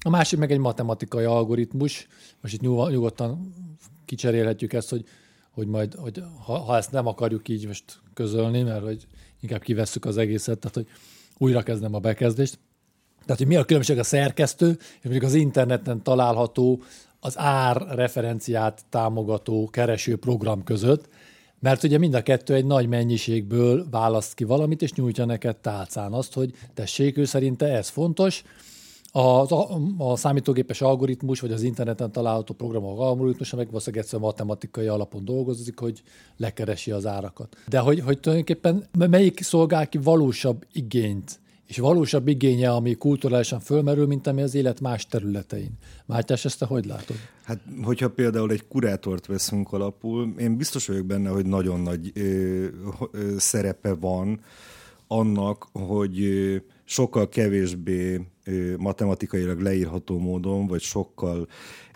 A 0.00 0.08
másik 0.08 0.38
meg 0.38 0.52
egy 0.52 0.58
matematikai 0.58 1.24
algoritmus, 1.24 2.06
most 2.40 2.54
itt 2.54 2.60
nyugodtan 2.60 3.54
kicserélhetjük 4.04 4.72
ezt, 4.72 4.90
hogy, 4.90 5.04
hogy 5.50 5.66
majd, 5.66 5.94
hogy 5.94 6.22
ha, 6.44 6.58
ha 6.58 6.76
ezt 6.76 6.92
nem 6.92 7.06
akarjuk 7.06 7.48
így 7.48 7.66
most 7.66 8.00
közölni, 8.14 8.62
mert 8.62 8.82
hogy 8.82 9.06
inkább 9.40 9.62
kivesszük 9.62 10.04
az 10.04 10.16
egészet, 10.16 10.58
tehát 10.58 10.76
hogy 10.76 10.86
újra 11.38 11.62
kezdem 11.62 11.94
a 11.94 11.98
bekezdést. 11.98 12.58
Tehát, 13.22 13.38
hogy 13.38 13.46
mi 13.46 13.56
a 13.56 13.64
különbség 13.64 13.98
a 13.98 14.02
szerkesztő, 14.02 14.70
és 14.70 15.02
mondjuk 15.02 15.24
az 15.24 15.34
interneten 15.34 16.02
található 16.02 16.82
az 17.20 17.38
ár 17.38 17.86
referenciát 17.88 18.84
támogató 18.88 19.68
kereső 19.72 20.16
program 20.16 20.64
között, 20.64 21.08
mert 21.60 21.82
ugye 21.82 21.98
mind 21.98 22.14
a 22.14 22.22
kettő 22.22 22.54
egy 22.54 22.64
nagy 22.64 22.88
mennyiségből 22.88 23.86
választ 23.90 24.34
ki 24.34 24.44
valamit, 24.44 24.82
és 24.82 24.92
nyújtja 24.92 25.24
neked 25.24 25.56
tálcán 25.56 26.12
azt, 26.12 26.32
hogy 26.34 26.54
tessék, 26.74 27.16
ő 27.16 27.24
szerinte 27.24 27.66
ez 27.66 27.88
fontos, 27.88 28.42
a, 29.12 29.20
a, 29.20 29.80
a 29.98 30.16
számítógépes 30.16 30.80
algoritmus, 30.80 31.40
vagy 31.40 31.52
az 31.52 31.62
interneten 31.62 32.12
található 32.12 32.54
programok 32.54 33.00
algoritmusa 33.00 33.56
meg 33.56 33.66
valószínűleg 33.66 34.04
egyszerűen 34.04 34.28
matematikai 34.28 34.86
alapon 34.86 35.24
dolgozik, 35.24 35.78
hogy 35.78 36.02
lekeresi 36.36 36.90
az 36.90 37.06
árakat. 37.06 37.56
De 37.68 37.78
hogy, 37.78 38.00
hogy 38.00 38.20
tulajdonképpen 38.20 38.84
melyik 38.98 39.42
szolgál 39.42 39.88
ki 39.88 39.98
valósabb 39.98 40.66
igényt, 40.72 41.40
és 41.66 41.78
valósabb 41.78 42.28
igénye, 42.28 42.70
ami 42.70 42.94
kulturálisan 42.94 43.60
fölmerül, 43.60 44.06
mint 44.06 44.26
ami 44.26 44.42
az 44.42 44.54
élet 44.54 44.80
más 44.80 45.06
területein. 45.06 45.70
Mátyás, 46.06 46.44
ezt 46.44 46.58
te 46.58 46.66
hogy 46.66 46.84
látod? 46.86 47.16
Hát, 47.44 47.60
hogyha 47.82 48.10
például 48.10 48.50
egy 48.50 48.66
kurátort 48.68 49.26
veszünk 49.26 49.72
alapul, 49.72 50.34
én 50.38 50.56
biztos 50.56 50.86
vagyok 50.86 51.06
benne, 51.06 51.28
hogy 51.28 51.46
nagyon 51.46 51.80
nagy 51.80 52.12
ö, 52.14 52.66
ö, 53.10 53.34
szerepe 53.38 53.94
van 53.94 54.40
annak, 55.06 55.68
hogy 55.72 56.22
ö, 56.22 56.56
sokkal 56.84 57.28
kevésbé 57.28 58.20
matematikailag 58.78 59.60
leírható 59.60 60.18
módon, 60.18 60.66
vagy 60.66 60.80
sokkal 60.80 61.48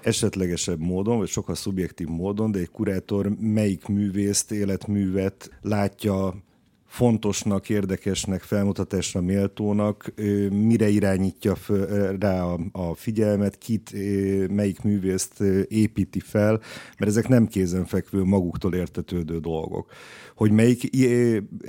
esetlegesebb 0.03 0.81
módon, 0.81 1.19
vagy 1.19 1.29
sokkal 1.29 1.55
szubjektív 1.55 2.07
módon, 2.07 2.53
de 2.53 2.59
egy 2.59 2.71
kurátor 2.71 3.37
melyik 3.41 3.87
művészt, 3.87 4.53
életművet 4.53 5.51
látja 5.61 6.43
fontosnak, 6.93 7.69
érdekesnek, 7.69 8.41
felmutatásra 8.43 9.21
méltónak, 9.21 10.13
mire 10.51 10.89
irányítja 10.89 11.57
rá 12.19 12.43
a 12.73 12.95
figyelmet, 12.95 13.59
kit, 13.59 13.93
melyik 14.49 14.83
művészt 14.83 15.41
építi 15.69 16.21
fel, 16.21 16.61
mert 16.99 17.11
ezek 17.11 17.29
nem 17.29 17.47
kézenfekvő, 17.47 18.23
maguktól 18.23 18.75
értetődő 18.75 19.39
dolgok. 19.39 19.93
Hogy 20.35 20.51
melyik 20.51 20.97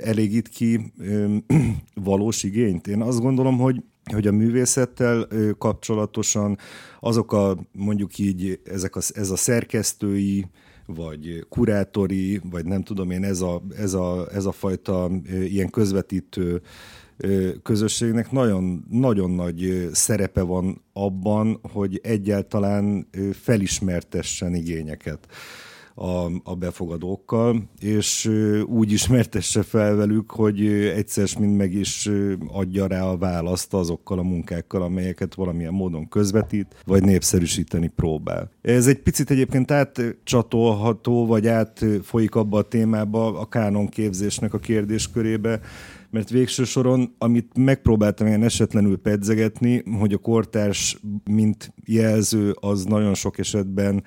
elégít 0.02 0.48
ki 0.48 0.92
valós 1.94 2.42
igényt? 2.42 2.86
Én 2.86 3.00
azt 3.00 3.20
gondolom, 3.20 3.58
hogy 3.58 3.82
hogy 4.12 4.26
a 4.26 4.32
művészettel 4.32 5.28
kapcsolatosan 5.58 6.58
azok 7.00 7.32
a 7.32 7.56
mondjuk 7.72 8.18
így 8.18 8.60
ezek 8.64 8.96
a, 8.96 9.00
ez 9.14 9.30
a 9.30 9.36
szerkesztői, 9.36 10.46
vagy 10.86 11.46
kurátori, 11.48 12.40
vagy 12.50 12.64
nem 12.64 12.82
tudom 12.82 13.10
én, 13.10 13.24
ez 13.24 13.40
a, 13.40 13.62
ez 13.76 13.94
a, 13.94 14.28
ez 14.32 14.44
a 14.44 14.52
fajta 14.52 15.10
ilyen 15.42 15.70
közvetítő 15.70 16.62
közösségnek 17.62 18.30
nagyon, 18.30 18.84
nagyon 18.90 19.30
nagy 19.30 19.88
szerepe 19.92 20.42
van 20.42 20.82
abban, 20.92 21.58
hogy 21.72 22.00
egyáltalán 22.02 23.08
felismertessen 23.32 24.54
igényeket 24.54 25.26
a, 25.94 26.24
a 26.44 26.54
befogadókkal, 26.54 27.62
és 27.80 28.30
úgy 28.66 28.92
ismertesse 28.92 29.62
fel 29.62 29.94
velük, 29.94 30.30
hogy 30.30 30.66
egyszer 30.72 31.28
mind 31.38 31.56
meg 31.56 31.72
is 31.72 32.10
adja 32.46 32.86
rá 32.86 33.02
a 33.02 33.16
választ 33.16 33.74
azokkal 33.74 34.18
a 34.18 34.22
munkákkal, 34.22 34.82
amelyeket 34.82 35.34
valamilyen 35.34 35.72
módon 35.72 36.08
közvetít, 36.08 36.82
vagy 36.84 37.02
népszerűsíteni 37.04 37.88
próbál. 37.88 38.50
Ez 38.62 38.86
egy 38.86 38.98
picit 38.98 39.30
egyébként 39.30 39.70
átcsatolható, 39.70 41.26
vagy 41.26 41.46
átfolyik 41.46 42.34
abba 42.34 42.58
a 42.58 42.62
témába, 42.62 43.40
a 43.40 43.48
kánon 43.48 43.88
képzésnek 43.88 44.54
a 44.54 44.58
kérdéskörébe, 44.58 45.60
mert 46.10 46.30
végső 46.30 46.64
soron, 46.64 47.14
amit 47.18 47.50
megpróbáltam 47.56 48.26
ilyen 48.26 48.42
esetlenül 48.42 48.98
pedzegetni, 48.98 49.82
hogy 49.98 50.12
a 50.12 50.18
kortárs, 50.18 51.00
mint 51.30 51.72
jelző, 51.84 52.54
az 52.60 52.84
nagyon 52.84 53.14
sok 53.14 53.38
esetben 53.38 54.02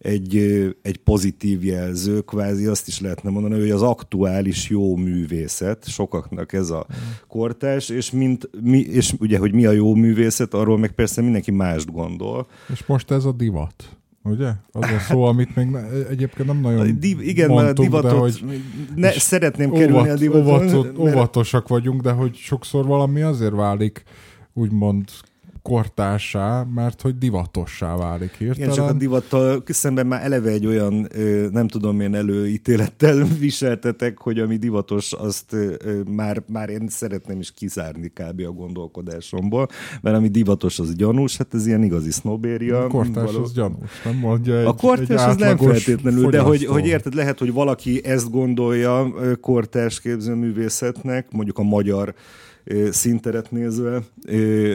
egy, 0.00 0.36
egy 0.82 0.96
pozitív 0.96 1.64
jelző, 1.64 2.20
kvázi 2.20 2.66
azt 2.66 2.88
is 2.88 3.00
lehetne 3.00 3.30
mondani, 3.30 3.60
hogy 3.60 3.70
az 3.70 3.82
aktuális 3.82 4.68
jó 4.68 4.96
művészet, 4.96 5.88
sokaknak 5.88 6.52
ez 6.52 6.70
a 6.70 6.86
kortás, 7.28 7.88
és, 7.88 8.10
mint, 8.10 8.50
mi, 8.62 8.78
és 8.78 9.14
ugye, 9.18 9.38
hogy 9.38 9.54
mi 9.54 9.66
a 9.66 9.70
jó 9.70 9.94
művészet, 9.94 10.54
arról 10.54 10.78
meg 10.78 10.92
persze 10.92 11.22
mindenki 11.22 11.50
mást 11.50 11.92
gondol. 11.92 12.46
És 12.72 12.86
most 12.86 13.10
ez 13.10 13.24
a 13.24 13.32
divat. 13.32 13.96
Ugye? 14.22 14.50
Az 14.72 14.90
a 14.90 14.98
szó, 15.08 15.22
amit 15.22 15.56
még 15.56 15.66
ne, 15.66 16.06
egyébként 16.08 16.48
nem 16.48 16.60
nagyon 16.60 16.98
Div, 16.98 17.20
Igen, 17.20 17.48
mondtunk, 17.48 17.78
a 17.78 17.82
divatot, 17.82 18.10
de 18.10 18.16
hogy 18.16 18.62
ne, 18.94 19.10
szeretném 19.10 19.72
kerülni 19.72 19.92
óvat, 19.92 20.10
a 20.10 20.14
divatot. 20.14 20.46
Óvatos, 20.46 20.72
mert... 20.72 20.98
óvatosak 20.98 21.68
vagyunk, 21.68 22.00
de 22.00 22.10
hogy 22.10 22.34
sokszor 22.34 22.86
valami 22.86 23.20
azért 23.20 23.52
válik 23.52 24.02
úgymond 24.52 25.04
kortársá, 25.62 26.66
mert 26.74 27.00
hogy 27.00 27.18
divatossá 27.18 27.96
válik 27.96 28.34
hirtelen. 28.36 28.62
Igen, 28.62 28.70
csak 28.70 28.88
a 28.88 28.98
divattal 28.98 29.62
szemben 29.66 30.06
már 30.06 30.24
eleve 30.24 30.50
egy 30.50 30.66
olyan, 30.66 31.08
nem 31.52 31.68
tudom 31.68 32.00
én, 32.00 32.14
előítélettel 32.14 33.24
viseltetek, 33.38 34.18
hogy 34.18 34.38
ami 34.38 34.56
divatos, 34.56 35.12
azt 35.12 35.56
már, 36.08 36.42
már 36.48 36.68
én 36.68 36.88
szeretném 36.88 37.40
is 37.40 37.52
kizárni 37.52 38.08
kb. 38.08 38.40
a 38.46 38.50
gondolkodásomból, 38.50 39.68
mert 40.00 40.16
ami 40.16 40.28
divatos, 40.28 40.78
az 40.78 40.94
gyanús, 40.94 41.36
hát 41.36 41.54
ez 41.54 41.66
ilyen 41.66 41.82
igazi 41.82 42.10
sznobéria. 42.10 42.84
A 42.84 42.88
kortárs 42.88 43.32
való... 43.32 43.42
az 43.42 43.52
gyanús, 43.52 44.02
nem 44.04 44.16
mondja 44.16 44.58
egy 44.58 44.66
A 44.66 44.72
kortárs 44.74 45.24
az 45.24 45.36
nem 45.36 45.56
feltétlenül, 45.56 46.30
de 46.30 46.40
hogy, 46.40 46.64
hogy 46.64 46.86
érted, 46.86 47.14
lehet, 47.14 47.38
hogy 47.38 47.52
valaki 47.52 48.04
ezt 48.04 48.30
gondolja 48.30 49.14
kortárs 49.40 50.00
képzőművészetnek, 50.00 51.26
mondjuk 51.30 51.58
a 51.58 51.62
magyar 51.62 52.14
szinteret 52.90 53.50
nézve. 53.50 54.02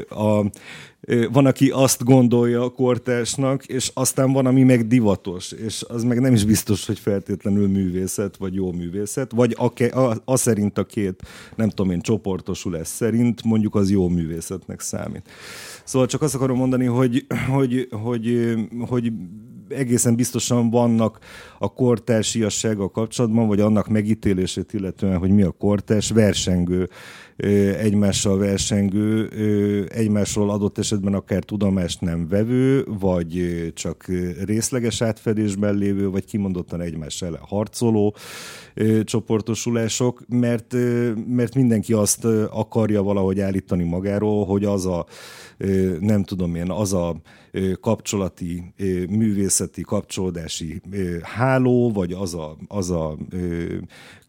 A, 0.09 0.45
van, 1.31 1.45
aki 1.45 1.69
azt 1.69 2.03
gondolja 2.03 2.63
a 2.63 2.69
kortársnak, 2.69 3.65
és 3.65 3.91
aztán 3.93 4.31
van, 4.31 4.45
ami 4.45 4.63
meg 4.63 4.87
divatos, 4.87 5.51
és 5.51 5.85
az 5.87 6.03
meg 6.03 6.19
nem 6.19 6.33
is 6.33 6.45
biztos, 6.45 6.85
hogy 6.85 6.99
feltétlenül 6.99 7.67
művészet, 7.67 8.37
vagy 8.37 8.53
jó 8.53 8.71
művészet, 8.71 9.31
vagy 9.31 9.55
a, 9.57 9.99
a, 9.99 10.21
a 10.25 10.37
szerint 10.37 10.77
a 10.77 10.83
két, 10.85 11.21
nem 11.55 11.69
tudom 11.69 11.91
én, 11.91 12.01
csoportosulás 12.01 12.87
szerint 12.87 13.43
mondjuk 13.43 13.75
az 13.75 13.91
jó 13.91 14.07
művészetnek 14.07 14.79
számít. 14.79 15.29
Szóval 15.83 16.07
csak 16.07 16.21
azt 16.21 16.35
akarom 16.35 16.57
mondani, 16.57 16.85
hogy, 16.85 17.25
hogy, 17.49 17.87
hogy, 17.91 18.57
hogy 18.87 19.11
egészen 19.69 20.15
biztosan 20.15 20.69
vannak 20.69 21.19
a 21.59 21.73
kortársiassággal 21.73 22.91
kapcsolatban, 22.91 23.47
vagy 23.47 23.59
annak 23.59 23.87
megítélését 23.87 24.73
illetően, 24.73 25.17
hogy 25.17 25.29
mi 25.29 25.41
a 25.41 25.51
kortárs 25.51 26.09
versengő 26.09 26.89
egymással 27.77 28.37
versengő, 28.37 29.29
egymásról 29.89 30.49
adott 30.49 30.77
esetben 30.77 31.13
akár 31.13 31.43
tudomást 31.43 32.01
nem 32.01 32.27
vevő, 32.27 32.85
vagy 32.99 33.63
csak 33.73 34.05
részleges 34.45 35.01
átfedésben 35.01 35.75
lévő, 35.75 36.09
vagy 36.09 36.25
kimondottan 36.25 36.81
egymás 36.81 37.21
ellen 37.21 37.41
harcoló 37.41 38.15
csoportosulások, 39.03 40.23
mert, 40.27 40.75
mert 41.27 41.55
mindenki 41.55 41.93
azt 41.93 42.25
akarja 42.49 43.03
valahogy 43.03 43.39
állítani 43.39 43.83
magáról, 43.83 44.45
hogy 44.45 44.63
az 44.63 44.85
a 44.85 45.05
nem 45.99 46.23
tudom 46.23 46.55
én, 46.55 46.71
az 46.71 46.93
a 46.93 47.15
kapcsolati, 47.81 48.73
művészeti 49.09 49.81
kapcsolódási 49.81 50.81
háló, 51.21 51.91
vagy 51.91 52.11
az 52.11 52.33
a, 52.33 52.57
az 52.67 52.89
a 52.89 53.17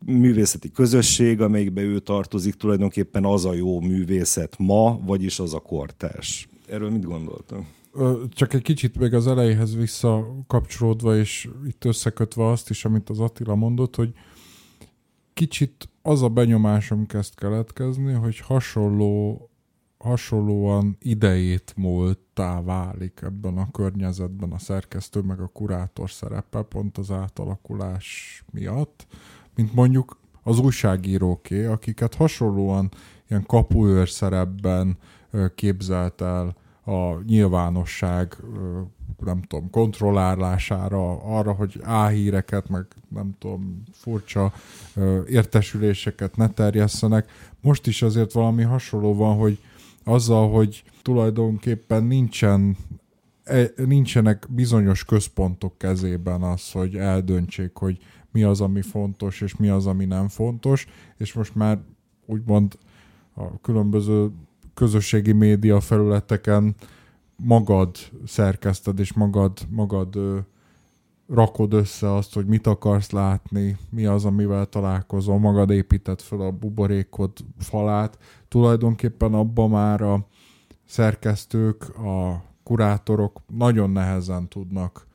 művészeti 0.06 0.70
közösség, 0.70 1.40
amelyikbe 1.40 1.80
ő 1.80 1.98
tartozik, 1.98 2.54
tulajdonképpen 2.54 3.24
az 3.24 3.44
a 3.44 3.54
jó 3.54 3.80
művészet 3.80 4.58
ma, 4.58 5.00
vagyis 5.04 5.38
az 5.38 5.54
a 5.54 5.58
kortárs. 5.58 6.48
Erről 6.68 6.90
mit 6.90 7.04
gondoltam? 7.04 7.68
Csak 8.28 8.54
egy 8.54 8.62
kicsit 8.62 8.98
még 8.98 9.14
az 9.14 9.26
elejéhez 9.26 9.76
visszakapcsolódva, 9.76 11.16
és 11.16 11.48
itt 11.66 11.84
összekötve 11.84 12.46
azt 12.46 12.70
is, 12.70 12.84
amit 12.84 13.08
az 13.08 13.20
Attila 13.20 13.54
mondott, 13.54 13.96
hogy 13.96 14.12
kicsit 15.34 15.88
az 16.02 16.22
a 16.22 16.28
benyomásom 16.28 17.06
kezd 17.06 17.34
keletkezni, 17.34 18.12
hogy 18.12 18.38
hasonló 18.38 19.50
hasonlóan 20.06 20.96
idejét 21.00 21.72
múltá 21.76 22.62
válik 22.62 23.20
ebben 23.22 23.58
a 23.58 23.70
környezetben 23.70 24.52
a 24.52 24.58
szerkesztő 24.58 25.20
meg 25.20 25.40
a 25.40 25.50
kurátor 25.52 26.10
szerepe 26.10 26.62
pont 26.62 26.98
az 26.98 27.10
átalakulás 27.10 28.42
miatt, 28.52 29.06
mint 29.54 29.74
mondjuk 29.74 30.18
az 30.42 30.58
újságíróké, 30.58 31.64
akiket 31.64 32.14
hasonlóan 32.14 32.90
ilyen 33.28 33.46
kapuőr 33.46 34.08
szerepben 34.08 34.96
képzelt 35.54 36.20
el 36.20 36.56
a 36.84 37.22
nyilvánosság 37.26 38.36
nem 39.24 39.42
tudom, 39.42 39.70
kontrollálására, 39.70 41.22
arra, 41.22 41.52
hogy 41.52 41.80
áhíreket, 41.82 42.68
meg 42.68 42.86
nem 43.08 43.34
tudom, 43.38 43.82
furcsa 43.92 44.52
értesüléseket 45.28 46.36
ne 46.36 46.48
terjesszenek. 46.48 47.30
Most 47.60 47.86
is 47.86 48.02
azért 48.02 48.32
valami 48.32 48.62
hasonló 48.62 49.14
van, 49.14 49.36
hogy 49.36 49.58
azzal, 50.08 50.50
hogy 50.50 50.84
tulajdonképpen 51.02 52.04
nincsen 52.04 52.76
e, 53.44 53.70
nincsenek 53.76 54.46
bizonyos 54.50 55.04
központok 55.04 55.78
kezében 55.78 56.42
az, 56.42 56.72
hogy 56.72 56.96
eldöntsék, 56.96 57.70
hogy 57.74 57.98
mi 58.32 58.42
az, 58.42 58.60
ami 58.60 58.82
fontos, 58.82 59.40
és 59.40 59.56
mi 59.56 59.68
az, 59.68 59.86
ami 59.86 60.04
nem 60.04 60.28
fontos, 60.28 60.86
és 61.16 61.32
most 61.32 61.54
már 61.54 61.78
úgymond 62.26 62.78
a 63.34 63.60
különböző 63.60 64.30
közösségi 64.74 65.32
média 65.32 65.80
felületeken 65.80 66.74
magad 67.36 67.96
szerkeszted, 68.26 68.98
és 68.98 69.12
magad, 69.12 69.58
magad 69.70 70.18
rakod 71.28 71.72
össze 71.72 72.14
azt, 72.14 72.34
hogy 72.34 72.46
mit 72.46 72.66
akarsz 72.66 73.10
látni, 73.10 73.76
mi 73.90 74.06
az, 74.06 74.24
amivel 74.24 74.66
találkozol, 74.66 75.38
magad 75.38 75.70
építed 75.70 76.20
fel 76.20 76.40
a 76.40 76.50
buborékod 76.50 77.32
falát. 77.58 78.18
Tulajdonképpen 78.48 79.34
abban 79.34 79.70
már 79.70 80.00
a 80.00 80.26
szerkesztők, 80.84 81.98
a 81.98 82.44
kurátorok 82.62 83.40
nagyon 83.46 83.90
nehezen 83.90 84.48
tudnak 84.48 85.06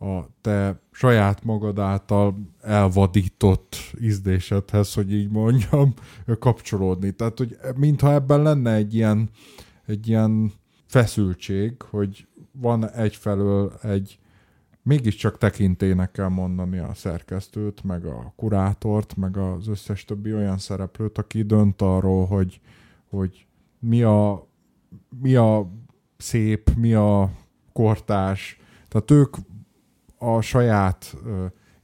a 0.00 0.26
te 0.40 0.80
saját 0.90 1.44
magad 1.44 1.78
által 1.78 2.38
elvadított 2.60 3.76
ízdésedhez, 4.00 4.94
hogy 4.94 5.12
így 5.12 5.30
mondjam, 5.30 5.94
kapcsolódni. 6.38 7.10
Tehát, 7.10 7.38
hogy 7.38 7.56
mintha 7.76 8.12
ebben 8.12 8.42
lenne 8.42 8.74
egy 8.74 8.94
ilyen, 8.94 9.30
egy 9.86 10.08
ilyen 10.08 10.52
feszültség, 10.86 11.82
hogy 11.82 12.26
van 12.52 12.90
egyfelől 12.90 13.72
egy 13.82 14.18
mégiscsak 14.82 15.38
tekintének 15.38 16.10
kell 16.10 16.28
mondani 16.28 16.78
a 16.78 16.94
szerkesztőt, 16.94 17.84
meg 17.84 18.04
a 18.04 18.32
kurátort, 18.36 19.16
meg 19.16 19.36
az 19.36 19.68
összes 19.68 20.04
többi 20.04 20.34
olyan 20.34 20.58
szereplőt, 20.58 21.18
aki 21.18 21.42
dönt 21.42 21.82
arról, 21.82 22.26
hogy, 22.26 22.60
hogy 23.08 23.46
mi, 23.78 24.02
a, 24.02 24.46
mi 25.20 25.34
a 25.34 25.70
szép, 26.16 26.70
mi 26.76 26.94
a 26.94 27.30
kortás. 27.72 28.60
Tehát 28.88 29.10
ők 29.10 29.36
a 30.18 30.40
saját 30.40 31.16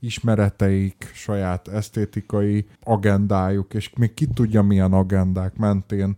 ismereteik, 0.00 1.10
saját 1.14 1.68
esztétikai 1.68 2.66
agendájuk, 2.82 3.74
és 3.74 3.92
még 3.96 4.14
ki 4.14 4.26
tudja 4.26 4.62
milyen 4.62 4.92
agendák 4.92 5.56
mentén 5.56 6.16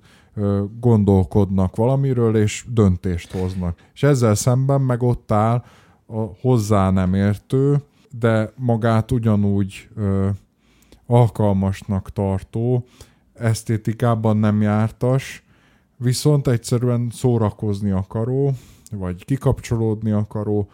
gondolkodnak 0.80 1.76
valamiről, 1.76 2.36
és 2.36 2.64
döntést 2.68 3.32
hoznak. 3.32 3.78
És 3.94 4.02
ezzel 4.02 4.34
szemben 4.34 4.80
meg 4.80 5.02
ott 5.02 5.32
áll 5.32 5.64
hozzá 6.40 6.90
nem 6.90 7.14
értő, 7.14 7.82
de 8.18 8.52
magát 8.56 9.12
ugyanúgy 9.12 9.88
ö, 9.94 10.28
alkalmasnak 11.06 12.12
tartó, 12.12 12.84
esztétikában 13.34 14.36
nem 14.36 14.62
jártas, 14.62 15.42
viszont 15.96 16.48
egyszerűen 16.48 17.10
szórakozni 17.12 17.90
akaró, 17.90 18.52
vagy 18.90 19.24
kikapcsolódni 19.24 20.10
akaró, 20.10 20.70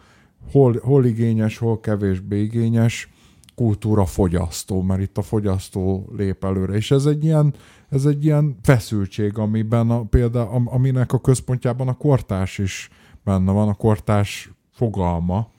hol, 0.51 0.79
hol 0.83 1.05
igényes, 1.05 1.57
hol 1.57 1.79
kevésbé 1.79 2.41
igényes 2.41 3.09
kultúra 3.55 4.05
fogyasztó, 4.05 4.81
mert 4.81 5.01
itt 5.01 5.17
a 5.17 5.21
fogyasztó 5.21 6.09
lép 6.17 6.43
előre. 6.43 6.73
És 6.73 6.91
ez 6.91 7.05
egy 7.05 7.23
ilyen, 7.23 7.53
ez 7.89 8.05
egy 8.05 8.25
ilyen 8.25 8.57
feszültség, 8.61 9.37
amiben 9.37 9.89
a, 9.89 10.03
például, 10.03 10.61
aminek 10.65 11.13
a 11.13 11.19
központjában 11.19 11.87
a 11.87 11.97
kortás 11.97 12.57
is 12.57 12.89
benne 13.23 13.51
van, 13.51 13.67
a 13.67 13.73
kortás 13.73 14.54
fogalma, 14.75 15.49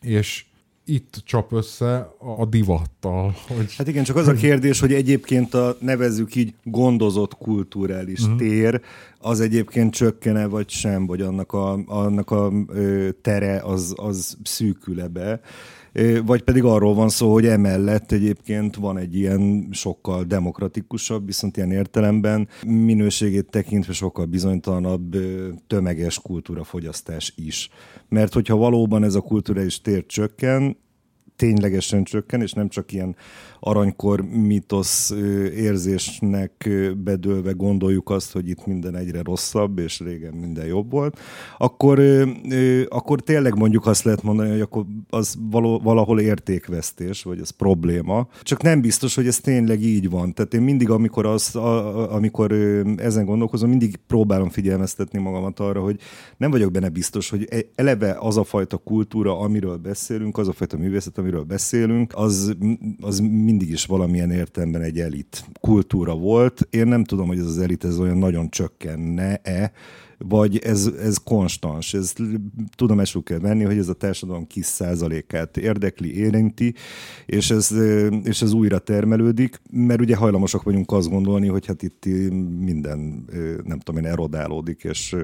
és 0.00 0.44
itt 0.84 1.22
csap 1.24 1.52
össze 1.52 2.14
a 2.36 2.46
divattal. 2.46 3.34
Hogy... 3.48 3.74
Hát 3.76 3.88
igen, 3.88 4.04
csak 4.04 4.16
az 4.16 4.28
a 4.28 4.32
kérdés, 4.32 4.80
hogy 4.80 4.92
egyébként 4.92 5.54
a 5.54 5.76
nevezzük 5.80 6.34
így 6.34 6.54
gondozott 6.62 7.36
kulturális 7.36 8.20
uh-huh. 8.20 8.38
tér, 8.38 8.80
az 9.18 9.40
egyébként 9.40 9.94
csökkene 9.94 10.46
vagy 10.46 10.68
sem, 10.68 11.06
vagy 11.06 11.20
annak 11.20 11.52
a, 11.52 11.78
annak 11.86 12.30
a 12.30 12.52
ö, 12.68 13.08
tere 13.22 13.60
az, 13.60 13.94
az 13.96 14.36
szűküle 14.42 15.08
be 15.08 15.40
vagy 16.24 16.42
pedig 16.42 16.64
arról 16.64 16.94
van 16.94 17.08
szó, 17.08 17.32
hogy 17.32 17.46
emellett 17.46 18.12
egyébként 18.12 18.76
van 18.76 18.98
egy 18.98 19.16
ilyen 19.16 19.68
sokkal 19.70 20.24
demokratikusabb, 20.24 21.26
viszont 21.26 21.56
ilyen 21.56 21.70
értelemben 21.70 22.48
minőségét 22.66 23.50
tekintve 23.50 23.92
sokkal 23.92 24.24
bizonytalanabb 24.24 25.16
tömeges 25.66 26.18
kultúrafogyasztás 26.18 27.32
is. 27.36 27.68
Mert 28.08 28.32
hogyha 28.32 28.56
valóban 28.56 29.04
ez 29.04 29.14
a 29.14 29.20
kulturális 29.20 29.80
tér 29.80 30.06
csökken, 30.06 30.76
ténylegesen 31.36 32.04
csökken, 32.04 32.40
és 32.40 32.52
nem 32.52 32.68
csak 32.68 32.92
ilyen 32.92 33.16
aranykor 33.66 34.20
mitosz 34.20 35.10
érzésnek 35.56 36.68
bedőlve 36.96 37.52
gondoljuk 37.52 38.10
azt, 38.10 38.32
hogy 38.32 38.48
itt 38.48 38.66
minden 38.66 38.96
egyre 38.96 39.22
rosszabb, 39.22 39.78
és 39.78 40.00
régen 40.00 40.34
minden 40.34 40.66
jobb 40.66 40.90
volt, 40.90 41.18
akkor, 41.58 42.00
akkor 42.88 43.20
tényleg 43.20 43.58
mondjuk 43.58 43.86
azt 43.86 44.04
lehet 44.04 44.22
mondani, 44.22 44.50
hogy 44.50 44.60
akkor 44.60 44.84
az 45.10 45.38
valahol 45.82 46.20
értékvesztés, 46.20 47.22
vagy 47.22 47.40
ez 47.40 47.50
probléma. 47.50 48.28
Csak 48.42 48.62
nem 48.62 48.80
biztos, 48.80 49.14
hogy 49.14 49.26
ez 49.26 49.40
tényleg 49.40 49.82
így 49.82 50.10
van. 50.10 50.34
Tehát 50.34 50.54
én 50.54 50.62
mindig, 50.62 50.90
amikor, 50.90 51.26
az, 51.26 51.54
amikor 52.10 52.52
ezen 52.96 53.24
gondolkozom, 53.24 53.68
mindig 53.68 53.96
próbálom 54.06 54.48
figyelmeztetni 54.48 55.18
magamat 55.18 55.60
arra, 55.60 55.80
hogy 55.80 56.00
nem 56.36 56.50
vagyok 56.50 56.70
benne 56.70 56.88
biztos, 56.88 57.30
hogy 57.30 57.46
e, 57.50 57.58
eleve 57.74 58.16
az 58.20 58.36
a 58.36 58.44
fajta 58.44 58.76
kultúra, 58.76 59.38
amiről 59.38 59.76
beszélünk, 59.76 60.38
az 60.38 60.48
a 60.48 60.52
fajta 60.52 60.76
művészet, 60.76 61.18
amiről 61.18 61.44
beszélünk, 61.44 62.12
az, 62.14 62.56
az 63.00 63.18
mindig 63.54 63.70
is 63.70 63.84
valamilyen 63.84 64.30
értelemben 64.30 64.82
egy 64.82 65.00
elit 65.00 65.44
kultúra 65.60 66.14
volt. 66.14 66.66
Én 66.70 66.86
nem 66.86 67.04
tudom, 67.04 67.26
hogy 67.26 67.38
ez 67.38 67.46
az 67.46 67.58
elit 67.58 67.84
ez 67.84 67.98
olyan 67.98 68.18
nagyon 68.18 68.50
csökkenne-e, 68.50 69.72
vagy 70.18 70.58
ez, 70.58 70.86
ez 70.86 71.16
konstans. 71.16 71.94
Ez 71.94 72.12
tudomásul 72.76 73.22
kell 73.22 73.38
venni, 73.38 73.64
hogy 73.64 73.78
ez 73.78 73.88
a 73.88 73.92
társadalom 73.94 74.46
kis 74.46 74.64
százalékát 74.64 75.56
érdekli, 75.56 76.16
érinti, 76.16 76.74
és 77.26 77.50
ez, 77.50 77.72
és 78.24 78.42
ez 78.42 78.52
újra 78.52 78.78
termelődik, 78.78 79.60
mert 79.70 80.00
ugye 80.00 80.16
hajlamosak 80.16 80.62
vagyunk 80.62 80.92
azt 80.92 81.10
gondolni, 81.10 81.46
hogy 81.46 81.66
hát 81.66 81.82
itt 81.82 82.04
minden, 82.58 83.24
nem 83.64 83.78
tudom 83.78 84.04
én, 84.04 84.10
erodálódik, 84.10 84.84
és 84.84 85.16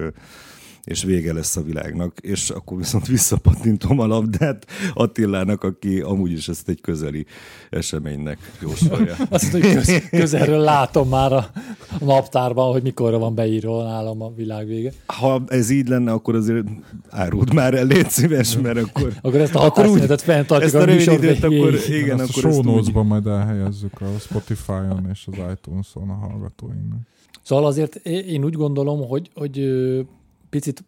és 0.83 1.03
vége 1.03 1.33
lesz 1.33 1.55
a 1.55 1.61
világnak, 1.61 2.17
és 2.21 2.49
akkor 2.49 2.77
viszont 2.77 3.07
visszapattintom 3.07 3.99
a 3.99 4.05
labdát 4.05 4.65
Attilának, 4.93 5.63
aki 5.63 5.99
amúgy 5.99 6.31
is 6.31 6.47
ezt 6.47 6.69
egy 6.69 6.81
közeli 6.81 7.25
eseménynek 7.69 8.37
jósolja. 8.61 9.15
Azt 9.29 9.51
mondja, 9.51 9.73
hogy 9.73 9.85
köz, 9.85 10.09
közelről 10.09 10.59
látom 10.59 11.09
már 11.09 11.33
a 11.33 11.51
naptárban, 11.99 12.71
hogy 12.71 12.83
mikorra 12.83 13.17
van 13.17 13.35
beírva 13.35 13.83
nálam 13.83 14.21
a 14.21 14.31
világ 14.35 14.67
vége. 14.67 14.91
Ha 15.05 15.43
ez 15.47 15.69
így 15.69 15.87
lenne, 15.87 16.11
akkor 16.11 16.35
azért 16.35 16.67
árult 17.09 17.53
már 17.53 17.73
el, 17.73 17.85
légy 17.85 18.09
szíves, 18.09 18.57
mert 18.57 18.77
akkor... 18.77 19.13
akkor 19.21 19.39
ezt 19.39 19.55
a 19.55 19.59
határszünetet 19.59 20.21
fenntartjuk 20.21 20.73
ezt 20.73 20.75
a, 20.75 20.81
a 20.81 20.85
rövid 20.85 21.11
időt, 21.11 21.43
akkor 21.43 21.73
igen, 21.89 22.19
ezt 22.19 22.37
akkor 22.37 22.49
a 22.49 22.53
show 22.53 22.77
úgy... 22.77 22.93
majd 22.93 23.27
elhelyezzük 23.27 24.01
a 24.01 24.19
Spotify-on 24.19 25.07
és 25.11 25.27
az 25.31 25.37
iTunes-on 25.51 26.09
a 26.09 26.13
hallgatóinknak. 26.13 26.99
Szóval 27.43 27.65
azért 27.65 27.95
én 28.05 28.43
úgy 28.43 28.53
gondolom, 28.53 29.07
hogy, 29.07 29.29
hogy 29.33 29.59
picit 30.51 30.83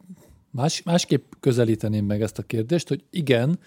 más, 0.51 0.83
másképp 0.83 1.31
közelíteném 1.39 2.05
meg 2.05 2.21
ezt 2.21 2.37
a 2.37 2.43
kérdést, 2.43 2.87
hogy 2.87 3.03
igen, 3.09 3.59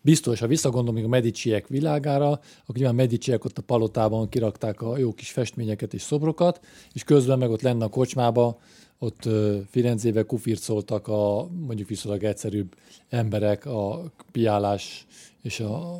biztos, 0.00 0.40
ha 0.40 0.46
visszagondolom 0.46 1.04
a 1.04 1.08
Mediciek 1.08 1.68
világára, 1.68 2.30
akkor 2.30 2.74
nyilván 2.74 2.94
Mediciek 2.94 3.44
ott 3.44 3.58
a 3.58 3.62
palotában 3.62 4.28
kirakták 4.28 4.82
a 4.82 4.98
jó 4.98 5.12
kis 5.12 5.30
festményeket 5.30 5.94
és 5.94 6.02
szobrokat, 6.02 6.60
és 6.92 7.04
közben 7.04 7.38
meg 7.38 7.50
ott 7.50 7.62
lenne 7.62 7.84
a 7.84 7.88
kocsmába, 7.88 8.58
ott 8.98 9.28
Firenzébe 9.70 10.22
kufircoltak 10.22 11.08
a 11.08 11.48
mondjuk 11.66 11.88
viszonylag 11.88 12.24
egyszerűbb 12.24 12.74
emberek 13.08 13.66
a 13.66 14.12
piálás 14.32 15.06
és 15.42 15.60
a, 15.60 15.98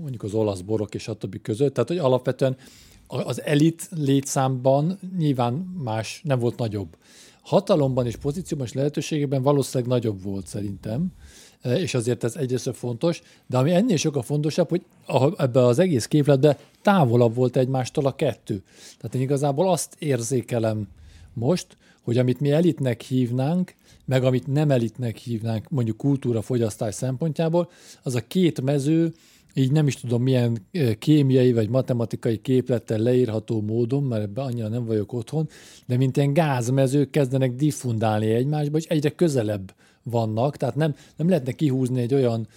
mondjuk 0.00 0.22
az 0.22 0.34
olasz 0.34 0.60
borok 0.60 0.94
és 0.94 1.08
a 1.08 1.14
többi 1.14 1.40
között. 1.40 1.74
Tehát, 1.74 1.88
hogy 1.88 1.98
alapvetően 1.98 2.56
az 3.06 3.42
elit 3.42 3.88
létszámban 3.96 4.98
nyilván 5.18 5.52
más, 5.82 6.20
nem 6.24 6.38
volt 6.38 6.58
nagyobb 6.58 6.96
hatalomban 7.50 8.06
és 8.06 8.16
pozícióban 8.16 8.66
és 8.66 8.72
lehetőségében 8.72 9.42
valószínűleg 9.42 9.92
nagyobb 9.92 10.22
volt 10.22 10.46
szerintem, 10.46 11.06
e, 11.60 11.80
és 11.80 11.94
azért 11.94 12.24
ez 12.24 12.36
egyrészt 12.36 12.70
fontos, 12.74 13.22
de 13.46 13.58
ami 13.58 13.72
ennél 13.72 13.96
sokkal 13.96 14.22
fontosabb, 14.22 14.68
hogy 14.68 14.82
ebbe 15.36 15.64
az 15.64 15.78
egész 15.78 16.06
képletben 16.06 16.56
távolabb 16.82 17.34
volt 17.34 17.56
egymástól 17.56 18.06
a 18.06 18.14
kettő. 18.14 18.62
Tehát 18.96 19.14
én 19.14 19.20
igazából 19.20 19.70
azt 19.70 19.96
érzékelem 19.98 20.88
most, 21.32 21.66
hogy 22.02 22.18
amit 22.18 22.40
mi 22.40 22.50
elitnek 22.50 23.00
hívnánk, 23.00 23.74
meg 24.04 24.24
amit 24.24 24.46
nem 24.46 24.70
elitnek 24.70 25.16
hívnánk, 25.16 25.68
mondjuk 25.68 25.96
kultúra 25.96 26.42
fogyasztás 26.42 26.94
szempontjából, 26.94 27.70
az 28.02 28.14
a 28.14 28.26
két 28.26 28.60
mező 28.60 29.14
így 29.54 29.72
nem 29.72 29.86
is 29.86 29.94
tudom 29.94 30.22
milyen 30.22 30.66
kémiai 30.98 31.52
vagy 31.52 31.68
matematikai 31.68 32.40
képlettel 32.40 32.98
leírható 32.98 33.60
módon, 33.60 34.02
mert 34.02 34.22
ebben 34.22 34.44
annyira 34.44 34.68
nem 34.68 34.84
vagyok 34.84 35.12
otthon, 35.12 35.48
de 35.86 35.96
mint 35.96 36.16
ilyen 36.16 36.32
gázmezők 36.32 37.10
kezdenek 37.10 37.54
diffundálni 37.54 38.26
egymásba, 38.26 38.78
és 38.78 38.84
egyre 38.84 39.10
közelebb 39.10 39.74
vannak, 40.02 40.56
tehát 40.56 40.74
nem, 40.76 40.94
nem 41.16 41.28
lehetne 41.28 41.52
kihúzni 41.52 42.00
egy 42.00 42.14
olyan 42.14 42.48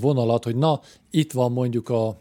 vonalat, 0.00 0.44
hogy 0.44 0.56
na, 0.56 0.80
itt 1.10 1.32
van 1.32 1.52
mondjuk 1.52 1.88
a, 1.88 2.20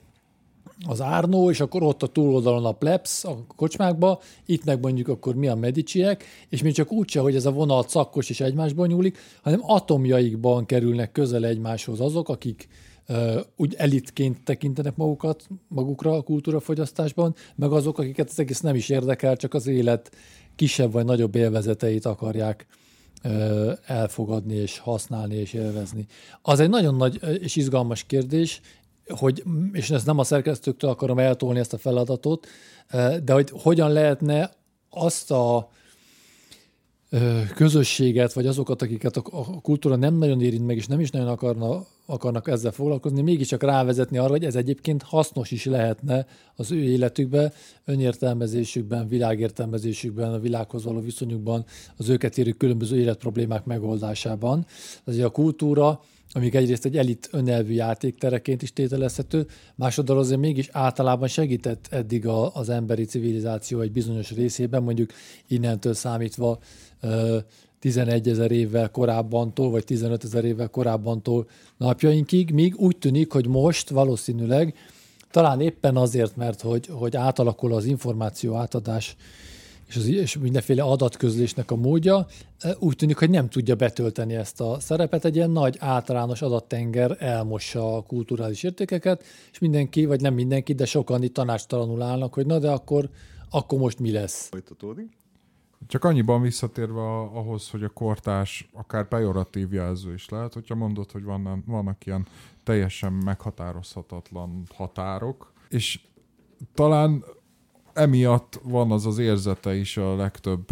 az 0.87 1.01
Árnó, 1.01 1.49
és 1.49 1.59
akkor 1.59 1.83
ott 1.83 2.03
a 2.03 2.07
túloldalon 2.07 2.65
a 2.65 2.71
plebs 2.71 3.23
a 3.23 3.45
kocsmákba, 3.55 4.19
itt 4.45 4.65
meg 4.65 4.79
mondjuk 4.81 5.07
akkor 5.07 5.35
mi 5.35 5.47
a 5.47 5.55
mediciek, 5.55 6.23
és 6.49 6.61
mi 6.61 6.71
csak 6.71 6.91
úgyse, 6.91 7.19
hogy 7.19 7.35
ez 7.35 7.45
a 7.45 7.51
vonal 7.51 7.83
szakkos 7.87 8.29
és 8.29 8.39
egymásban 8.39 8.87
nyúlik, 8.87 9.17
hanem 9.41 9.59
atomjaikban 9.63 10.65
kerülnek 10.65 11.11
közel 11.11 11.45
egymáshoz 11.45 11.99
azok, 11.99 12.29
akik 12.29 12.67
úgy 13.55 13.75
elitként 13.77 14.43
tekintenek 14.43 14.95
magukat, 14.95 15.47
magukra 15.67 16.13
a 16.13 16.21
kultúrafogyasztásban, 16.21 17.35
meg 17.55 17.71
azok, 17.71 17.97
akiket 17.97 18.29
az 18.29 18.39
egész 18.39 18.59
nem 18.59 18.75
is 18.75 18.89
érdekel, 18.89 19.35
csak 19.35 19.53
az 19.53 19.67
élet 19.67 20.11
kisebb 20.55 20.91
vagy 20.91 21.05
nagyobb 21.05 21.35
élvezeteit 21.35 22.05
akarják 22.05 22.67
elfogadni 23.85 24.55
és 24.55 24.77
használni 24.77 25.35
és 25.35 25.53
élvezni. 25.53 26.05
Az 26.41 26.59
egy 26.59 26.69
nagyon 26.69 26.95
nagy 26.95 27.19
és 27.41 27.55
izgalmas 27.55 28.03
kérdés, 28.03 28.61
hogy, 29.07 29.43
és 29.71 29.89
ezt 29.89 30.05
nem 30.05 30.19
a 30.19 30.23
szerkesztőktől 30.23 30.89
akarom 30.89 31.19
eltolni 31.19 31.59
ezt 31.59 31.73
a 31.73 31.77
feladatot, 31.77 32.47
de 33.23 33.33
hogy 33.33 33.49
hogyan 33.53 33.91
lehetne 33.91 34.51
azt 34.89 35.31
a 35.31 35.69
közösséget, 37.55 38.33
vagy 38.33 38.47
azokat, 38.47 38.81
akiket 38.81 39.17
a 39.17 39.21
kultúra 39.61 39.95
nem 39.95 40.17
nagyon 40.17 40.41
érint 40.41 40.65
meg, 40.65 40.77
és 40.77 40.87
nem 40.87 40.99
is 40.99 41.09
nagyon 41.09 41.27
akarna, 41.27 41.85
akarnak 42.05 42.47
ezzel 42.47 42.71
foglalkozni, 42.71 43.21
mégiscsak 43.21 43.63
rávezetni 43.63 44.17
arra, 44.17 44.29
hogy 44.29 44.45
ez 44.45 44.55
egyébként 44.55 45.03
hasznos 45.03 45.51
is 45.51 45.65
lehetne 45.65 46.25
az 46.55 46.71
ő 46.71 46.83
életükben, 46.83 47.51
önértelmezésükben, 47.85 49.07
világértelmezésükben, 49.07 50.33
a 50.33 50.39
világhoz 50.39 50.83
való 50.83 50.99
viszonyukban, 50.99 51.65
az 51.97 52.09
őket 52.09 52.37
érő 52.37 52.51
különböző 52.51 52.97
életproblémák 52.97 53.65
megoldásában. 53.65 54.65
Azért 55.03 55.25
a 55.25 55.29
kultúra 55.29 56.01
amik 56.31 56.55
egyrészt 56.55 56.85
egy 56.85 56.97
elit 56.97 57.29
önelvű 57.31 57.73
játéktereként 57.73 58.61
is 58.61 58.73
tételezhető, 58.73 59.47
másodszor 59.75 60.17
azért 60.17 60.39
mégis 60.39 60.69
általában 60.71 61.27
segített 61.27 61.87
eddig 61.91 62.27
a, 62.27 62.55
az 62.55 62.69
emberi 62.69 63.05
civilizáció 63.05 63.79
egy 63.79 63.91
bizonyos 63.91 64.31
részében, 64.31 64.83
mondjuk 64.83 65.11
innentől 65.47 65.93
számítva 65.93 66.59
11 67.79 68.29
ezer 68.29 68.51
évvel 68.51 68.89
korábbantól, 68.89 69.69
vagy 69.69 69.83
15 69.83 70.23
ezer 70.23 70.45
évvel 70.45 70.67
korábbantól 70.67 71.47
napjainkig, 71.77 72.51
míg 72.51 72.75
úgy 72.77 72.97
tűnik, 72.97 73.31
hogy 73.31 73.47
most 73.47 73.89
valószínűleg 73.89 74.73
talán 75.31 75.61
éppen 75.61 75.97
azért, 75.97 76.35
mert 76.35 76.61
hogy, 76.61 76.87
hogy 76.91 77.15
átalakul 77.15 77.73
az 77.73 77.85
információ 77.85 78.55
átadás 78.55 79.15
és, 79.89 79.95
az, 79.95 80.07
és 80.07 80.37
mindenféle 80.37 80.83
adatközlésnek 80.83 81.71
a 81.71 81.75
módja, 81.75 82.25
e, 82.59 82.75
úgy 82.79 82.95
tűnik, 82.95 83.17
hogy 83.17 83.29
nem 83.29 83.49
tudja 83.49 83.75
betölteni 83.75 84.35
ezt 84.35 84.61
a 84.61 84.79
szerepet. 84.79 85.25
Egy 85.25 85.35
ilyen 85.35 85.51
nagy 85.51 85.75
általános 85.79 86.41
adattenger 86.41 87.15
elmossa 87.19 87.95
a 87.95 88.01
kulturális 88.01 88.63
értékeket, 88.63 89.23
és 89.51 89.59
mindenki, 89.59 90.05
vagy 90.05 90.21
nem 90.21 90.33
mindenki, 90.33 90.73
de 90.73 90.85
sokan 90.85 91.23
itt 91.23 91.33
tanácstalanul 91.33 92.01
állnak, 92.01 92.33
hogy 92.33 92.45
na 92.45 92.59
de 92.59 92.69
akkor, 92.69 93.09
akkor 93.49 93.79
most 93.79 93.99
mi 93.99 94.11
lesz? 94.11 94.47
Folytatódik. 94.47 95.17
Csak 95.87 96.03
annyiban 96.03 96.41
visszatérve 96.41 97.01
ahhoz, 97.01 97.69
hogy 97.69 97.83
a 97.83 97.89
kortás 97.89 98.69
akár 98.73 99.07
pejoratív 99.07 99.73
jelző 99.73 100.13
is 100.13 100.29
lehet, 100.29 100.53
hogyha 100.53 100.75
mondod, 100.75 101.11
hogy 101.11 101.23
vannak, 101.23 101.65
vannak 101.65 102.05
ilyen 102.05 102.27
teljesen 102.63 103.13
meghatározhatatlan 103.13 104.63
határok, 104.73 105.53
és 105.69 105.99
talán 106.73 107.23
emiatt 107.99 108.59
van 108.63 108.91
az 108.91 109.05
az 109.05 109.17
érzete 109.17 109.75
is 109.75 109.97
a 109.97 110.15
legtöbb 110.15 110.67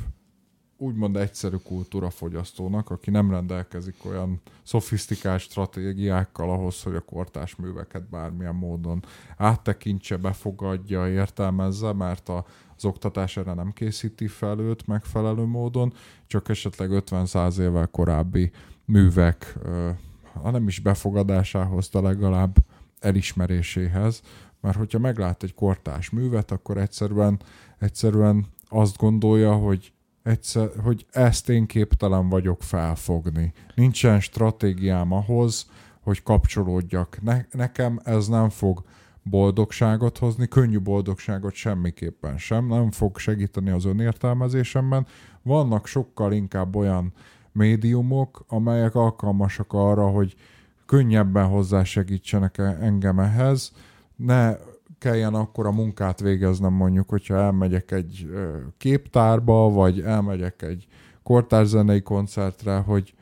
úgymond 0.78 1.16
egyszerű 1.16 1.56
kultúrafogyasztónak, 1.56 2.90
aki 2.90 3.10
nem 3.10 3.32
rendelkezik 3.32 3.96
olyan 4.06 4.42
szofisztikált 4.64 5.42
stratégiákkal 5.42 6.50
ahhoz, 6.50 6.84
hogy 6.84 6.96
a 6.96 7.00
kortás 7.00 7.56
műveket 7.56 8.10
bármilyen 8.10 8.56
módon 8.56 9.04
áttekintse, 9.38 10.18
befogadja, 10.18 11.10
értelmezze, 11.10 11.94
mert 11.94 12.30
a, 12.30 12.46
az 12.76 12.86
oktatás 12.86 13.38
erre 13.38 13.54
nem 13.54 13.72
készíti 13.74 14.28
fel 14.28 14.60
őt 14.60 14.88
megfelelő 14.88 15.44
módon, 15.44 15.94
csak 16.28 16.50
esetleg 16.50 16.90
50-100 16.92 17.60
évvel 17.60 17.88
korábbi 17.88 18.52
művek, 18.86 19.58
ha 20.34 20.52
nem 20.52 20.68
is 20.68 20.80
befogadásához, 20.80 21.90
de 21.90 22.00
legalább 22.00 22.56
elismeréséhez, 23.00 24.22
mert 24.62 24.78
hogyha 24.78 25.00
meglát 25.00 25.44
egy 25.44 25.54
kortás 25.54 26.10
művet, 26.10 26.52
akkor 26.52 26.78
egyszerűen, 26.78 27.40
egyszerűen 27.80 28.46
azt 28.70 28.98
gondolja, 28.98 29.54
hogy 29.54 29.94
egyszer, 30.24 30.70
hogy 30.84 31.06
ezt 31.12 31.50
én 31.50 31.66
képtelen 31.66 32.30
vagyok 32.30 32.64
felfogni. 32.64 33.54
Nincsen 33.76 34.20
stratégiám 34.20 35.12
ahhoz, 35.12 35.70
hogy 36.02 36.24
kapcsolódjak. 36.24 37.22
Ne, 37.22 37.46
nekem 37.52 38.00
ez 38.04 38.28
nem 38.28 38.50
fog 38.50 38.84
boldogságot 39.24 40.18
hozni, 40.18 40.48
könnyű 40.48 40.80
boldogságot 40.80 41.54
semmiképpen 41.54 42.38
sem, 42.38 42.68
nem 42.68 42.92
fog 42.92 43.18
segíteni 43.18 43.70
az 43.70 43.86
önértelmezésemben. 43.86 45.06
Vannak 45.42 45.88
sokkal 45.88 46.32
inkább 46.34 46.76
olyan 46.76 47.14
médiumok, 47.52 48.46
amelyek 48.48 48.96
alkalmasak 48.96 49.74
arra, 49.74 50.08
hogy 50.08 50.36
könnyebben 50.86 51.48
hozzásegítsenek 51.48 52.58
engem 52.58 53.20
ehhez, 53.20 53.72
ne 54.18 54.56
kelljen 54.98 55.34
akkor 55.34 55.66
a 55.66 55.72
munkát 55.72 56.20
végeznem 56.20 56.74
mondjuk, 56.74 57.10
hogyha 57.10 57.36
elmegyek 57.36 57.92
egy 57.92 58.30
képtárba, 58.78 59.70
vagy 59.70 60.02
elmegyek 60.02 60.62
egy 60.62 60.88
kortárzenei 61.24 62.02
koncertre, 62.02 62.78
hogy 62.78 63.14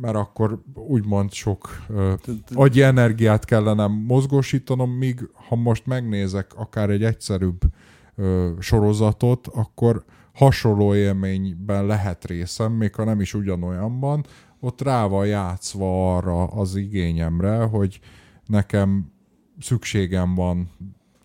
mert 0.00 0.16
akkor 0.16 0.62
úgymond 0.74 1.32
sok 1.32 1.68
uh, 1.88 2.12
agyi 2.54 2.82
energiát 2.82 3.44
kellene 3.44 3.86
mozgósítanom, 3.86 4.90
míg 4.90 5.30
ha 5.48 5.56
most 5.56 5.86
megnézek 5.86 6.54
akár 6.56 6.90
egy 6.90 7.04
egyszerűbb 7.04 7.60
sorozatot, 8.58 9.46
akkor 9.46 10.04
hasonló 10.32 10.94
élményben 10.94 11.86
lehet 11.86 12.24
részem, 12.24 12.72
még 12.72 12.94
ha 12.94 13.04
nem 13.04 13.20
is 13.20 13.34
ugyanolyanban, 13.34 14.24
ott 14.60 14.82
rá 14.82 15.06
van 15.06 15.26
játszva 15.26 16.16
arra 16.16 16.44
az 16.44 16.76
igényemre, 16.76 17.62
hogy 17.62 18.00
nekem 18.46 19.12
szükségem 19.60 20.34
van 20.34 20.70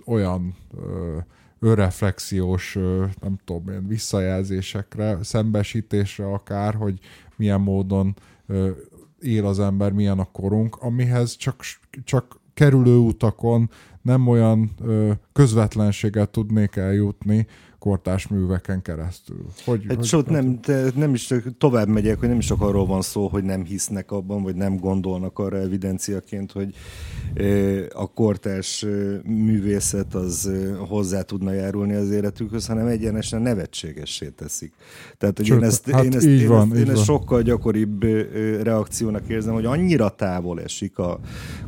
olyan 0.05 0.55
ö, 0.77 1.17
önreflexiós, 1.59 2.75
ö, 2.75 3.05
nem 3.21 3.39
tudom, 3.45 3.69
ilyen 3.69 3.87
visszajelzésekre, 3.87 5.17
szembesítésre 5.23 6.25
akár, 6.25 6.73
hogy 6.73 6.99
milyen 7.35 7.61
módon 7.61 8.15
ö, 8.47 8.69
él 9.19 9.45
az 9.45 9.59
ember, 9.59 9.91
milyen 9.91 10.19
a 10.19 10.31
korunk, 10.31 10.75
amihez 10.75 11.35
csak, 11.35 11.63
csak 12.03 12.39
kerülő 12.53 12.97
utakon 12.97 13.69
nem 14.01 14.27
olyan 14.27 14.71
ö, 14.81 15.11
közvetlenséget 15.33 16.29
tudnék 16.29 16.75
eljutni, 16.75 17.47
kortás 17.85 18.27
műveken 18.27 18.81
keresztül. 18.81 19.45
Hogy, 19.65 19.85
hát 19.87 19.95
hogy, 19.95 20.05
sőt, 20.05 20.29
nem, 20.29 20.59
nem 20.95 21.13
is 21.13 21.33
tovább 21.57 21.87
megyek, 21.87 22.19
hogy 22.19 22.27
nem 22.27 22.37
is 22.37 22.45
csak 22.45 22.61
arról 22.61 22.85
van 22.85 23.01
szó, 23.01 23.27
hogy 23.27 23.43
nem 23.43 23.63
hisznek 23.63 24.11
abban, 24.11 24.43
vagy 24.43 24.55
nem 24.55 24.77
gondolnak 24.77 25.39
arra 25.39 25.57
evidenciaként, 25.57 26.51
hogy 26.51 26.75
a 27.93 28.11
kortás 28.13 28.85
művészet 29.23 30.13
az 30.15 30.51
hozzá 30.87 31.21
tudna 31.21 31.51
járulni 31.51 31.93
az 31.93 32.09
életükhöz, 32.09 32.67
hanem 32.67 32.87
egyenesen 32.87 33.41
nevetségessé 33.41 34.29
teszik. 34.29 34.73
Tehát, 35.17 35.37
hogy 35.37 35.45
Sőt, 35.45 35.57
én 35.57 35.63
ezt, 35.63 35.89
hát 35.89 36.03
én 36.03 36.15
ezt, 36.15 36.25
én 36.25 36.47
van, 36.47 36.71
ezt, 36.71 36.79
én 36.79 36.89
ezt 36.89 37.03
sokkal 37.03 37.41
gyakoribb 37.41 38.03
reakciónak 38.63 39.27
érzem, 39.27 39.53
hogy 39.53 39.65
annyira 39.65 40.09
távol 40.09 40.61
esik 40.61 40.97
a 40.97 41.19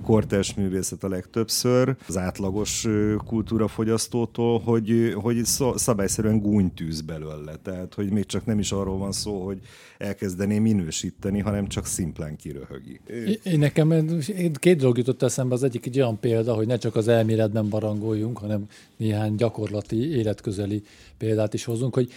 kortás 0.04 0.54
művészet 0.54 1.04
a 1.04 1.10
legtöbbször 1.10 1.96
az 2.08 2.18
átlagos 2.18 2.88
kultúrafogyasztótól, 3.26 4.60
hogy, 4.60 5.14
hogy 5.22 5.42
szabály 5.76 6.07
egyszerűen 6.08 6.40
gúnytűz 6.40 7.02
belőle. 7.02 7.56
Tehát, 7.56 7.94
hogy 7.94 8.10
még 8.10 8.26
csak 8.26 8.46
nem 8.46 8.60
is 8.60 8.72
arról 8.72 8.98
van 8.98 9.12
szó, 9.12 9.46
hogy 9.46 9.60
elkezdené 9.98 10.60
minősíteni, 10.60 11.40
hanem 11.40 11.68
csak 11.68 11.86
szimplán 11.86 12.36
kiröhögi. 12.36 13.00
Én 13.44 13.60
nekem 13.60 14.20
két 14.54 14.78
dolog 14.78 14.98
jutott 14.98 15.22
eszembe. 15.22 15.54
Az 15.54 15.64
egyik 15.64 15.86
egy 15.86 16.00
olyan 16.00 16.20
példa, 16.20 16.54
hogy 16.54 16.68
ne 16.68 16.78
csak 16.78 16.96
az 16.96 17.08
elméletben 17.08 17.70
barangoljunk, 17.70 18.38
hanem 18.38 18.66
néhány 18.98 19.36
gyakorlati, 19.36 20.16
életközeli 20.16 20.84
példát 21.18 21.54
is 21.54 21.64
hozunk, 21.64 21.94
hogy 21.94 22.10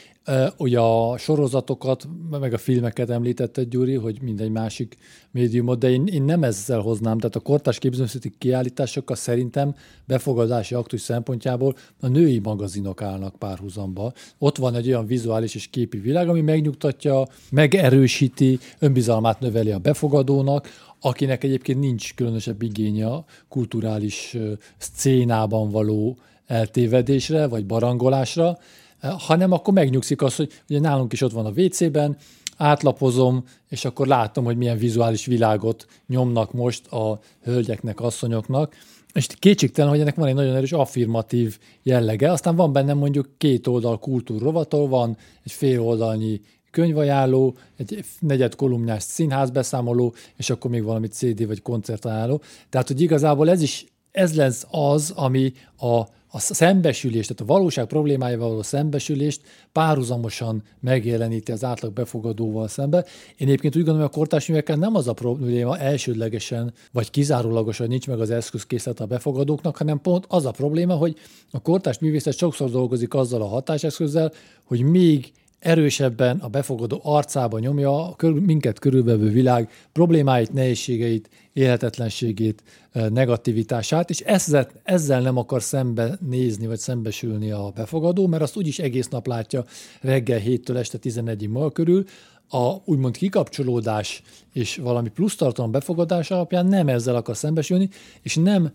Ugye 0.57 0.79
a 0.79 1.19
sorozatokat, 1.19 2.09
meg 2.41 2.53
a 2.53 2.59
filmeket 2.59 3.11
említette 3.11 3.65
Gyuri, 3.65 3.95
hogy 3.95 4.23
mindegy 4.23 4.51
másik 4.51 4.97
médiumot, 5.31 5.79
de 5.79 5.91
én, 5.91 6.07
én 6.07 6.23
nem 6.23 6.43
ezzel 6.43 6.81
hoznám. 6.81 7.19
Tehát 7.19 7.37
a 7.37 7.41
kortás 7.41 7.79
képzőművészeti 7.79 8.33
kiállításokkal 8.39 9.17
szerintem 9.17 9.75
befogadási 10.05 10.75
aktus 10.75 11.01
szempontjából 11.01 11.75
a 12.01 12.07
női 12.07 12.39
magazinok 12.39 13.03
állnak 13.03 13.37
párhuzamba. 13.37 14.13
Ott 14.39 14.57
van 14.57 14.75
egy 14.75 14.89
olyan 14.89 15.07
vizuális 15.07 15.55
és 15.55 15.67
képi 15.67 15.99
világ, 15.99 16.29
ami 16.29 16.41
megnyugtatja, 16.41 17.27
megerősíti, 17.51 18.59
önbizalmát 18.79 19.41
növeli 19.41 19.71
a 19.71 19.79
befogadónak, 19.79 20.69
akinek 21.01 21.45
egyébként 21.45 21.81
nincs 21.81 22.15
különösebb 22.15 22.63
igénye 22.63 23.07
a 23.07 23.25
kulturális 23.49 24.37
szcénában 24.79 25.71
való 25.71 26.17
eltévedésre 26.47 27.47
vagy 27.47 27.67
barangolásra, 27.67 28.59
hanem 29.01 29.53
akkor 29.53 29.75
megnyugszik 29.75 30.23
az, 30.23 30.37
hogy 30.37 30.63
ugye 30.69 30.81
nálunk 30.81 31.13
is 31.13 31.23
ott 31.23 31.33
van 31.33 31.47
a 31.47 31.53
WC-ben, 31.57 32.17
átlapozom, 32.57 33.45
és 33.69 33.85
akkor 33.85 34.07
látom, 34.07 34.45
hogy 34.45 34.57
milyen 34.57 34.79
vizuális 34.79 35.27
világot 35.27 35.87
nyomnak 36.07 36.53
most 36.53 36.87
a 36.87 37.21
hölgyeknek, 37.43 38.01
asszonyoknak, 38.01 38.75
és 39.13 39.27
kétségtelen, 39.39 39.91
hogy 39.91 40.01
ennek 40.01 40.15
van 40.15 40.29
egy 40.29 40.35
nagyon 40.35 40.55
erős 40.55 40.73
affirmatív 40.73 41.59
jellege. 41.83 42.33
Aztán 42.33 42.57
van 42.57 42.73
benne 42.73 42.95
mondjuk 42.95 43.29
két 43.39 43.67
oldal 43.67 43.99
kultúrrovatol, 43.99 44.89
van 44.89 45.17
egy 45.45 45.53
fél 45.53 45.81
oldalnyi 45.81 46.41
könyvajánló, 46.71 47.57
egy 47.77 48.05
negyed 48.19 48.55
kolumnyás 48.55 49.03
színházbeszámoló, 49.03 50.15
és 50.37 50.51
akkor 50.51 50.71
még 50.71 50.83
valami 50.83 51.07
CD 51.07 51.47
vagy 51.47 51.63
koncertajánló. 51.63 52.41
Tehát, 52.69 52.89
hogy 52.89 53.01
igazából 53.01 53.51
ez 53.51 53.63
is 53.63 53.87
ez 54.11 54.35
lesz 54.35 54.67
az, 54.71 55.13
ami 55.17 55.53
a 55.79 56.03
a 56.33 56.39
szembesülést, 56.39 57.29
tehát 57.29 57.43
a 57.43 57.55
valóság 57.55 57.87
problémájával 57.87 58.49
való 58.49 58.63
szembesülést 58.63 59.41
párhuzamosan 59.73 60.63
megjeleníti 60.81 61.53
az 61.53 61.65
átlag 61.65 61.93
befogadóval 61.93 62.69
szembe. 62.69 63.05
Én 63.37 63.47
egyébként 63.47 63.77
úgy 63.77 63.85
gondolom, 63.85 64.09
hogy 64.09 64.17
a 64.17 64.19
kortárs 64.19 64.47
művekkel 64.47 64.77
nem 64.77 64.95
az 64.95 65.09
a 65.09 65.13
probléma 65.13 65.79
elsődlegesen, 65.79 66.73
vagy 66.93 67.11
kizárólagosan 67.11 67.89
nincs 67.89 68.07
meg 68.07 68.21
az 68.21 68.31
eszközkészlet 68.31 69.01
a 69.01 69.07
befogadóknak, 69.07 69.77
hanem 69.77 70.01
pont 70.01 70.25
az 70.29 70.47
a 70.47 70.51
probléma, 70.51 70.95
hogy 70.95 71.17
a 71.51 71.61
kortárs 71.61 71.99
művészet 71.99 72.37
sokszor 72.37 72.71
dolgozik 72.71 73.15
azzal 73.15 73.43
a 73.43 73.49
hatáseszközzel, 73.49 74.33
hogy 74.65 74.83
még 74.83 75.33
erősebben 75.61 76.39
a 76.39 76.49
befogadó 76.49 77.01
arcába 77.03 77.59
nyomja 77.59 78.09
a 78.09 78.17
minket 78.33 78.79
körülvevő 78.79 79.29
világ 79.29 79.71
problémáit, 79.93 80.53
nehézségeit, 80.53 81.31
élhetetlenségét, 81.53 82.63
negativitását, 82.93 84.11
és 84.11 84.21
ezzel, 84.21 84.69
ezzel 84.83 85.21
nem 85.21 85.37
akar 85.37 85.63
szembe 85.63 86.19
nézni, 86.29 86.67
vagy 86.67 86.79
szembesülni 86.79 87.51
a 87.51 87.73
befogadó, 87.75 88.27
mert 88.27 88.43
azt 88.43 88.57
úgyis 88.57 88.79
egész 88.79 89.09
nap 89.09 89.27
látja 89.27 89.65
reggel 90.01 90.41
7-től 90.45 90.77
este 90.77 90.99
11-ig 91.03 91.51
maga 91.51 91.71
körül, 91.71 92.05
a 92.53 92.75
úgymond 92.85 93.17
kikapcsolódás 93.17 94.23
és 94.53 94.77
valami 94.77 95.09
plusz 95.09 95.37
tartalom 95.37 95.71
befogadás 95.71 96.31
alapján 96.31 96.67
nem 96.67 96.89
ezzel 96.89 97.17
akar 97.17 97.37
szembesülni, 97.37 97.89
és 98.23 98.35
nem 98.35 98.73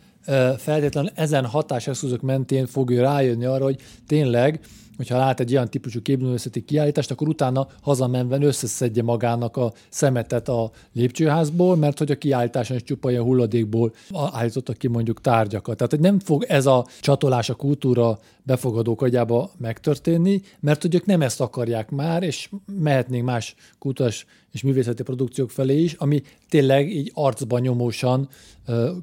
feltétlenül 0.57 1.11
ezen 1.13 1.45
hatáseszközök 1.45 2.21
mentén 2.21 2.65
fogja 2.65 3.01
rájönni 3.01 3.45
arra, 3.45 3.63
hogy 3.63 3.81
tényleg 4.07 4.59
hogyha 4.97 5.17
lát 5.17 5.39
egy 5.39 5.51
ilyen 5.51 5.69
típusú 5.69 6.01
képművészeti 6.01 6.65
kiállítást, 6.65 7.11
akkor 7.11 7.27
utána 7.27 7.67
hazamenven 7.81 8.41
összeszedje 8.41 9.03
magának 9.03 9.57
a 9.57 9.73
szemetet 9.89 10.49
a 10.49 10.71
lépcsőházból, 10.93 11.75
mert 11.75 11.97
hogy 11.97 12.11
a 12.11 12.17
kiállításon 12.17 12.75
is 12.75 12.83
csupa 12.83 13.09
ilyen 13.11 13.23
hulladékból 13.23 13.93
állítottak 14.31 14.77
ki 14.77 14.87
mondjuk 14.87 15.21
tárgyakat. 15.21 15.77
Tehát 15.77 15.91
hogy 15.91 16.01
nem 16.01 16.19
fog 16.19 16.43
ez 16.43 16.65
a 16.65 16.85
csatolás 17.01 17.49
a 17.49 17.53
kultúra 17.53 18.19
befogadók 18.43 19.01
agyába 19.01 19.51
megtörténni, 19.57 20.41
mert 20.59 20.81
hogy 20.81 20.95
ők 20.95 21.05
nem 21.05 21.21
ezt 21.21 21.41
akarják 21.41 21.89
már, 21.89 22.23
és 22.23 22.49
mehetnénk 22.79 23.25
más 23.25 23.55
kultúrás 23.79 24.25
és 24.51 24.63
művészeti 24.63 25.03
produkciók 25.03 25.51
felé 25.51 25.81
is, 25.81 25.93
ami 25.93 26.21
tényleg 26.49 26.95
így 26.95 27.11
arcban 27.13 27.61
nyomósan 27.61 28.29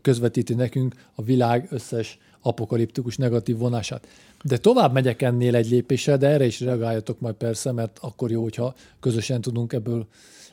közvetíti 0.03 0.55
nekünk 0.55 0.95
a 1.14 1.22
világ 1.22 1.66
összes 1.70 2.18
apokaliptikus 2.43 3.16
negatív 3.16 3.57
vonását. 3.57 4.07
De 4.45 4.57
tovább 4.57 4.93
megyek 4.93 5.22
ennél 5.22 5.55
egy 5.55 5.70
lépéssel, 5.70 6.18
de 6.18 6.28
erre 6.28 6.45
is 6.45 6.61
reagáljatok 6.61 7.20
majd 7.20 7.34
persze, 7.34 7.72
mert 7.72 7.99
akkor 8.01 8.30
jó, 8.30 8.43
hogyha 8.43 8.74
közösen 9.01 9.40
tudunk 9.40 9.72
ebből 9.72 10.07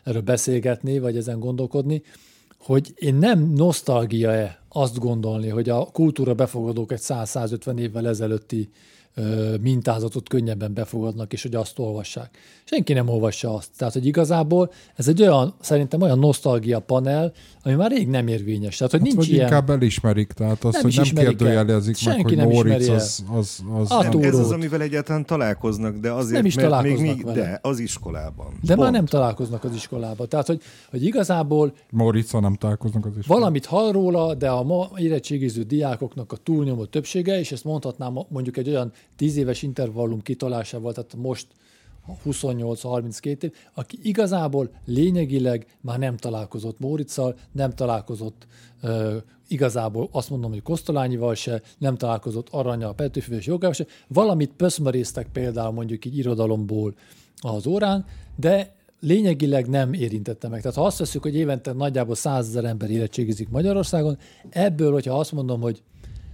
erről 0.04 0.22
beszélgetni, 0.22 1.00
vagy 1.00 1.18
ezen 1.18 1.40
gondolkodni, 1.40 2.02
hogy 2.58 2.94
én 2.96 3.16
nem 3.16 3.54
nosztalgia-e 3.54 4.60
azt 4.70 5.00
gondolni, 5.00 5.48
hogy 5.48 5.70
a 5.70 5.86
kultúra 5.86 6.34
befogadók 6.34 6.92
egy 6.92 7.02
100-150 7.02 7.80
évvel 7.80 8.08
ezelőtti 8.08 8.70
mintázatot 9.62 10.30
könnyebben 10.30 10.74
befogadnak, 10.74 11.34
és 11.34 11.42
hogy 11.42 11.56
azt 11.56 11.80
olvassák. 11.80 12.38
Senki 12.64 12.94
nem 12.94 13.08
olvassa 13.08 13.54
azt. 13.54 13.70
Tehát, 13.78 13.94
hogy 13.94 14.06
igazából 14.06 14.72
ez 14.96 15.08
egy 15.08 15.22
olyan, 15.22 15.54
szerintem 15.60 16.02
olyan 16.02 16.20
nosztalgia 16.20 16.80
panel, 16.80 17.32
ami 17.64 17.76
már 17.76 17.92
rég 17.92 18.08
nem 18.08 18.28
érvényes. 18.28 18.78
Tehát, 18.78 18.92
hogy 18.92 19.02
hát, 19.02 19.10
nincs 19.10 19.26
vagy 19.26 19.34
ilyen... 19.34 19.46
inkább 19.46 19.70
elismerik, 19.70 20.32
tehát 20.32 20.64
az, 20.64 20.74
nem 20.74 20.82
hogy 20.82 20.96
nem 20.96 21.26
kérdőjelezik 21.26 22.06
meg, 22.06 22.22
hogy 22.22 22.36
nem 22.36 22.48
Moritz 22.50 22.88
az, 22.88 23.24
az, 23.32 23.60
az, 23.80 23.92
az 23.92 24.06
nem. 24.12 24.22
Ez 24.22 24.40
az, 24.40 24.52
amivel 24.52 24.82
egyáltalán 24.82 25.26
találkoznak, 25.26 25.96
de 25.96 26.12
azért, 26.12 26.36
nem 26.36 26.46
is 26.46 26.56
mert 26.56 26.82
még, 26.82 27.00
még 27.00 27.24
vele. 27.24 27.42
de 27.42 27.60
az 27.62 27.80
iskolában. 27.80 28.48
De 28.62 28.68
Pont. 28.68 28.80
már 28.80 28.92
nem 28.92 29.06
találkoznak 29.06 29.64
az 29.64 29.74
iskolában. 29.74 30.30
Tehát, 30.30 30.48
hogy, 30.48 30.62
hogy 30.90 31.04
igazából 31.04 31.74
Moritz 31.90 32.32
nem 32.32 32.56
találkoznak 32.56 33.06
az 33.06 33.12
iskolában. 33.18 33.38
Valamit 33.40 33.66
hall 33.66 33.92
róla, 33.92 34.34
de 34.34 34.50
a 34.50 34.64
ma 34.64 34.90
érettségiző 34.96 35.64
diákoknak 35.64 36.32
a 36.32 36.36
túlnyomó 36.36 36.86
többsége, 36.86 37.40
és 37.40 37.52
ezt 37.52 37.64
mondhatnám 37.64 38.20
mondjuk 38.30 38.58
egy 38.58 38.70
olyan 38.70 38.92
tíz 39.16 39.38
éves 39.38 39.62
intervallum 39.62 40.22
kitolásával, 40.22 40.94
tehát 40.94 41.16
most 41.16 41.48
28-32 42.26 43.44
év, 43.44 43.54
aki 43.74 44.00
igazából 44.02 44.70
lényegileg 44.86 45.66
már 45.82 46.00
nem 46.00 46.18
találkozott 46.18 46.80
Móriczal, 46.80 47.36
nem 47.52 47.72
találkozott 47.72 48.48
uh, 48.84 49.16
igazából 49.48 50.10
azt 50.12 50.30
mondom, 50.30 50.52
hogy 50.52 50.62
Kosztolányival 50.62 51.36
se, 51.36 51.62
nem 51.78 51.98
találkozott 51.98 52.48
Aranya, 52.52 52.92
Petőfivel 52.92 53.40
és 53.40 53.46
Jogával 53.46 53.74
se, 53.74 53.86
valamit 54.08 54.52
pöszmerésztek 54.58 55.28
például 55.32 55.72
mondjuk 55.72 56.06
így 56.06 56.18
irodalomból 56.18 56.94
az 57.42 57.68
órán, 57.68 58.06
de 58.36 58.76
lényegileg 59.00 59.68
nem 59.68 59.94
érintette 59.94 60.48
meg. 60.48 60.62
Tehát 60.62 60.78
ha 60.78 60.86
azt 60.86 60.98
veszük, 60.98 61.22
hogy 61.22 61.36
évente 61.36 61.74
nagyjából 61.74 62.16
100 62.16 62.48
ezer 62.48 62.66
ember 62.66 62.90
érettségizik 62.90 63.50
Magyarországon, 63.50 64.18
ebből, 64.50 64.92
hogyha 64.92 65.20
azt 65.20 65.32
mondom, 65.32 65.62
hogy 65.62 65.82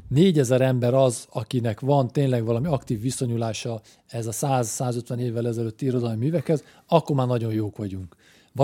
négyezer 0.07 0.61
ember 0.61 0.93
az, 0.93 1.27
akinek 1.31 1.79
van 1.79 2.07
tényleg 2.07 2.45
valami 2.45 2.67
aktív 2.67 3.01
viszonyulása 3.01 3.81
ez 4.07 4.27
a 4.27 4.31
100-150 4.31 5.17
évvel 5.17 5.47
ezelőtt 5.47 5.81
irodalmi 5.81 6.17
művekhez, 6.17 6.63
akkor 6.87 7.15
már 7.15 7.27
nagyon 7.27 7.53
jók 7.53 7.77
vagyunk. 7.77 8.15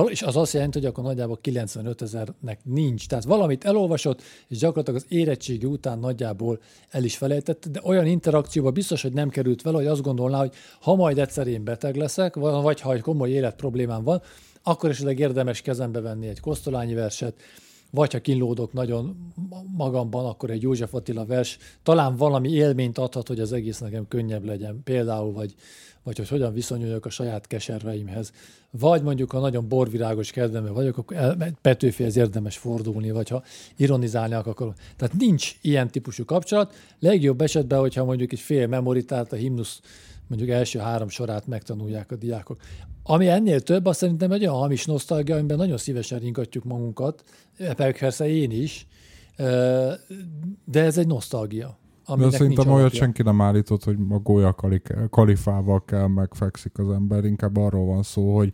És 0.05 0.21
az 0.21 0.35
azt 0.35 0.53
jelenti, 0.53 0.79
hogy 0.79 0.87
akkor 0.87 1.03
nagyjából 1.03 1.37
95 1.41 2.01
ezernek 2.01 2.59
nincs. 2.63 3.07
Tehát 3.07 3.23
valamit 3.23 3.65
elolvasott, 3.65 4.21
és 4.47 4.57
gyakorlatilag 4.57 4.99
az 4.99 5.05
érettségi 5.09 5.65
után 5.65 5.99
nagyjából 5.99 6.59
el 6.89 7.03
is 7.03 7.17
felejtett, 7.17 7.67
de 7.67 7.81
olyan 7.83 8.05
interakcióba 8.05 8.71
biztos, 8.71 9.01
hogy 9.01 9.13
nem 9.13 9.29
került 9.29 9.61
vele, 9.61 9.77
hogy 9.77 9.85
azt 9.85 10.01
gondolná, 10.01 10.37
hogy 10.37 10.53
ha 10.81 10.95
majd 10.95 11.19
egyszer 11.19 11.47
én 11.47 11.63
beteg 11.63 11.95
leszek, 11.95 12.35
vagy 12.35 12.81
ha 12.81 12.93
egy 12.93 13.01
komoly 13.01 13.29
életproblémám 13.29 14.03
van, 14.03 14.21
akkor 14.63 14.89
esetleg 14.89 15.19
érdemes 15.19 15.61
kezembe 15.61 16.01
venni 16.01 16.27
egy 16.27 16.39
kosztolányi 16.39 16.93
verset, 16.93 17.33
vagy 17.91 18.11
ha 18.11 18.19
kínlódok 18.19 18.73
nagyon 18.73 19.33
magamban, 19.77 20.25
akkor 20.25 20.49
egy 20.49 20.61
József 20.61 20.93
Attila 20.93 21.25
vers 21.25 21.57
talán 21.83 22.15
valami 22.15 22.49
élményt 22.49 22.97
adhat, 22.97 23.27
hogy 23.27 23.39
az 23.39 23.53
egész 23.53 23.79
nekem 23.79 24.07
könnyebb 24.07 24.45
legyen. 24.45 24.81
Például, 24.83 25.33
vagy, 25.33 25.55
vagy 26.03 26.17
hogy 26.17 26.27
hogyan 26.27 26.53
viszonyuljak 26.53 27.05
a 27.05 27.09
saját 27.09 27.47
keserveimhez. 27.47 28.31
Vagy 28.79 29.01
mondjuk, 29.01 29.31
ha 29.31 29.39
nagyon 29.39 29.67
borvirágos 29.67 30.31
kedvembe 30.31 30.69
vagyok, 30.69 30.97
akkor 30.97 31.17
el, 31.17 31.37
Petőfihez 31.61 32.17
érdemes 32.17 32.57
fordulni, 32.57 33.11
vagy 33.11 33.29
ha 33.29 33.43
ironizálni 33.75 34.33
akarok. 34.33 34.73
Tehát 34.97 35.15
nincs 35.17 35.55
ilyen 35.61 35.89
típusú 35.89 36.25
kapcsolat. 36.25 36.73
Legjobb 36.99 37.41
esetben, 37.41 37.79
hogyha 37.79 38.03
mondjuk 38.03 38.31
egy 38.31 38.39
fél 38.39 38.67
memoritát, 38.67 39.33
a 39.33 39.35
himnusz 39.35 39.81
mondjuk 40.27 40.51
első 40.51 40.79
három 40.79 41.09
sorát 41.09 41.47
megtanulják 41.47 42.11
a 42.11 42.15
diákok. 42.15 42.57
Ami 43.03 43.27
ennél 43.27 43.61
több, 43.61 43.85
azt 43.85 43.99
szerintem 43.99 44.31
egy 44.31 44.41
olyan 44.41 44.55
hamis 44.55 44.85
nosztalgia, 44.85 45.35
amiben 45.35 45.57
nagyon 45.57 45.77
szívesen 45.77 46.19
ringatjuk 46.19 46.63
magunkat, 46.63 47.23
persze 47.75 48.27
én 48.29 48.51
is, 48.51 48.87
de 50.65 50.83
ez 50.83 50.97
egy 50.97 51.07
nosztalgia. 51.07 51.79
De 52.17 52.29
szerintem 52.29 52.67
olyat 52.67 52.79
alapja. 52.79 52.99
senki 52.99 53.21
nem 53.21 53.41
állított, 53.41 53.83
hogy 53.83 53.97
a 54.09 54.17
gólya 54.17 54.55
kalifával 55.09 55.85
kell 55.85 56.07
megfekszik 56.07 56.77
az 56.77 56.89
ember, 56.89 57.25
inkább 57.25 57.57
arról 57.57 57.85
van 57.85 58.03
szó, 58.03 58.35
hogy 58.35 58.51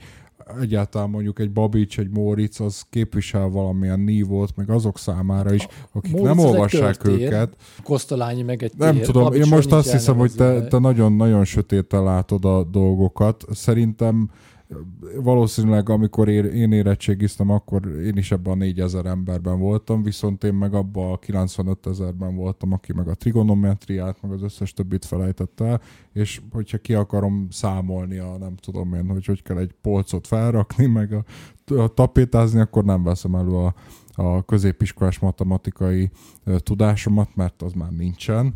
egyáltalán 0.61 1.09
mondjuk 1.09 1.39
egy 1.39 1.51
Babics, 1.51 1.99
egy 1.99 2.09
Móricz, 2.09 2.59
az 2.59 2.85
képvisel 2.89 3.49
valamilyen 3.49 3.99
nívót, 3.99 4.55
meg 4.55 4.69
azok 4.69 4.97
számára 4.97 5.53
is, 5.53 5.67
akik 5.91 6.11
Móricz 6.11 6.35
nem 6.35 6.45
olvassák 6.45 7.07
őket. 7.07 7.55
Kosztolányi 7.83 8.41
meg 8.41 8.63
egy 8.63 8.73
Nem 8.77 8.95
tér. 8.95 9.05
tudom, 9.05 9.23
Babics 9.23 9.45
én 9.45 9.49
most 9.49 9.71
azt 9.71 9.91
hiszem, 9.91 10.17
hogy 10.17 10.31
te, 10.35 10.67
te 10.67 10.79
nagyon-nagyon 10.79 11.45
sötéten 11.45 12.03
látod 12.03 12.45
a 12.45 12.63
dolgokat. 12.63 13.45
Szerintem 13.51 14.29
valószínűleg 15.21 15.89
amikor 15.89 16.29
én 16.29 16.71
érettségiztem, 16.71 17.49
akkor 17.49 17.85
én 17.87 18.17
is 18.17 18.31
ebben 18.31 18.53
a 18.53 18.55
4000 18.55 19.05
emberben 19.05 19.59
voltam, 19.59 20.03
viszont 20.03 20.43
én 20.43 20.53
meg 20.53 20.73
abban 20.73 21.11
a 21.11 21.17
95 21.17 21.87
ezerben 21.87 22.35
voltam, 22.35 22.71
aki 22.71 22.93
meg 22.93 23.07
a 23.07 23.15
trigonometriát, 23.15 24.21
meg 24.21 24.31
az 24.31 24.41
összes 24.41 24.73
többit 24.73 25.05
felejtett 25.05 25.59
el, 25.59 25.81
és 26.13 26.41
hogyha 26.51 26.77
ki 26.77 26.93
akarom 26.93 27.47
számolni 27.49 28.17
a 28.17 28.37
nem 28.37 28.55
tudom 28.55 28.93
én, 28.93 29.07
hogy 29.07 29.25
hogy 29.25 29.41
kell 29.41 29.57
egy 29.57 29.73
polcot 29.81 30.27
felrakni, 30.27 30.85
meg 30.85 31.13
a, 31.13 31.23
a 31.73 31.87
tapétázni, 31.87 32.59
akkor 32.59 32.83
nem 32.83 33.03
veszem 33.03 33.35
elő 33.35 33.55
a, 33.55 33.73
a 34.15 34.43
középiskolás 34.45 35.19
matematikai 35.19 36.09
tudásomat, 36.57 37.35
mert 37.35 37.61
az 37.61 37.73
már 37.73 37.91
nincsen 37.91 38.53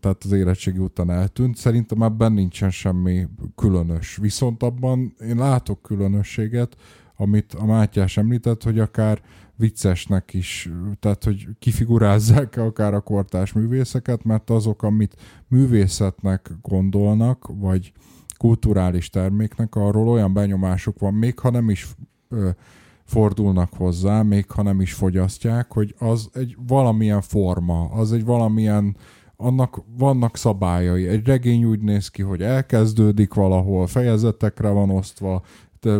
tehát 0.00 0.24
az 0.24 0.32
érettségi 0.32 0.78
után 0.78 1.10
eltűnt. 1.10 1.56
Szerintem 1.56 2.02
ebben 2.02 2.32
nincsen 2.32 2.70
semmi 2.70 3.26
különös. 3.54 4.16
Viszont 4.16 4.62
abban 4.62 5.14
én 5.20 5.36
látok 5.36 5.82
különösséget, 5.82 6.76
amit 7.16 7.54
a 7.54 7.64
Mátyás 7.64 8.16
említett, 8.16 8.62
hogy 8.62 8.78
akár 8.78 9.22
viccesnek 9.54 10.34
is, 10.34 10.70
tehát 11.00 11.24
hogy 11.24 11.48
kifigurázzák 11.58 12.56
akár 12.56 12.94
a 12.94 13.00
kortás 13.00 13.52
művészeket, 13.52 14.24
mert 14.24 14.50
azok, 14.50 14.82
amit 14.82 15.16
művészetnek 15.48 16.50
gondolnak, 16.62 17.46
vagy 17.54 17.92
kulturális 18.36 19.10
terméknek, 19.10 19.74
arról 19.74 20.08
olyan 20.08 20.32
benyomásuk 20.32 20.98
van, 20.98 21.14
még 21.14 21.38
ha 21.38 21.50
nem 21.50 21.70
is 21.70 21.88
ö, 22.28 22.48
fordulnak 23.04 23.72
hozzá, 23.74 24.22
még 24.22 24.50
ha 24.50 24.62
nem 24.62 24.80
is 24.80 24.92
fogyasztják, 24.92 25.72
hogy 25.72 25.94
az 25.98 26.28
egy 26.32 26.56
valamilyen 26.66 27.20
forma, 27.20 27.84
az 27.90 28.12
egy 28.12 28.24
valamilyen 28.24 28.96
annak 29.36 29.82
vannak 29.98 30.36
szabályai. 30.36 31.08
Egy 31.08 31.26
regény 31.26 31.64
úgy 31.64 31.80
néz 31.80 32.08
ki, 32.08 32.22
hogy 32.22 32.42
elkezdődik 32.42 33.34
valahol, 33.34 33.86
fejezetekre 33.86 34.68
van 34.68 34.90
osztva, 34.90 35.42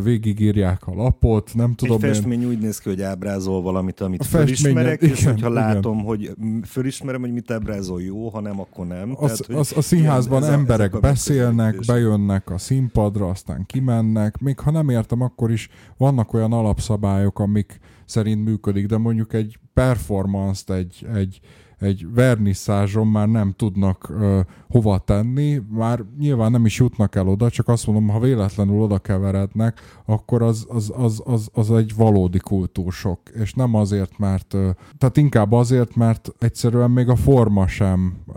végigírják 0.02 0.86
a 0.86 0.94
lapot, 0.94 1.50
nem 1.54 1.74
tudom 1.74 1.96
Egy 1.96 2.02
festmény 2.02 2.40
én. 2.40 2.48
úgy 2.48 2.58
néz 2.58 2.78
ki, 2.78 2.88
hogy 2.88 3.02
ábrázol 3.02 3.62
valamit, 3.62 4.00
amit 4.00 4.20
a 4.20 4.24
fölismerek, 4.24 5.02
és 5.02 5.20
igen, 5.20 5.32
hogyha 5.32 5.50
látom, 5.50 5.94
igen. 5.94 6.06
hogy 6.06 6.30
fölismerem, 6.64 7.20
hogy 7.20 7.32
mit 7.32 7.50
ábrázol 7.50 8.02
jó, 8.02 8.28
ha 8.28 8.40
nem, 8.40 8.60
akkor 8.60 8.86
nem. 8.86 9.10
Az, 9.10 9.16
Tehát, 9.16 9.46
hogy 9.46 9.54
az, 9.54 9.72
a 9.76 9.80
színházban 9.80 10.42
igen, 10.42 10.52
emberek 10.52 10.94
a, 10.94 11.00
beszélnek, 11.00 11.80
bejönnek 11.86 12.50
a 12.50 12.58
színpadra, 12.58 13.28
aztán 13.28 13.66
kimennek, 13.66 14.38
még 14.38 14.58
ha 14.58 14.70
nem 14.70 14.88
értem, 14.88 15.20
akkor 15.20 15.50
is 15.50 15.68
vannak 15.96 16.32
olyan 16.32 16.52
alapszabályok, 16.52 17.38
amik 17.38 17.80
szerint 18.04 18.44
működik, 18.44 18.86
de 18.86 18.96
mondjuk 18.96 19.32
egy 19.32 19.58
performance-t, 19.74 20.70
egy, 20.70 21.06
egy, 21.14 21.40
egy 21.78 22.06
vernisszázson 22.14 23.06
már 23.06 23.28
nem 23.28 23.52
tudnak 23.56 24.10
uh, 24.10 24.40
hova 24.68 24.98
tenni, 24.98 25.62
már 25.70 26.04
nyilván 26.18 26.50
nem 26.50 26.66
is 26.66 26.78
jutnak 26.78 27.14
el 27.14 27.28
oda, 27.28 27.50
csak 27.50 27.68
azt 27.68 27.86
mondom, 27.86 28.08
ha 28.08 28.18
véletlenül 28.18 28.80
oda 28.80 28.98
keverednek, 28.98 29.80
akkor 30.04 30.42
az, 30.42 30.66
az, 30.68 30.92
az, 30.96 31.22
az, 31.24 31.48
az 31.52 31.70
egy 31.70 31.94
valódi 31.96 32.38
kultúrsok, 32.38 33.20
és 33.34 33.54
nem 33.54 33.74
azért, 33.74 34.18
mert, 34.18 34.54
uh, 34.54 34.70
tehát 34.98 35.16
inkább 35.16 35.52
azért, 35.52 35.96
mert 35.96 36.28
egyszerűen 36.38 36.90
még 36.90 37.08
a 37.08 37.16
forma 37.16 37.66
sem, 37.66 38.16
uh, 38.26 38.34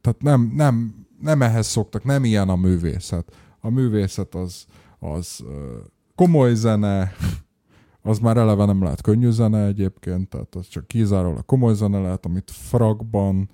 tehát 0.00 0.22
nem, 0.22 0.52
nem, 0.54 1.06
nem 1.20 1.42
ehhez 1.42 1.66
szoktak, 1.66 2.04
nem 2.04 2.24
ilyen 2.24 2.48
a 2.48 2.56
művészet. 2.56 3.32
A 3.60 3.70
művészet 3.70 4.34
az, 4.34 4.66
az 4.98 5.40
uh, 5.40 5.54
komoly 6.14 6.54
zene, 6.54 7.12
az 8.08 8.18
már 8.18 8.36
eleve 8.36 8.64
nem 8.64 8.82
lehet 8.82 9.00
könnyű 9.00 9.30
zene 9.30 9.66
egyébként, 9.66 10.28
tehát 10.28 10.54
az 10.54 10.68
csak 10.68 10.86
kizárólag 10.86 11.44
komoly 11.44 11.74
zene 11.74 11.98
lehet, 11.98 12.26
amit 12.26 12.50
frakban 12.50 13.50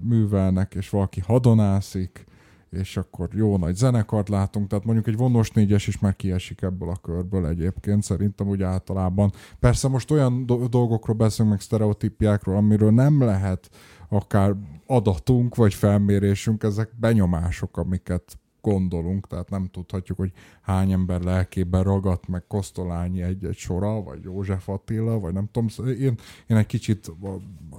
művelnek, 0.00 0.74
és 0.74 0.90
valaki 0.90 1.20
hadonászik, 1.20 2.24
és 2.70 2.96
akkor 2.96 3.28
jó 3.32 3.56
nagy 3.56 3.74
zenekart 3.74 4.28
látunk, 4.28 4.68
tehát 4.68 4.84
mondjuk 4.84 5.06
egy 5.06 5.16
vonós 5.16 5.50
négyes 5.50 5.86
is 5.86 5.98
már 5.98 6.16
kiesik 6.16 6.62
ebből 6.62 6.88
a 6.88 6.96
körből 6.96 7.46
egyébként, 7.46 8.02
szerintem 8.02 8.48
úgy 8.48 8.62
általában. 8.62 9.32
Persze 9.60 9.88
most 9.88 10.10
olyan 10.10 10.46
do- 10.46 10.68
dolgokról 10.68 11.16
beszélünk, 11.16 11.50
meg 11.50 11.60
sztereotípiákról, 11.60 12.56
amiről 12.56 12.90
nem 12.90 13.22
lehet 13.22 13.70
akár 14.08 14.54
adatunk, 14.86 15.54
vagy 15.54 15.74
felmérésünk, 15.74 16.62
ezek 16.62 16.90
benyomások, 17.00 17.76
amiket 17.76 18.38
gondolunk, 18.70 19.26
tehát 19.26 19.50
nem 19.50 19.68
tudhatjuk, 19.72 20.18
hogy 20.18 20.32
hány 20.62 20.92
ember 20.92 21.20
lelkében 21.20 21.82
ragadt 21.82 22.28
meg 22.28 22.46
Kosztolányi 22.46 23.22
egy-egy 23.22 23.56
sora, 23.56 24.02
vagy 24.02 24.22
József 24.22 24.68
Attila, 24.68 25.18
vagy 25.18 25.32
nem 25.32 25.48
tudom, 25.52 25.68
szóval 25.68 25.92
én, 25.92 26.14
én 26.46 26.56
egy 26.56 26.66
kicsit, 26.66 27.12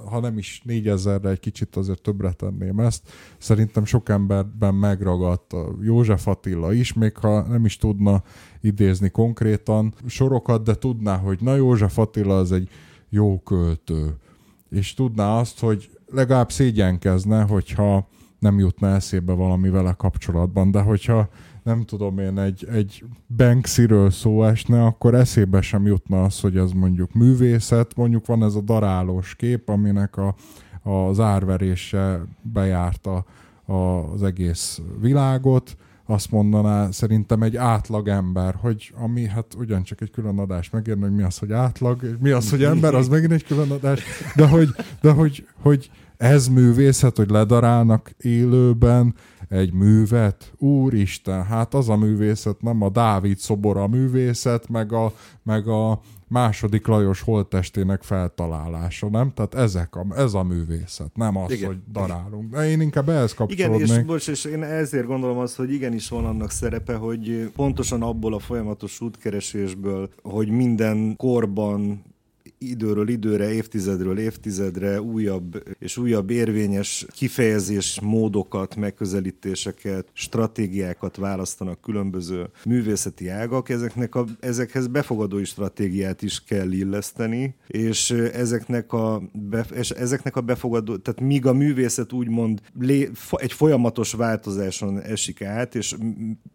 ha 0.10 0.20
nem 0.20 0.38
is 0.38 0.62
négyezerre, 0.66 1.30
egy 1.30 1.40
kicsit 1.40 1.76
azért 1.76 2.02
többre 2.02 2.32
tenném 2.32 2.80
ezt. 2.80 3.10
Szerintem 3.38 3.86
sok 3.86 4.10
emberben 4.10 4.76
megragadt 4.76 5.56
József 5.82 6.28
Attila 6.28 6.74
is, 6.74 6.94
még 6.94 7.18
ha 7.18 7.42
nem 7.42 7.66
is 7.66 7.78
tudna 7.78 8.24
idézni 8.62 9.10
konkrétan 9.10 9.94
sorokat, 10.06 10.64
de 10.64 10.76
tudná, 10.76 11.18
hogy 11.18 11.40
na 11.42 11.56
József 11.56 11.98
Attila 11.98 12.38
az 12.38 12.52
egy 12.52 12.70
jó 13.10 13.40
költő, 13.40 14.16
és 14.70 14.94
tudná 14.94 15.40
azt, 15.40 15.60
hogy 15.60 15.90
legalább 16.12 16.52
szégyenkezne, 16.52 17.42
hogyha 17.42 18.08
nem 18.40 18.60
jutna 18.60 18.88
eszébe 18.88 19.34
valami 19.34 19.70
vele 19.70 19.94
kapcsolatban, 19.98 20.72
de 20.72 20.82
hogyha 20.82 21.30
nem 21.64 21.86
tudom 21.86 22.20
én, 22.20 22.40
egy, 22.40 22.68
egy 22.72 23.04
Banksy-ről 23.36 24.10
szó 24.10 24.44
esne, 24.44 24.86
akkor 24.86 25.14
eszébe 25.14 25.62
sem 25.62 25.86
jutna 25.86 26.24
az, 26.24 26.40
hogy 26.40 26.58
ez 26.58 26.72
mondjuk 26.72 27.14
művészet, 27.14 27.96
mondjuk 27.96 28.26
van 28.26 28.44
ez 28.44 28.56
a 28.56 28.62
darálós 28.62 29.36
kép, 29.36 29.70
aminek 29.70 30.18
a, 30.18 30.36
az 30.84 31.20
árverése 31.20 32.22
bejárta 32.42 33.26
az 33.66 34.24
egész 34.24 34.82
világot, 35.02 35.76
azt 36.06 36.32
mondaná 36.32 36.92
szerintem 36.92 37.44
egy 37.44 37.56
átlag 37.56 38.08
ember, 38.08 38.56
hogy 38.62 38.94
ami 38.96 39.28
hát 39.28 39.46
ugyancsak 39.58 40.02
egy 40.02 40.12
külön 40.12 40.40
adás 40.40 40.70
megérne, 40.70 41.06
hogy 41.06 41.16
mi 41.16 41.22
az, 41.22 41.38
hogy 41.38 41.52
átlag, 41.52 42.18
mi 42.20 42.30
az, 42.30 42.50
hogy 42.50 42.64
ember, 42.64 42.96
az 42.96 43.08
megint 43.08 43.32
egy 43.32 43.44
külön 43.44 43.72
adás, 43.72 44.04
de 44.36 44.48
hogy, 44.48 44.70
de 45.02 45.12
hogy, 45.12 45.48
hogy 45.62 45.92
ez 46.20 46.48
művészet, 46.48 47.18
hogy 47.18 47.30
ledarálnak 47.30 48.12
élőben 48.22 49.16
egy 49.50 49.74
művet? 49.74 50.54
Úristen, 50.58 51.44
hát 51.44 51.74
az 51.74 51.90
a 51.90 51.96
művészet, 51.96 52.62
nem 52.62 52.82
a 52.82 52.90
Dávid 52.90 53.38
szobor 53.38 53.78
a 53.78 53.88
művészet, 53.88 54.70
meg 54.70 54.94
a, 54.94 55.14
meg 55.44 55.68
a 55.68 56.02
második 56.28 56.88
Lajos 56.88 57.22
holttestének 57.22 58.04
feltalálása, 58.04 59.10
nem? 59.10 59.32
Tehát 59.34 59.56
ezek 59.56 59.96
a, 59.96 60.06
ez 60.16 60.34
a 60.34 60.44
művészet, 60.44 61.16
nem 61.16 61.38
az, 61.38 61.52
igen. 61.52 61.68
hogy 61.68 61.78
darálunk. 61.92 62.52
De 62.52 62.70
én 62.70 62.82
inkább 62.82 63.10
ehhez 63.10 63.34
kapcsolódnék. 63.34 63.88
Igen, 63.88 64.00
és, 64.00 64.06
bocs, 64.06 64.28
és 64.28 64.46
én 64.46 64.64
ezért 64.64 65.06
gondolom 65.06 65.38
azt, 65.38 65.56
hogy 65.56 65.74
igenis 65.74 66.10
van 66.10 66.26
annak 66.26 66.52
szerepe, 66.52 66.96
hogy 66.96 67.52
pontosan 67.56 68.02
abból 68.02 68.34
a 68.34 68.40
folyamatos 68.40 69.02
útkeresésből, 69.02 70.10
hogy 70.22 70.50
minden 70.50 71.16
korban 71.16 72.04
időről 72.60 73.10
időre, 73.10 73.52
évtizedről 73.52 74.20
évtizedre 74.20 75.02
újabb 75.02 75.64
és 75.80 75.98
újabb 75.98 76.30
érvényes 76.30 77.06
kifejezés 77.10 78.00
módokat, 78.02 78.76
megközelítéseket, 78.76 80.08
stratégiákat 80.14 81.16
választanak 81.16 81.82
különböző 81.82 82.50
művészeti 82.66 83.28
ágak. 83.28 83.70
Ezeknek 83.70 84.16
a, 84.16 84.26
ezekhez 84.40 84.88
befogadói 84.88 85.44
stratégiát 85.44 86.22
is 86.22 86.44
kell 86.44 86.72
illeszteni, 86.72 87.56
és 87.68 88.12
ezeknek 88.12 88.94
a, 88.94 89.22
és 89.76 89.90
ezeknek 89.90 90.36
a 90.36 90.42
befogadó, 90.42 90.98
tehát 90.98 91.22
míg 91.22 91.46
a 91.46 91.54
művészet 91.54 92.14
úgymond 92.14 92.62
lé, 92.80 93.10
egy 93.32 93.54
folyamatos 93.54 94.14
változáson 94.14 95.02
esik 95.02 95.42
át, 95.42 95.76
és 95.76 95.96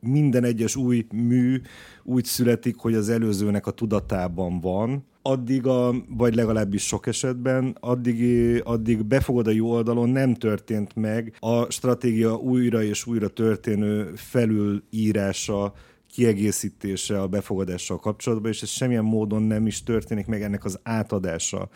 minden 0.01 0.45
egyes 0.45 0.77
új 0.77 1.07
mű 1.13 1.61
úgy 2.03 2.25
születik, 2.25 2.77
hogy 2.77 2.95
az 2.95 3.09
előzőnek 3.09 3.67
a 3.67 3.71
tudatában 3.71 4.61
van, 4.61 5.05
addig, 5.27 5.67
a, 5.67 5.95
vagy 6.09 6.35
legalábbis 6.35 6.87
sok 6.87 7.07
esetben, 7.07 7.77
addig, 7.81 8.61
addig 8.65 9.05
befogadói 9.05 9.61
oldalon 9.61 10.09
nem 10.09 10.35
történt 10.35 10.97
meg 10.97 11.37
a 11.39 11.71
stratégia 11.71 12.35
újra 12.35 12.83
és 12.83 13.07
újra 13.07 13.29
történő 13.29 14.13
felülírása, 14.15 15.73
kiegészítése 16.15 17.21
a 17.21 17.29
befogadással 17.29 17.99
kapcsolatban, 17.99 18.51
és 18.51 18.63
ez 18.63 18.69
semmilyen 18.69 19.05
módon 19.05 19.43
nem 19.43 19.67
is 19.67 19.83
történik 19.83 20.27
meg 20.27 20.43
ennek 20.43 20.65
az 20.65 20.79
átadása 20.83 21.69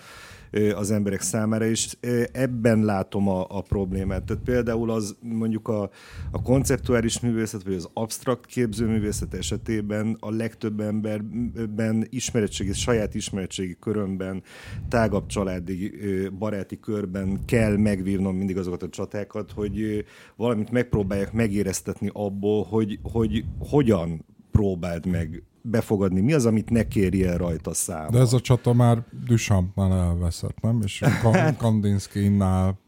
az 0.75 0.91
emberek 0.91 1.21
számára, 1.21 1.65
és 1.65 1.97
ebben 2.33 2.85
látom 2.85 3.29
a, 3.29 3.47
a 3.49 3.61
problémát. 3.61 4.25
Tehát 4.25 4.43
például 4.43 4.91
az 4.91 5.17
mondjuk 5.21 5.69
a, 5.69 5.91
a 6.31 6.43
konceptuális 6.43 7.21
művészet, 7.21 7.63
vagy 7.63 7.75
az 7.75 7.89
absztrakt 7.93 8.47
képzőművészet 8.47 9.35
esetében 9.35 10.17
a 10.21 10.31
legtöbb 10.31 10.81
emberben 10.81 12.07
ismeretségi, 12.11 12.73
saját 12.73 13.15
ismeretségi 13.15 13.77
körömben, 13.81 14.43
tágabb 14.89 15.27
családi, 15.27 15.93
baráti 16.39 16.81
körben 16.81 17.45
kell 17.45 17.77
megvívnom 17.77 18.37
mindig 18.37 18.59
azokat 18.59 18.83
a 18.83 18.89
csatákat, 18.89 19.53
hogy 19.53 20.05
valamit 20.37 20.71
megpróbálják 20.71 21.33
megéreztetni 21.33 22.11
abból, 22.13 22.65
hogy, 22.65 22.99
hogy 23.03 23.45
hogyan 23.59 24.25
próbáld 24.51 25.07
meg 25.07 25.43
befogadni? 25.63 26.21
Mi 26.21 26.33
az, 26.33 26.47
amit 26.47 26.71
ne 26.71 26.89
kérje 26.89 27.37
rajta 27.37 27.75
számba? 27.75 28.11
De 28.11 28.19
ez 28.19 28.33
a 28.33 28.41
csata 28.41 28.73
már 28.73 29.05
Duchampnál 29.27 29.93
elveszett, 29.93 30.61
nem? 30.61 30.81
És 30.85 31.05
Kandinsky-nál 31.59 32.79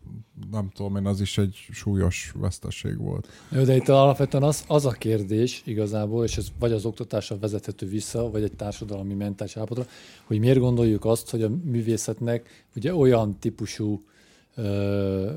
nem 0.51 0.71
tudom 0.75 0.97
én, 0.97 1.07
az 1.07 1.21
is 1.21 1.39
egy 1.39 1.67
súlyos 1.71 2.33
veszteség 2.39 2.99
volt. 2.99 3.29
Jó, 3.51 3.63
de 3.63 3.77
itt 3.77 3.89
alapvetően 3.89 4.43
az, 4.43 4.65
az 4.67 4.87
a 4.87 4.91
kérdés 4.91 5.63
igazából, 5.65 6.25
és 6.25 6.37
ez 6.37 6.49
vagy 6.59 6.73
az 6.73 6.85
oktatásra 6.85 7.39
vezethető 7.39 7.87
vissza, 7.87 8.31
vagy 8.31 8.43
egy 8.43 8.53
társadalmi 8.53 9.15
mentális 9.15 9.57
állapotra, 9.57 9.87
hogy 10.25 10.39
miért 10.39 10.59
gondoljuk 10.59 11.05
azt, 11.05 11.31
hogy 11.31 11.43
a 11.43 11.49
művészetnek 11.65 12.67
ugye 12.77 12.95
olyan 12.95 13.39
típusú 13.39 14.03
ö, 14.55 15.33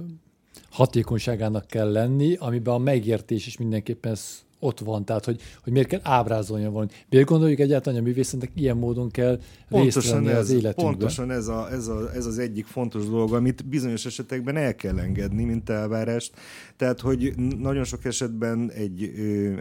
hatékonyságának 0.69 1.67
kell 1.67 1.91
lenni, 1.91 2.35
amiben 2.35 2.73
a 2.73 2.77
megértés 2.77 3.47
is 3.47 3.57
mindenképpen 3.57 4.15
ott 4.63 4.79
van, 4.79 5.05
tehát 5.05 5.25
hogy, 5.25 5.41
hogy 5.63 5.73
miért 5.73 5.87
kell 5.87 5.99
ábrázolni 6.03 6.67
volna. 6.67 6.89
Miért 7.09 7.27
gondoljuk 7.27 7.59
egyáltalán, 7.59 7.99
hogy 7.99 8.07
a 8.07 8.11
művészetnek 8.11 8.51
ilyen 8.55 8.77
módon 8.77 9.11
kell 9.11 9.39
pontosan 9.69 10.01
részt 10.01 10.13
venni 10.13 10.29
ez, 10.29 10.37
az 10.37 10.49
életünkben? 10.49 10.85
Pontosan 10.85 11.31
ez, 11.31 11.47
a, 11.47 11.71
ez, 11.71 11.87
a, 11.87 12.11
ez 12.15 12.25
az 12.25 12.37
egyik 12.37 12.65
fontos 12.65 13.09
dolog, 13.09 13.33
amit 13.33 13.65
bizonyos 13.65 14.05
esetekben 14.05 14.57
el 14.57 14.75
kell 14.75 14.99
engedni, 14.99 15.43
mint 15.43 15.69
elvárást. 15.69 16.31
Tehát, 16.77 16.99
hogy 16.99 17.33
nagyon 17.59 17.83
sok 17.83 18.05
esetben 18.05 18.71
egy, 18.71 19.11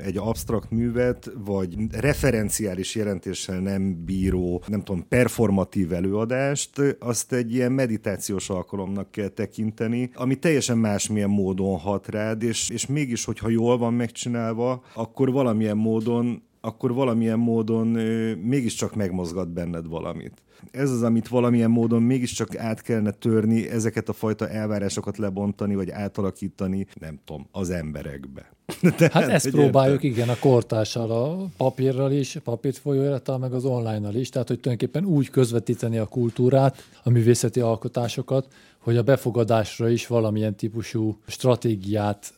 egy 0.03 0.16
absztrakt 0.16 0.70
művet, 0.70 1.30
vagy 1.44 1.76
referenciális 1.90 2.94
jelentéssel 2.94 3.61
nem 3.61 4.05
bíró, 4.05 4.62
nem 4.66 4.82
tudom, 4.82 5.09
performatív 5.09 5.92
előadást, 5.92 6.96
azt 6.98 7.32
egy 7.32 7.55
ilyen 7.55 7.72
meditációs 7.72 8.50
alkalomnak 8.50 9.11
kell 9.11 9.28
tekinteni, 9.28 10.11
ami 10.14 10.34
teljesen 10.38 10.78
másmilyen 10.78 11.30
módon 11.30 11.78
hat 11.78 12.09
rád, 12.09 12.42
és, 12.42 12.68
és 12.70 12.86
mégis, 12.86 13.24
hogyha 13.24 13.48
jól 13.48 13.78
van 13.78 13.94
megcsinálva, 13.94 14.82
akkor 14.95 15.32
valamilyen 15.32 15.76
módon 15.76 16.43
akkor 16.64 16.95
valamilyen 16.95 17.38
módon 17.38 17.95
ö, 17.95 18.34
mégiscsak 18.34 18.95
megmozgat 18.95 19.49
benned 19.49 19.88
valamit. 19.88 20.43
Ez 20.70 20.90
az, 20.90 21.03
amit 21.03 21.28
valamilyen 21.28 21.70
módon 21.70 22.03
mégiscsak 22.03 22.57
át 22.57 22.82
kellene 22.82 23.11
törni, 23.11 23.68
ezeket 23.68 24.09
a 24.09 24.12
fajta 24.12 24.49
elvárásokat 24.49 25.18
lebontani, 25.18 25.74
vagy 25.74 25.90
átalakítani, 25.90 26.86
nem 27.01 27.18
tudom, 27.24 27.47
az 27.53 27.70
emberekbe. 27.70 28.53
Tehát, 28.97 29.12
hát 29.12 29.28
ezt 29.28 29.51
próbáljuk, 29.51 30.03
értem. 30.03 30.11
igen, 30.11 30.28
a 30.28 30.38
kortással, 30.40 31.11
a 31.11 31.47
papírral 31.57 32.12
is, 32.12 32.36
a 32.36 32.40
papírt 32.40 32.78
folyóirattal, 32.78 33.38
meg 33.38 33.53
az 33.53 33.64
online-nal 33.64 34.14
is, 34.14 34.28
tehát 34.28 34.49
hogy 34.49 34.61
tulajdonképpen 34.61 35.09
úgy 35.11 35.30
közvetíteni 35.30 35.99
a 35.99 36.07
kultúrát, 36.07 36.84
a 37.03 37.11
művészeti 37.11 37.61
alkotásokat, 37.61 38.47
hogy 38.78 38.97
a 38.97 39.03
befogadásra 39.03 39.88
is 39.88 40.07
valamilyen 40.07 40.57
típusú 40.57 41.16
stratégiát 41.26 42.34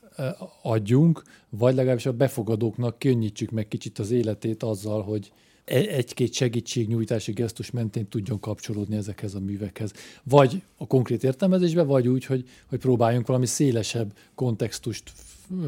adjunk, 0.63 1.23
vagy 1.51 1.75
legalábbis 1.75 2.07
a 2.07 2.13
befogadóknak 2.13 2.99
könnyítsük 2.99 3.51
meg 3.51 3.69
kicsit 3.69 3.99
az 3.99 4.11
életét 4.11 4.63
azzal, 4.63 5.03
hogy 5.03 5.33
e- 5.65 5.77
egy-két 5.77 6.33
segítségnyújtási 6.33 7.33
gesztus 7.33 7.71
mentén 7.71 8.09
tudjon 8.09 8.41
kapcsolódni 8.41 8.97
ezekhez 8.97 9.35
a 9.35 9.41
művekhez. 9.41 9.93
Vagy 10.23 10.63
a 10.77 10.87
konkrét 10.87 11.25
értelmezésbe, 11.25 11.83
vagy 11.83 12.09
úgy, 12.09 12.25
hogy, 12.25 12.49
hogy 12.69 12.79
próbáljunk 12.79 13.27
valami 13.27 13.47
szélesebb 13.47 14.13
kontextust 14.35 15.13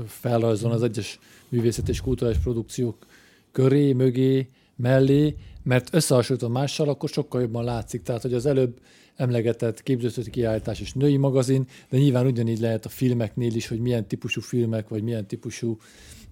felrajzolni 0.07 0.77
az 0.77 0.83
egyes 0.83 1.19
művészet 1.49 1.89
és 1.89 2.01
kulturális 2.01 2.39
produkciók 2.39 3.07
köré, 3.53 3.93
mögé, 3.93 4.49
mellé, 4.77 5.37
mert 5.63 5.95
összehasonlítva 5.95 6.49
mással, 6.49 6.89
akkor 6.89 7.09
sokkal 7.09 7.41
jobban 7.41 7.65
látszik. 7.65 8.03
Tehát, 8.03 8.23
hogy 8.23 8.35
az 8.35 8.47
előbb 8.47 8.81
emlegetett 9.17 9.83
képzőszöti 9.83 10.31
kiállítás 10.31 10.81
és 10.81 10.93
női 10.93 11.17
magazin, 11.17 11.67
de 11.89 11.99
nyilván 11.99 12.27
ugyanígy 12.27 12.61
lehet 12.61 12.85
a 12.85 12.89
filmeknél 12.89 13.55
is, 13.55 13.69
hogy 13.69 13.81
milyen 13.81 14.07
típusú 14.07 14.41
filmek, 14.41 14.89
vagy 14.89 15.03
milyen 15.03 15.27
típusú 15.27 15.79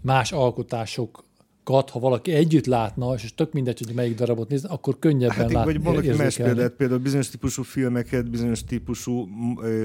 más 0.00 0.32
alkotások 0.32 1.24
kat, 1.64 1.90
ha 1.90 1.98
valaki 1.98 2.32
együtt 2.32 2.66
látna, 2.66 3.14
és 3.14 3.34
tök 3.34 3.52
mindegy, 3.52 3.78
hogy 3.84 3.94
melyik 3.94 4.16
darabot 4.16 4.48
néz, 4.48 4.64
akkor 4.64 4.98
könnyebben 4.98 5.36
hát, 5.36 5.52
látni. 5.52 5.72
Vagy 5.72 5.82
valaki 5.82 6.10
más 6.10 6.36
példát, 6.36 6.72
például 6.72 7.00
bizonyos 7.00 7.28
típusú 7.28 7.62
filmeket, 7.62 8.30
bizonyos 8.30 8.64
típusú, 8.64 9.28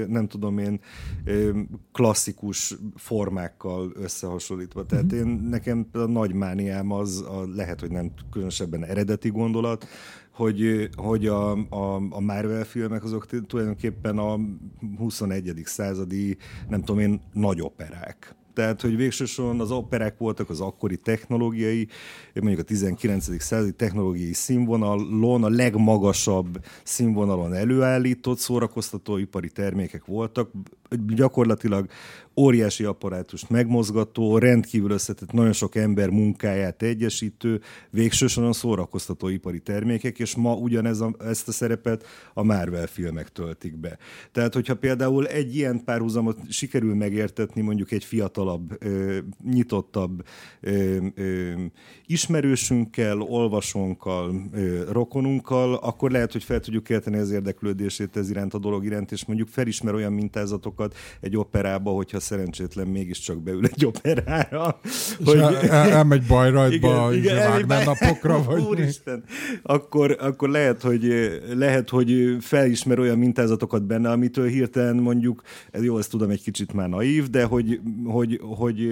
nem 0.08 0.28
tudom 0.28 0.58
én, 0.58 0.80
klasszikus 1.92 2.74
formákkal 2.96 3.92
összehasonlítva. 3.94 4.84
Tehát 4.84 5.14
mm-hmm. 5.14 5.26
én 5.26 5.46
nekem 5.50 5.86
a 5.92 5.98
nagy 5.98 6.32
mániám 6.32 6.92
az, 6.92 7.20
a, 7.20 7.46
lehet, 7.54 7.80
hogy 7.80 7.90
nem 7.90 8.10
különösebben 8.30 8.84
eredeti 8.84 9.28
gondolat, 9.28 9.86
hogy, 10.32 10.88
hogy 10.96 11.26
a, 11.26 11.52
a, 11.52 11.94
a 12.10 12.20
Marvel 12.20 12.64
filmek 12.64 13.04
azok 13.04 13.26
tulajdonképpen 13.46 14.18
a 14.18 14.38
21. 14.98 15.62
századi, 15.64 16.36
nem 16.68 16.80
tudom 16.80 17.00
én, 17.00 17.20
nagy 17.32 17.60
operák 17.60 18.34
tehát, 18.54 18.80
hogy 18.80 18.96
végsősorban 18.96 19.60
az 19.60 19.70
operák 19.70 20.18
voltak 20.18 20.50
az 20.50 20.60
akkori 20.60 20.96
technológiai, 20.96 21.88
mondjuk 22.34 22.60
a 22.60 22.62
19. 22.62 23.42
századi 23.42 23.72
technológiai 23.72 24.32
színvonalon, 24.32 25.44
a 25.44 25.48
legmagasabb 25.48 26.64
színvonalon 26.82 27.54
előállított 27.54 28.38
szórakoztatóipari 28.38 29.48
termékek 29.50 30.04
voltak, 30.04 30.50
gyakorlatilag 31.06 31.88
óriási 32.40 32.84
apparátust 32.84 33.50
megmozgató, 33.50 34.38
rendkívül 34.38 34.90
összetett, 34.90 35.32
nagyon 35.32 35.52
sok 35.52 35.74
ember 35.74 36.08
munkáját 36.08 36.82
egyesítő, 36.82 37.60
végsősorban 37.90 38.52
szórakoztató 38.52 39.28
ipari 39.28 39.60
termékek, 39.60 40.18
és 40.18 40.34
ma 40.36 40.54
ugyanez 40.54 41.00
a, 41.00 41.14
ezt 41.18 41.48
a 41.48 41.52
szerepet 41.52 42.06
a 42.34 42.42
Marvel 42.42 42.86
filmek 42.86 43.28
töltik 43.28 43.76
be. 43.76 43.98
Tehát, 44.32 44.54
hogyha 44.54 44.74
például 44.74 45.26
egy 45.26 45.56
ilyen 45.56 45.84
párhuzamot 45.84 46.38
sikerül 46.48 46.94
megértetni 46.94 47.60
mondjuk 47.60 47.90
egy 47.90 48.04
fiatalabb, 48.04 48.78
nyitottabb 49.44 50.24
ismerősünkkel, 52.06 53.20
olvasónkkal, 53.20 54.50
rokonunkkal, 54.90 55.74
akkor 55.74 56.10
lehet, 56.10 56.32
hogy 56.32 56.44
fel 56.44 56.60
tudjuk 56.60 56.84
kelteni 56.84 57.18
az 57.18 57.30
érdeklődését 57.30 58.16
ez 58.16 58.30
iránt 58.30 58.54
a 58.54 58.58
dolog 58.58 58.84
iránt, 58.84 59.12
és 59.12 59.24
mondjuk 59.24 59.48
felismer 59.48 59.94
olyan 59.94 60.12
mintázatokat 60.12 60.96
egy 61.20 61.36
operába, 61.36 61.90
hogyha 61.90 62.20
szerencsétlen 62.30 62.86
mégiscsak 62.86 63.42
beül 63.42 63.64
egy 63.64 63.84
operára. 63.86 64.80
hogy... 65.24 65.38
el, 65.38 65.56
elmegy 65.70 66.26
bajrajtba, 66.26 67.14
igen, 67.14 67.58
igen, 67.58 67.84
napokra, 67.84 68.42
vagy 68.42 68.62
Úristen, 68.62 69.24
akkor, 69.62 70.16
akkor 70.20 70.48
lehet, 70.48 70.82
hogy, 70.82 71.14
lehet, 71.54 71.88
hogy 71.88 72.36
felismer 72.40 72.98
olyan 72.98 73.18
mintázatokat 73.18 73.86
benne, 73.86 74.10
amitől 74.10 74.46
hirtelen 74.46 74.96
mondjuk, 74.96 75.42
jó, 75.80 75.98
ezt 75.98 76.10
tudom, 76.10 76.30
egy 76.30 76.42
kicsit 76.42 76.72
már 76.72 76.88
naív, 76.88 77.30
de 77.30 77.44
hogy, 77.44 77.80
hogy, 78.04 78.40
hogy 78.42 78.88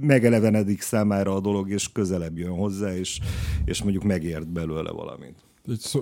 megelevenedik 0.00 0.80
számára 0.80 1.34
a 1.34 1.40
dolog, 1.40 1.70
és 1.70 1.92
közelebb 1.92 2.38
jön 2.38 2.50
hozzá, 2.50 2.96
és, 2.96 3.18
és 3.64 3.82
mondjuk 3.82 4.04
megért 4.04 4.48
belőle 4.48 4.90
valamit. 4.90 5.34
Így 5.68 5.78
szó, 5.78 6.00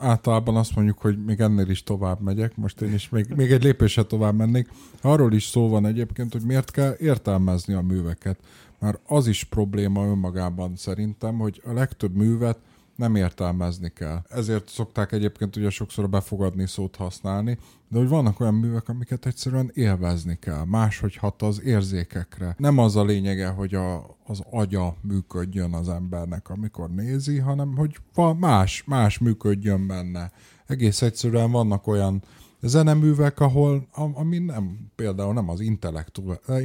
általában 0.00 0.56
azt 0.56 0.74
mondjuk, 0.74 0.98
hogy 0.98 1.24
még 1.24 1.40
ennél 1.40 1.68
is 1.68 1.82
tovább 1.82 2.20
megyek, 2.20 2.56
most 2.56 2.80
én 2.80 2.94
is 2.94 3.08
még, 3.08 3.26
még 3.36 3.52
egy 3.52 3.62
lépéssel 3.62 4.04
tovább 4.04 4.36
mennék. 4.36 4.68
Arról 5.00 5.32
is 5.32 5.44
szó 5.44 5.68
van 5.68 5.86
egyébként, 5.86 6.32
hogy 6.32 6.42
miért 6.42 6.70
kell 6.70 6.96
értelmezni 6.98 7.74
a 7.74 7.80
műveket. 7.80 8.38
Már 8.78 8.98
az 9.06 9.26
is 9.26 9.44
probléma 9.44 10.04
önmagában 10.04 10.76
szerintem, 10.76 11.38
hogy 11.38 11.62
a 11.64 11.72
legtöbb 11.72 12.14
művet 12.14 12.58
nem 12.98 13.14
értelmezni 13.14 13.92
kell. 13.94 14.22
Ezért 14.28 14.68
szokták 14.68 15.12
egyébként 15.12 15.56
ugye 15.56 15.70
sokszor 15.70 16.04
a 16.04 16.08
befogadni 16.08 16.66
szót 16.66 16.96
használni, 16.96 17.58
de 17.88 17.98
hogy 17.98 18.08
vannak 18.08 18.40
olyan 18.40 18.54
művek, 18.54 18.88
amiket 18.88 19.26
egyszerűen 19.26 19.70
élvezni 19.74 20.38
kell, 20.40 20.64
máshogy 20.64 21.16
hat 21.16 21.42
az 21.42 21.62
érzékekre. 21.62 22.54
Nem 22.58 22.78
az 22.78 22.96
a 22.96 23.04
lényege, 23.04 23.48
hogy 23.48 23.74
a, 23.74 24.16
az 24.26 24.42
agya 24.50 24.96
működjön 25.00 25.74
az 25.74 25.88
embernek, 25.88 26.48
amikor 26.48 26.90
nézi, 26.90 27.38
hanem 27.38 27.76
hogy 27.76 27.96
más, 28.38 28.84
más 28.86 29.18
működjön 29.18 29.86
benne. 29.86 30.32
Egész 30.66 31.02
egyszerűen 31.02 31.50
vannak 31.50 31.86
olyan 31.86 32.22
zeneművek, 32.60 33.40
ahol, 33.40 33.88
ami 33.92 34.38
nem, 34.38 34.90
például 34.94 35.32
nem 35.32 35.48
az 35.48 35.60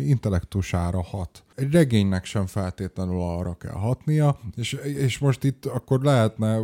intellektusára 0.06 1.04
hat. 1.04 1.44
Egy 1.56 1.72
regénynek 1.72 2.26
sem 2.26 2.46
feltétlenül 2.46 3.22
arra 3.22 3.54
kell 3.54 3.76
hatnia, 3.76 4.40
és, 4.56 4.74
és 4.84 5.18
most 5.18 5.44
itt 5.44 5.66
akkor 5.66 6.02
lehetne 6.02 6.62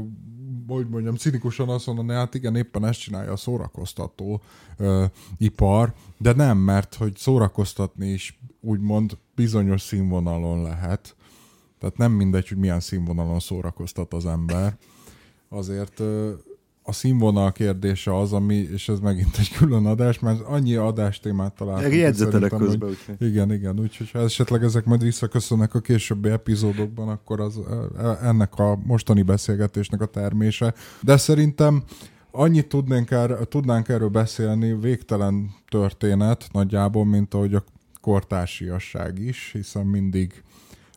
hogy 0.68 0.90
mondjam, 0.90 1.16
cinikusan 1.16 1.70
azt 1.70 1.86
mondani, 1.86 2.14
hát 2.14 2.36
igen, 2.36 2.56
éppen 2.56 2.86
ezt 2.86 3.00
csinálja 3.00 3.32
a 3.32 3.36
szórakoztató 3.36 4.42
ö, 4.78 5.06
ipar, 5.38 5.94
de 6.18 6.34
nem, 6.34 6.58
mert 6.58 6.96
hogy 6.96 7.16
szórakoztatni 7.16 8.08
is 8.08 8.40
úgymond 8.62 9.18
bizonyos 9.36 9.82
színvonalon 9.82 10.62
lehet. 10.62 11.16
Tehát 11.80 11.98
nem 11.98 12.12
mindegy, 12.12 12.48
hogy 12.48 12.58
milyen 12.58 12.80
színvonalon 12.80 13.40
szórakoztat 13.40 14.14
az 14.14 14.26
ember. 14.26 14.78
Azért 15.50 16.00
ö, 16.00 16.34
a 16.90 16.92
színvonal 16.92 17.52
kérdése 17.52 18.18
az, 18.18 18.34
ami, 18.34 18.56
és 18.56 18.90
ez 18.90 19.00
megint 19.00 19.38
egy 19.38 19.52
külön 19.58 19.86
adás, 19.86 20.20
mert 20.20 20.42
annyi 20.42 20.76
adástémát 20.76 21.54
találtunk. 21.54 21.94
Jegyzetelek 21.94 22.52
közben. 22.52 22.96
Hogy, 23.06 23.28
igen, 23.28 23.54
igen, 23.54 23.80
úgyhogy 23.80 24.12
ha 24.12 24.20
esetleg 24.20 24.64
ezek 24.64 24.86
majd 24.86 25.04
visszaköszönnek 25.04 25.74
a 25.74 25.80
későbbi 25.80 26.30
epizódokban, 26.30 27.10
akkor 27.10 27.40
az 27.40 27.60
ennek 28.22 28.60
a 28.60 28.80
mostani 28.84 29.22
beszélgetésnek 29.22 30.02
a 30.02 30.06
termése. 30.06 30.74
De 31.02 31.18
szerintem 31.18 31.84
annyit 32.32 32.68
tudnánk, 32.68 33.12
er, 33.12 33.32
tudnánk 33.32 33.90
erről 33.90 34.10
beszélni, 34.10 34.80
végtelen 34.80 35.50
történet 35.70 36.48
nagyjából, 36.52 37.06
mint 37.06 37.34
ahogy 37.34 37.54
a 37.54 37.64
kortársiasság 38.02 39.20
is, 39.20 39.50
hiszen 39.54 39.86
mindig 39.86 40.44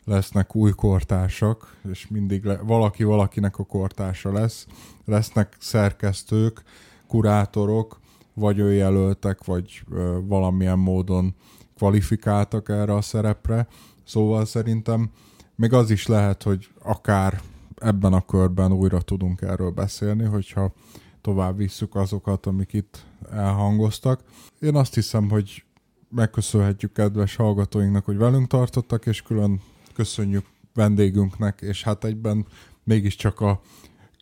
lesznek 0.05 0.55
új 0.55 0.71
kortársak, 0.71 1.77
és 1.91 2.09
mindig 2.09 2.45
le, 2.45 2.57
valaki 2.57 3.05
valakinek 3.05 3.59
a 3.59 3.65
kortársa 3.65 4.33
lesz. 4.33 4.67
Lesznek 5.05 5.57
szerkesztők, 5.59 6.63
kurátorok, 7.07 8.01
vagy 8.35 8.59
ő 8.59 8.73
jelöltek, 8.73 9.45
vagy 9.45 9.83
ö, 9.91 10.19
valamilyen 10.25 10.79
módon 10.79 11.35
kvalifikáltak 11.77 12.69
erre 12.69 12.95
a 12.95 13.03
szerepre. 13.03 13.67
Szóval 14.05 14.45
szerintem 14.45 15.11
még 15.55 15.73
az 15.73 15.91
is 15.91 16.07
lehet, 16.07 16.43
hogy 16.43 16.69
akár 16.83 17.41
ebben 17.77 18.13
a 18.13 18.25
körben 18.27 18.73
újra 18.73 19.01
tudunk 19.01 19.41
erről 19.41 19.71
beszélni, 19.71 20.25
hogyha 20.25 20.73
tovább 21.21 21.57
visszük 21.57 21.95
azokat, 21.95 22.47
amik 22.47 22.73
itt 22.73 23.05
elhangoztak. 23.33 24.21
Én 24.61 24.75
azt 24.75 24.95
hiszem, 24.95 25.31
hogy 25.31 25.65
megköszönhetjük 26.09 26.93
kedves 26.93 27.37
hallgatóinknak, 27.37 28.05
hogy 28.05 28.17
velünk 28.17 28.47
tartottak, 28.47 29.07
és 29.07 29.23
külön 29.23 29.61
köszönjük 29.93 30.47
vendégünknek, 30.75 31.61
és 31.61 31.83
hát 31.83 32.05
egyben 32.05 32.47
mégiscsak 32.85 33.41
a 33.41 33.61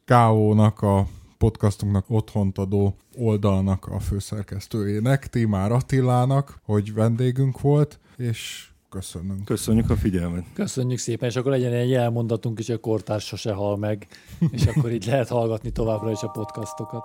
KO-nak, 0.07 0.83
a 0.83 1.07
podcastunknak 1.39 2.05
otthont 2.09 2.59
adó 2.59 2.95
oldalnak 3.17 3.87
a 3.87 4.01
főszerkesztőjének, 4.01 5.29
Timár 5.29 5.73
Attilának, 5.73 6.61
hogy 6.65 6.95
vendégünk 6.95 7.61
volt, 7.61 7.99
és 8.17 8.69
köszönünk. 8.91 9.45
Köszönjük 9.45 9.91
a 9.91 9.97
figyelmet. 9.97 10.45
Köszönjük 10.53 10.99
szépen, 10.99 11.29
és 11.29 11.37
akkor 11.37 11.51
legyen 11.51 11.73
egy 11.73 11.89
jelmondatunk 11.89 12.59
is, 12.59 12.67
hogy 12.67 12.75
a 12.75 12.81
kortárs 12.81 13.27
sose 13.27 13.53
hal 13.53 13.77
meg, 13.77 14.07
és 14.51 14.67
akkor 14.67 14.93
így 14.93 15.07
lehet 15.07 15.29
hallgatni 15.29 15.73
továbbra 15.73 16.11
is 16.11 16.23
a 16.23 16.29
podcastokat. 16.29 17.05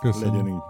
Köszönjük. 0.00 0.32
Legyen 0.32 0.48
így. 0.48 0.62